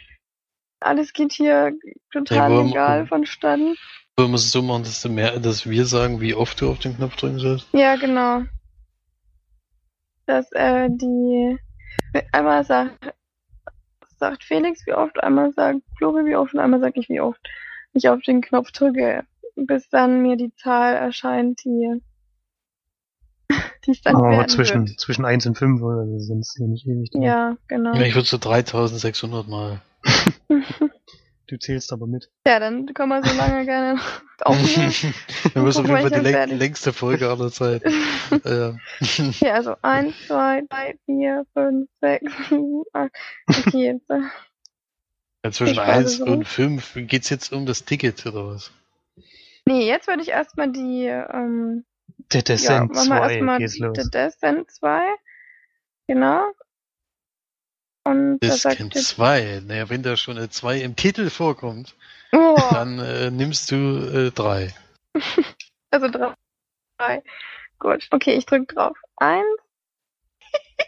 [0.81, 1.73] Alles geht hier
[2.13, 3.77] total legal vonstatten.
[4.21, 6.79] Wollen wir es so machen, dass, du mehr, dass wir sagen, wie oft du auf
[6.79, 7.67] den Knopf drücken sollst?
[7.73, 8.43] Ja, genau.
[10.27, 11.57] Dass äh, die
[12.31, 13.15] einmal sagt,
[14.19, 17.41] sagt Felix, wie oft, einmal sagt Flori, wie oft und einmal sag ich, wie oft
[17.95, 19.25] ich auf den Knopf drücke,
[19.57, 22.03] bis dann mir die Zahl erscheint, die,
[23.87, 25.01] die es dann Aber werden zwischen, wird.
[25.01, 26.05] zwischen 1 und 5, oder?
[26.19, 27.11] Sind es hier nicht ewig.
[27.11, 27.23] drin.
[27.23, 27.95] Ja, genau.
[27.95, 29.81] Ja, ich würde so 3600 mal.
[31.51, 32.31] Du zählst aber mit.
[32.47, 34.95] ja, dann können wir so lange gerne noch aufnehmen.
[35.53, 36.59] Wir müssen auf jeden Fall die läng fertig.
[36.61, 37.83] längste Folge aller Zeit.
[38.45, 38.77] ja.
[39.41, 43.11] Ja, also eins, zwei, drei, vier, fünf, sechs, sieben, acht.
[43.49, 44.09] Okay, jetzt.
[44.11, 44.21] äh,
[45.45, 46.49] ja, zwischen Ich weiß 1 es und nicht.
[46.53, 48.71] 5 geht's jetzt um das Ticket oder was?
[49.65, 51.85] Nee, jetzt würde ich erstmal die, ähm,
[52.33, 53.99] Der Descent wir 2 erstmal geht's los.
[54.01, 55.05] The Descent 2.
[56.07, 56.45] Genau.
[58.05, 59.63] Und jetzt, 2.
[59.67, 61.95] Naja, wenn da schon eine 2 im Titel vorkommt,
[62.33, 64.75] oh, dann äh, nimmst du 3.
[65.91, 66.35] also drei.
[66.99, 67.23] drei.
[67.79, 68.97] Gut, okay, ich drück drauf.
[69.17, 69.45] Eins.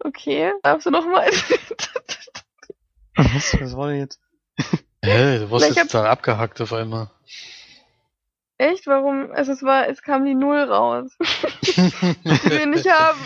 [0.00, 1.30] okay, darfst du nochmal?
[3.16, 4.20] Was, was war denn jetzt?
[5.04, 7.10] Hä, du Ich jetzt hab- total abgehackt auf einmal.
[8.62, 8.86] Echt?
[8.86, 9.32] Warum?
[9.32, 11.16] Also es war, es kam die Null raus.
[11.62, 13.18] die wir nicht haben.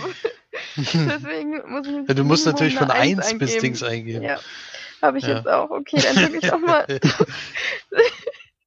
[0.76, 3.58] Deswegen muss ich jetzt ja, du musst natürlich von eine 1 Eins bis.
[3.58, 4.22] Dings eingeben.
[4.22, 4.38] Ja,
[5.02, 5.36] habe ich Ja.
[5.36, 5.68] jetzt auch.
[5.70, 6.86] Okay, dann drücke ich nochmal.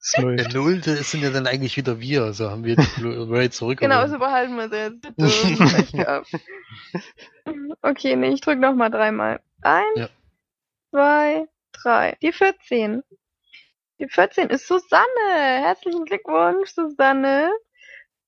[0.02, 0.54] Es Der läuft.
[0.54, 3.80] Nullte sind ja dann eigentlich wieder wir, also haben wir die Blu-ray zurück.
[3.80, 6.34] Genau, so behalten wir sie jetzt.
[7.82, 9.40] Okay, nee, ich drück noch mal dreimal.
[9.62, 10.10] Eins, Ja.
[10.92, 12.18] zwei, drei.
[12.22, 13.04] Die 14.
[14.00, 15.06] Die 14 ist Susanne.
[15.26, 17.52] Herzlichen Glückwunsch, Susanne.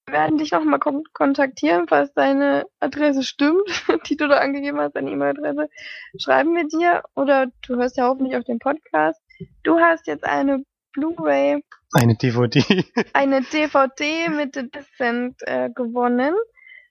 [0.06, 3.69] Wir werden dich nochmal kon kontaktieren, falls deine Adresse stimmt,
[4.10, 5.69] die du da angegeben hast, deine E-Mail-Adresse.
[6.18, 9.22] Schreiben wir dir oder du hörst ja hoffentlich auf den Podcast.
[9.64, 12.84] Du hast jetzt eine Blu-ray Eine DVD.
[13.14, 16.35] eine DVD mit The Descent äh, gewonnen.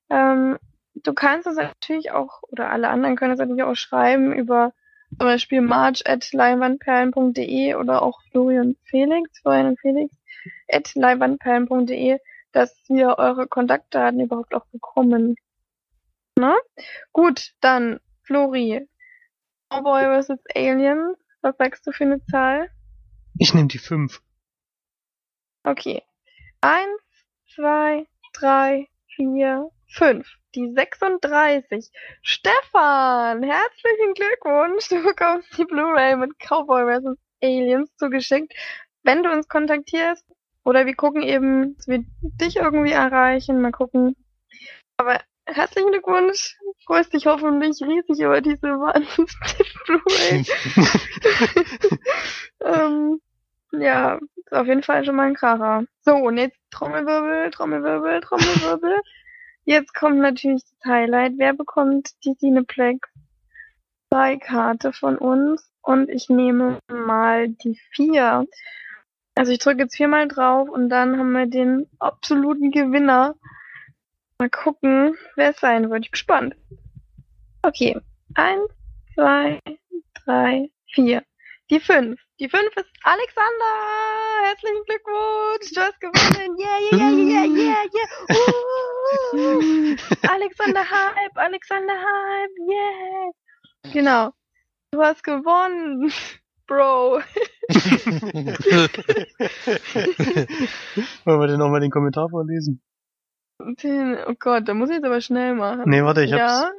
[0.08, 0.56] Ähm,
[0.94, 4.72] du kannst uns natürlich auch, oder alle anderen können es natürlich auch schreiben über
[5.10, 10.16] zum Beispiel march.leinwandperlen.de oder auch Florian Felix, Florian und Felix,
[10.70, 12.18] at leinwandperlen.de,
[12.52, 15.36] dass wir eure Kontaktdaten überhaupt auch bekommen.
[16.38, 16.56] Ne?
[17.12, 18.86] Gut, dann Flori.
[19.70, 20.38] Cowboy vs.
[20.54, 21.14] Alien.
[21.42, 22.70] Was sagst du für eine Zahl?
[23.38, 24.20] Ich nehme die fünf.
[25.64, 26.02] Okay.
[26.60, 27.00] Eins,
[27.54, 30.39] zwei, drei, vier, fünf.
[30.56, 31.90] Die 36.
[32.22, 34.88] Stefan, herzlichen Glückwunsch.
[34.88, 37.16] Du bekommst die Blu-ray mit Cowboy vs.
[37.40, 38.52] Aliens zugeschickt.
[39.04, 40.26] Wenn du uns kontaktierst,
[40.64, 44.16] oder wir gucken eben, dass wir dich irgendwie erreichen, mal gucken.
[44.96, 46.58] Aber herzlichen Glückwunsch.
[46.84, 49.06] Freust dich hoffentlich riesig über diese Blu-ray.
[52.64, 53.20] ähm,
[53.72, 55.84] ja, ist auf jeden Fall schon mal ein Kracher.
[56.00, 59.00] So, und jetzt Trommelwirbel, Trommelwirbel, Trommelwirbel.
[59.70, 61.34] Jetzt kommt natürlich das Highlight.
[61.36, 63.08] Wer bekommt die Cineplex
[64.12, 65.70] 2 Karte von uns?
[65.80, 68.48] Und ich nehme mal die 4.
[69.36, 73.36] Also ich drücke jetzt viermal drauf und dann haben wir den absoluten Gewinner.
[74.38, 76.00] Mal gucken, wer es sein wird.
[76.00, 76.56] Ich bin gespannt.
[77.62, 77.96] Okay.
[78.34, 78.72] Eins,
[79.14, 79.60] zwei,
[80.24, 81.22] drei, vier.
[81.70, 82.20] Die fünf.
[82.40, 83.72] Die fünf ist Alexander.
[84.42, 85.70] Herzlichen Glückwunsch.
[85.72, 86.58] Du hast gewonnen.
[86.58, 88.08] Yeah, yeah, yeah, yeah, yeah, yeah.
[89.32, 89.96] Uh,
[90.28, 91.36] Alexander Hype.
[91.36, 92.50] Alexander Hype.
[92.68, 93.30] Yeah.
[93.92, 94.32] Genau.
[94.90, 96.12] Du hast gewonnen.
[96.66, 97.20] Bro.
[101.24, 102.82] Wollen wir denn nochmal den Kommentar vorlesen?
[103.60, 105.84] Den, oh Gott, da muss ich jetzt aber schnell machen.
[105.86, 106.62] Nee, warte, ich hab's.
[106.62, 106.72] Ja?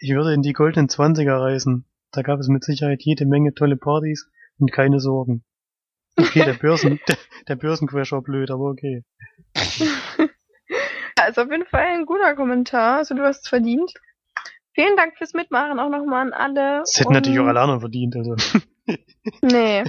[0.00, 1.84] Ich würde in die goldenen Zwanziger reisen.
[2.18, 4.28] Da gab es mit Sicherheit jede Menge tolle Partys
[4.58, 5.44] und keine Sorgen.
[6.18, 7.16] Okay, der Börsen, der,
[7.46, 9.04] der Börsencrash war blöd, aber okay.
[11.28, 12.96] Ist auf jeden Fall ein guter Kommentar.
[12.96, 13.92] Also du hast es verdient.
[14.74, 16.80] Vielen Dank fürs Mitmachen auch nochmal an alle.
[16.80, 18.34] Das hätten Und- natürlich auch alle anderen verdient, also.
[19.42, 19.84] Nee.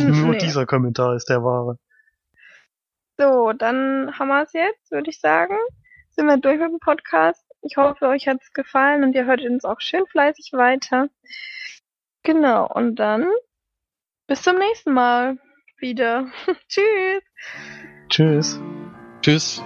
[0.00, 0.38] Nur Nee.
[0.38, 1.78] dieser Kommentar ist der wahre.
[3.16, 5.56] So, dann haben wir es jetzt, würde ich sagen.
[6.10, 7.44] Sind wir durch mit dem Podcast.
[7.62, 11.08] Ich hoffe, euch hat es gefallen und ihr hört uns auch schön fleißig weiter.
[12.22, 13.26] Genau, und dann
[14.26, 15.38] bis zum nächsten Mal
[15.78, 16.26] wieder.
[16.68, 17.22] Tschüss.
[18.08, 18.60] Tschüss.
[19.22, 19.62] Tschüss.